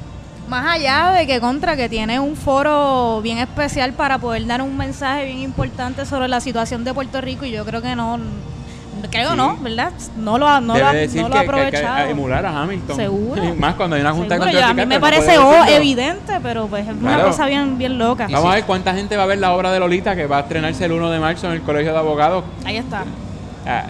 Más 0.48 0.74
allá 0.74 1.12
de 1.12 1.26
que 1.26 1.40
contra 1.40 1.76
que 1.76 1.88
tiene 1.88 2.18
un 2.18 2.34
foro 2.36 3.20
bien 3.22 3.38
especial 3.38 3.92
para 3.92 4.18
poder 4.18 4.44
dar 4.46 4.60
un 4.62 4.76
mensaje 4.76 5.24
bien 5.26 5.38
importante 5.38 6.04
sobre 6.04 6.28
la 6.28 6.40
situación 6.40 6.82
de 6.84 6.92
Puerto 6.92 7.20
Rico 7.20 7.44
y 7.44 7.52
yo 7.52 7.64
creo 7.64 7.80
que 7.80 7.94
no, 7.94 8.18
creo 9.10 9.30
Sí. 9.30 9.36
no, 9.36 9.56
¿verdad? 9.60 9.92
No 10.16 10.38
lo 10.38 10.48
ha, 10.48 10.60
no 10.60 10.74
lo 10.74 10.78
Debe 10.78 10.88
ha, 10.88 10.92
decir 10.92 11.22
no 11.22 11.28
lo 11.28 11.34
ha 11.36 11.40
que, 11.40 11.46
que 11.46 11.52
hay 11.56 11.70
que 11.70 11.76
aprovechado. 11.78 12.08
emular 12.10 12.46
a 12.46 12.62
Hamilton. 12.62 12.96
Seguro. 12.96 13.44
Y 13.48 13.52
Más 13.52 13.74
cuando 13.74 13.96
hay 13.96 14.02
una 14.02 14.12
junta 14.12 14.34
Seguro, 14.36 14.50
yo- 14.52 14.64
a 14.64 14.74
mí 14.74 14.86
me 14.86 14.94
no 14.96 15.00
parece 15.00 15.38
oh, 15.38 15.64
evidente, 15.68 16.38
pero 16.42 16.66
pues 16.66 16.86
es 16.88 16.94
una 16.94 17.22
cosa 17.22 17.46
bien, 17.46 17.78
bien 17.78 17.98
loca. 17.98 18.26
Vamos 18.30 18.50
a 18.52 18.54
ver 18.56 18.64
cuánta 18.64 18.94
gente 18.94 19.16
va 19.16 19.24
a 19.24 19.26
ver 19.26 19.38
la 19.38 19.52
obra 19.52 19.72
de 19.72 19.78
Lolita 19.80 20.14
que 20.16 20.26
va 20.26 20.38
a 20.38 20.40
estrenarse 20.40 20.84
el 20.84 20.92
1 20.92 21.10
de 21.10 21.18
marzo 21.20 21.46
en 21.48 21.52
el 21.54 21.62
Colegio 21.62 21.92
de 21.92 21.98
Abogados. 21.98 22.44
Ahí 22.64 22.76
está. 22.76 23.04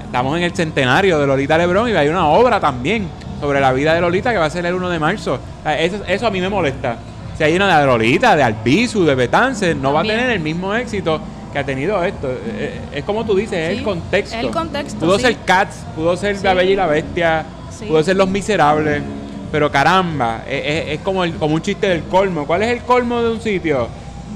Estamos 0.04 0.36
en 0.36 0.42
el 0.42 0.52
centenario 0.54 1.18
de 1.18 1.26
Lolita 1.26 1.56
Lebrón 1.56 1.88
y 1.88 1.92
hay 1.92 2.08
una 2.08 2.26
obra 2.28 2.60
también 2.60 3.08
sobre 3.40 3.58
la 3.60 3.72
vida 3.72 3.94
de 3.94 4.00
Lolita 4.00 4.30
que 4.32 4.38
va 4.38 4.44
a 4.46 4.50
ser 4.50 4.64
el 4.66 4.74
1 4.74 4.88
de 4.90 4.98
marzo. 4.98 5.38
Eso, 5.78 5.96
eso 6.06 6.26
a 6.26 6.30
mí 6.30 6.40
me 6.40 6.48
molesta. 6.48 6.96
Si 7.38 7.42
hay 7.42 7.56
una 7.56 7.80
de 7.80 7.86
Lolita, 7.86 8.36
de 8.36 8.42
Albizu, 8.42 9.04
de 9.04 9.14
Betance, 9.14 9.74
no 9.74 9.92
va 9.94 10.00
a 10.00 10.02
tener 10.02 10.30
el 10.30 10.40
mismo 10.40 10.74
éxito 10.74 11.20
que 11.52 11.58
ha 11.58 11.64
tenido 11.64 12.02
esto. 12.04 12.28
Eh, 12.30 12.40
eh, 12.46 12.80
Es 12.98 13.04
como 13.04 13.24
tú 13.24 13.34
dices, 13.36 13.58
es 13.58 13.72
Sí, 13.72 13.78
el 13.78 13.84
contexto. 13.84 14.36
el 14.38 14.50
contexto, 14.50 15.00
Pudo 15.00 15.16
sí. 15.18 15.22
ser 15.24 15.36
Cats, 15.44 15.76
pudo 15.94 16.16
ser 16.16 16.36
Sí. 16.36 16.44
La 16.44 16.54
Bella 16.54 16.70
y 16.70 16.76
la 16.76 16.86
Bestia, 16.86 17.44
Sí. 17.78 17.84
pudo 17.86 18.02
ser 18.02 18.16
Los 18.16 18.28
Miserables, 18.28 19.02
pero 19.50 19.70
caramba, 19.70 20.42
es, 20.48 20.62
es- 20.64 20.88
es 20.94 21.00
como, 21.00 21.24
el- 21.24 21.34
como 21.34 21.54
un 21.54 21.62
chiste 21.62 21.88
del 21.88 22.04
colmo. 22.04 22.46
¿Cuál 22.46 22.62
es 22.62 22.70
el 22.70 22.80
colmo 22.82 23.20
de 23.22 23.30
un 23.30 23.40
sitio? 23.40 23.88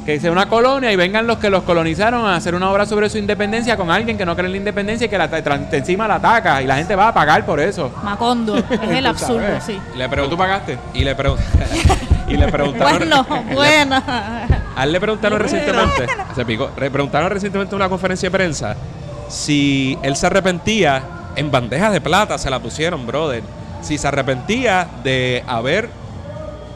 Que 0.05 0.21
sea 0.21 0.31
una 0.31 0.49
colonia 0.49 0.93
y 0.93 0.97
vengan 0.97 1.27
los 1.27 1.39
que 1.39 1.51
los 1.51 1.65
colonizaron 1.65 2.27
a 2.27 2.37
hacer 2.37 2.55
una 2.55 2.71
obra 2.71 2.87
sobre 2.87 3.11
su 3.11 3.19
independencia 3.19 3.77
con 3.77 3.91
alguien 3.91 4.17
que 4.17 4.25
no 4.25 4.37
cree 4.37 4.47
en 4.47 4.53
la 4.53 4.59
independencia 4.59 5.07
y 5.07 5.09
que 5.09 5.19
la, 5.19 5.29
encima 5.73 6.07
la 6.07 6.15
ataca 6.17 6.63
y 6.63 6.67
la 6.67 6.77
gente 6.77 6.95
va 6.95 7.09
a 7.09 7.15
pagar 7.15 7.45
por 7.45 7.59
eso. 7.59 7.91
Macondo, 8.05 8.57
es 8.71 8.89
el 8.89 9.05
absurdo, 9.07 9.41
sabes. 9.41 9.65
sí. 9.65 9.81
Le 9.97 10.09
tú 10.09 10.37
pagaste. 10.37 10.79
y 10.95 11.03
le 11.03 11.17
pregun- 11.17 11.39
y 12.29 12.37
le 12.37 12.47
preguntaron 12.53 12.99
Bueno, 13.01 13.27
bueno. 13.55 14.03
A 14.77 14.85
él 14.85 14.93
le 14.93 15.01
preguntaron 15.01 15.41
recientemente, 15.41 16.07
se 16.35 16.45
picó, 16.45 16.71
le 16.79 16.91
preguntaron 16.91 17.31
recientemente 17.31 17.75
en 17.75 17.81
una 17.81 17.89
conferencia 17.89 18.29
de 18.29 18.31
prensa 18.31 18.77
si 19.29 19.99
él 20.03 20.17
se 20.17 20.27
arrepentía, 20.27 21.03
en 21.35 21.51
bandeja 21.51 21.91
de 21.91 22.01
plata 22.01 22.39
se 22.39 22.51
la 22.51 22.61
pusieron, 22.61 23.07
brother, 23.07 23.43
si 23.81 23.99
se 23.99 24.07
arrepentía 24.07 24.87
de 25.03 25.43
haber 25.47 25.89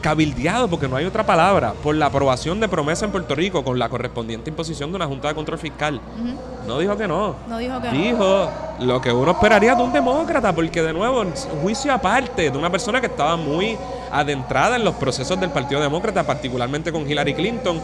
cabildeado, 0.01 0.67
porque 0.67 0.87
no 0.87 0.95
hay 0.95 1.05
otra 1.05 1.23
palabra, 1.23 1.73
por 1.83 1.95
la 1.95 2.07
aprobación 2.07 2.59
de 2.59 2.67
promesa 2.67 3.05
en 3.05 3.11
Puerto 3.11 3.35
Rico 3.35 3.63
con 3.63 3.77
la 3.77 3.87
correspondiente 3.87 4.49
imposición 4.49 4.89
de 4.89 4.95
una 4.95 5.05
Junta 5.05 5.27
de 5.27 5.35
Control 5.35 5.59
Fiscal. 5.59 6.01
No 6.67 6.79
dijo 6.79 6.97
que 6.97 7.07
no. 7.07 7.35
No 7.47 7.57
dijo 7.59 7.79
que 7.79 7.87
no. 7.87 7.93
Dijo 7.93 8.51
lo 8.79 8.99
que 8.99 9.11
uno 9.11 9.31
esperaría 9.31 9.75
de 9.75 9.83
un 9.83 9.93
demócrata, 9.93 10.53
porque 10.53 10.81
de 10.81 10.91
nuevo, 10.91 11.21
un 11.21 11.33
juicio 11.61 11.93
aparte 11.93 12.49
de 12.49 12.57
una 12.57 12.71
persona 12.71 12.99
que 12.99 13.07
estaba 13.07 13.35
muy 13.37 13.77
adentrada 14.11 14.75
en 14.75 14.83
los 14.83 14.95
procesos 14.95 15.39
del 15.39 15.49
Partido 15.51 15.81
Demócrata, 15.81 16.23
particularmente 16.23 16.91
con 16.91 17.09
Hillary 17.09 17.33
Clinton. 17.33 17.81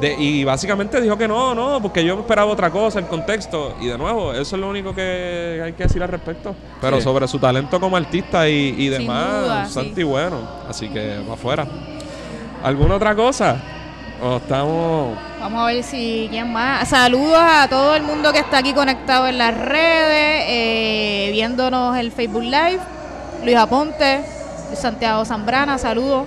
De- 0.00 0.14
y 0.14 0.44
básicamente 0.44 1.00
dijo 1.00 1.18
que 1.18 1.26
no, 1.26 1.56
no, 1.56 1.82
porque 1.82 2.04
yo 2.04 2.20
esperaba 2.20 2.50
otra 2.52 2.70
cosa, 2.70 3.00
el 3.00 3.06
contexto. 3.06 3.74
Y 3.80 3.86
de 3.88 3.98
nuevo, 3.98 4.32
eso 4.32 4.54
es 4.54 4.60
lo 4.60 4.68
único 4.68 4.94
que 4.94 5.60
hay 5.64 5.72
que 5.72 5.82
decir 5.84 6.00
al 6.02 6.08
respecto. 6.08 6.54
Pero 6.80 6.98
Sí. 6.98 7.02
sobre 7.02 7.26
su 7.26 7.38
talento 7.40 7.80
como 7.80 7.96
artista 7.96 8.48
y, 8.48 8.76
y 8.78 8.88
demás, 8.88 9.42
duda, 9.42 9.66
sí. 9.68 9.92
y 9.96 10.02
bueno. 10.04 10.36
Así 10.68 10.88
que 10.88 11.18
va 11.28 11.34
afuera. 11.34 11.66
¿Alguna 12.62 12.94
otra 12.94 13.14
cosa? 13.16 13.56
¿O 14.22 14.36
estamos...? 14.36 15.16
Vamos 15.40 15.62
a 15.62 15.66
ver 15.66 15.82
si 15.84 16.28
quién 16.30 16.52
más. 16.52 16.88
Saludos 16.88 17.38
a 17.40 17.66
todo 17.68 17.94
el 17.96 18.02
mundo 18.04 18.32
que 18.32 18.38
está 18.40 18.58
aquí 18.58 18.72
conectado 18.74 19.26
en 19.28 19.38
las 19.38 19.56
redes, 19.56 20.44
eh, 20.48 21.28
viéndonos 21.32 21.96
el 21.96 22.10
Facebook 22.12 22.42
Live. 22.42 22.78
Luis 23.44 23.56
Aponte, 23.56 24.24
Santiago 24.74 25.24
Zambrana, 25.24 25.78
saludos. 25.78 26.26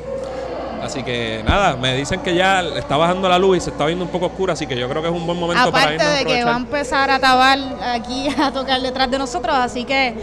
Así 0.83 1.03
que 1.03 1.43
nada, 1.47 1.75
me 1.75 1.95
dicen 1.95 2.21
que 2.21 2.33
ya 2.33 2.61
está 2.61 2.97
bajando 2.97 3.29
la 3.29 3.37
luz 3.37 3.57
y 3.57 3.59
se 3.61 3.69
está 3.69 3.85
viendo 3.85 4.03
un 4.03 4.09
poco 4.09 4.25
oscura, 4.25 4.53
así 4.53 4.65
que 4.65 4.75
yo 4.75 4.89
creo 4.89 5.01
que 5.03 5.09
es 5.09 5.13
un 5.13 5.27
buen 5.27 5.39
momento 5.39 5.71
para 5.71 5.83
Aparte 5.83 5.95
irnos 6.03 6.07
a 6.15 6.17
de 6.17 6.25
que 6.25 6.43
va 6.43 6.53
a 6.53 6.57
empezar 6.57 7.11
a 7.11 7.19
tabar 7.19 7.59
aquí 7.93 8.27
a 8.41 8.51
tocar 8.51 8.81
detrás 8.81 9.11
de 9.11 9.19
nosotros, 9.19 9.55
así 9.55 9.85
que 9.85 10.15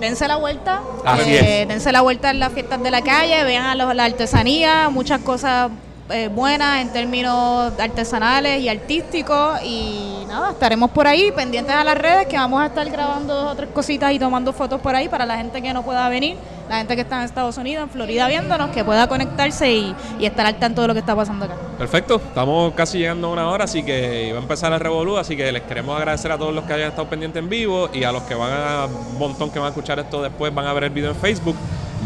dense 0.00 0.26
la 0.26 0.36
vuelta. 0.36 0.80
Eh, 1.24 1.66
dense 1.68 1.92
la 1.92 2.00
vuelta 2.00 2.30
en 2.30 2.40
las 2.40 2.52
fiestas 2.52 2.82
de 2.82 2.90
la 2.90 3.02
calle, 3.02 3.44
vean 3.44 3.64
a 3.66 3.74
los- 3.76 3.94
la 3.94 4.04
artesanía, 4.06 4.88
muchas 4.90 5.20
cosas 5.20 5.70
eh, 6.12 6.28
buenas 6.28 6.82
en 6.82 6.92
términos 6.92 7.72
artesanales 7.78 8.60
y 8.60 8.68
artísticos. 8.68 9.60
Y 9.64 10.24
nada, 10.28 10.50
estaremos 10.50 10.90
por 10.90 11.06
ahí 11.06 11.32
pendientes 11.32 11.74
a 11.74 11.82
las 11.82 11.96
redes 11.96 12.26
que 12.26 12.36
vamos 12.36 12.62
a 12.62 12.66
estar 12.66 12.88
grabando 12.90 13.34
dos 13.34 13.56
tres 13.56 13.70
cositas 13.70 14.12
y 14.12 14.18
tomando 14.18 14.52
fotos 14.52 14.80
por 14.80 14.94
ahí 14.94 15.08
para 15.08 15.26
la 15.26 15.36
gente 15.36 15.62
que 15.62 15.72
no 15.72 15.82
pueda 15.82 16.08
venir, 16.08 16.36
la 16.68 16.78
gente 16.78 16.94
que 16.94 17.02
está 17.02 17.16
en 17.16 17.22
Estados 17.22 17.56
Unidos, 17.56 17.84
en 17.84 17.90
Florida 17.90 18.28
viéndonos, 18.28 18.70
que 18.70 18.84
pueda 18.84 19.08
conectarse 19.08 19.72
y, 19.72 19.94
y 20.18 20.26
estar 20.26 20.46
al 20.46 20.56
tanto 20.56 20.82
de 20.82 20.88
lo 20.88 20.94
que 20.94 21.00
está 21.00 21.16
pasando 21.16 21.46
acá. 21.46 21.54
Perfecto, 21.78 22.16
estamos 22.16 22.74
casi 22.74 22.98
llegando 22.98 23.28
a 23.28 23.32
una 23.32 23.48
hora, 23.48 23.64
así 23.64 23.82
que 23.82 24.30
va 24.32 24.38
a 24.38 24.42
empezar 24.42 24.72
el 24.72 24.80
revolú, 24.80 25.16
así 25.16 25.36
que 25.36 25.50
les 25.50 25.62
queremos 25.62 25.96
agradecer 25.96 26.30
a 26.30 26.38
todos 26.38 26.54
los 26.54 26.64
que 26.64 26.74
hayan 26.74 26.88
estado 26.88 27.08
pendientes 27.08 27.42
en 27.42 27.48
vivo 27.48 27.88
y 27.92 28.04
a 28.04 28.12
los 28.12 28.22
que 28.24 28.34
van 28.34 28.52
a, 28.52 28.86
un 28.86 29.18
montón 29.18 29.50
que 29.50 29.58
van 29.58 29.66
a 29.66 29.70
escuchar 29.70 29.98
esto 29.98 30.22
después, 30.22 30.54
van 30.54 30.66
a 30.66 30.72
ver 30.72 30.84
el 30.84 30.90
video 30.90 31.10
en 31.10 31.16
Facebook, 31.16 31.56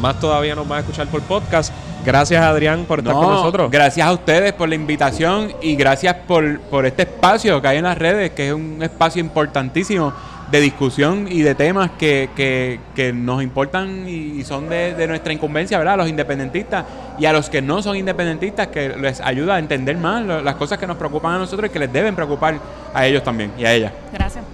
más 0.01 0.19
todavía 0.21 0.55
nos 0.55 0.69
van 0.69 0.79
a 0.79 0.81
escuchar 0.81 1.07
por 1.09 1.23
podcast. 1.23 1.73
Gracias 2.07 2.41
Adrián 2.43 2.85
por 2.87 3.01
estar 3.01 3.15
No, 3.15 3.21
con 3.21 3.31
nosotros. 3.31 3.71
Gracias 3.71 4.07
a 4.07 4.13
ustedes 4.13 4.53
por 4.53 4.69
la 4.69 4.77
invitación 4.77 5.53
y 5.61 5.75
gracias 5.75 6.15
por, 6.27 6.61
por 6.61 6.87
este 6.87 7.03
espacio 7.03 7.61
que 7.61 7.69
hay 7.69 7.79
en 7.79 7.85
las 7.85 7.99
redes, 7.99 8.31
que 8.31 8.49
es 8.49 8.55
un 8.55 8.79
espacio 8.81 9.21
importantísimo 9.21 10.13
de 10.51 10.61
discusión 10.61 11.27
y 11.29 11.43
de 11.43 11.57
temas 11.57 11.91
que, 11.99 12.31
que- 12.37 12.79
que 12.95 13.13
nos 13.13 13.43
importan 13.43 14.09
y 14.09 14.45
son 14.45 14.69
de, 14.69 14.95
de 14.95 15.09
nuestra 15.09 15.33
incumbencia, 15.33 15.77
¿verdad? 15.79 15.95
A 15.95 15.97
los 15.97 16.09
independentistas 16.09 16.85
y 17.19 17.27
a 17.27 17.33
los 17.33 17.51
que 17.51 17.61
no 17.61 17.83
son 17.83 17.97
independentistas, 17.97 18.69
que 18.69 18.91
les 18.91 19.21
ayuda 19.21 19.57
a 19.57 19.59
entender 19.59 19.97
más 19.97 20.25
lo- 20.25 20.43
las 20.43 20.55
cosas 20.55 20.79
que 20.79 20.87
nos 20.87 20.97
preocupan 20.97 21.35
a 21.35 21.39
nosotros 21.39 21.69
y 21.69 21.73
que 21.73 21.81
les 21.81 21.93
deben 21.93 22.15
preocupar 22.15 22.55
a 22.95 23.05
ellos 23.05 23.25
también 23.25 23.51
y 23.59 23.65
a 23.65 23.73
ellas. 23.73 23.93
Gracias. 24.13 24.45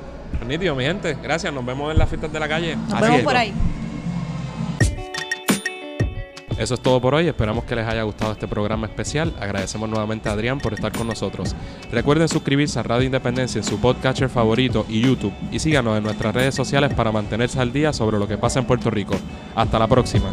Nítido, 0.49 0.75
mi 0.75 0.85
gente, 0.85 1.17
gracias, 1.23 1.53
nos 1.53 1.65
vemos 1.65 1.93
en 1.93 1.99
las 1.99 2.09
fiestas 2.09 2.33
de 2.33 2.41
la 2.41 2.49
calle. 2.49 2.75
Nos 2.75 2.95
Así 2.95 3.03
vemos 3.03 3.19
es. 3.19 3.25
por 3.25 3.37
ahí. 3.37 3.53
Eso 6.59 6.75
es 6.75 6.81
todo 6.81 7.01
por 7.01 7.15
hoy. 7.15 7.29
Esperamos 7.29 7.65
que 7.65 7.75
les 7.75 7.87
haya 7.87 8.03
gustado 8.03 8.33
este 8.33 8.47
programa 8.47 8.87
especial. 8.87 9.35
Agradecemos 9.41 9.89
nuevamente 9.89 10.29
a 10.29 10.33
Adrián 10.33 10.61
por 10.61 10.75
estar 10.75 10.93
con 10.93 11.07
nosotros. 11.07 11.55
Recuerden 11.91 12.29
suscribirse 12.29 12.79
a 12.79 12.83
Radio 12.83 13.07
Independencia 13.07 13.59
en 13.59 13.65
su 13.65 13.81
podcatcher 13.81 14.29
favorito 14.29 14.87
y 14.89 15.01
YouTube. 15.01 15.33
Y 15.51 15.59
síganos 15.59 15.97
en 15.99 16.05
nuestras 16.05 16.35
redes 16.35 16.55
sociales 16.55 16.93
para 16.95 17.13
mantenerse 17.13 17.61
al 17.61 17.73
día 17.73 17.93
sobre 17.93 18.19
lo 18.19 18.29
que 18.29 18.39
pasa 18.39 18.61
en 18.61 18.67
Puerto 18.67 18.91
Rico. 18.91 19.15
Hasta 19.55 19.79
la 19.79 19.89
próxima. 19.89 20.33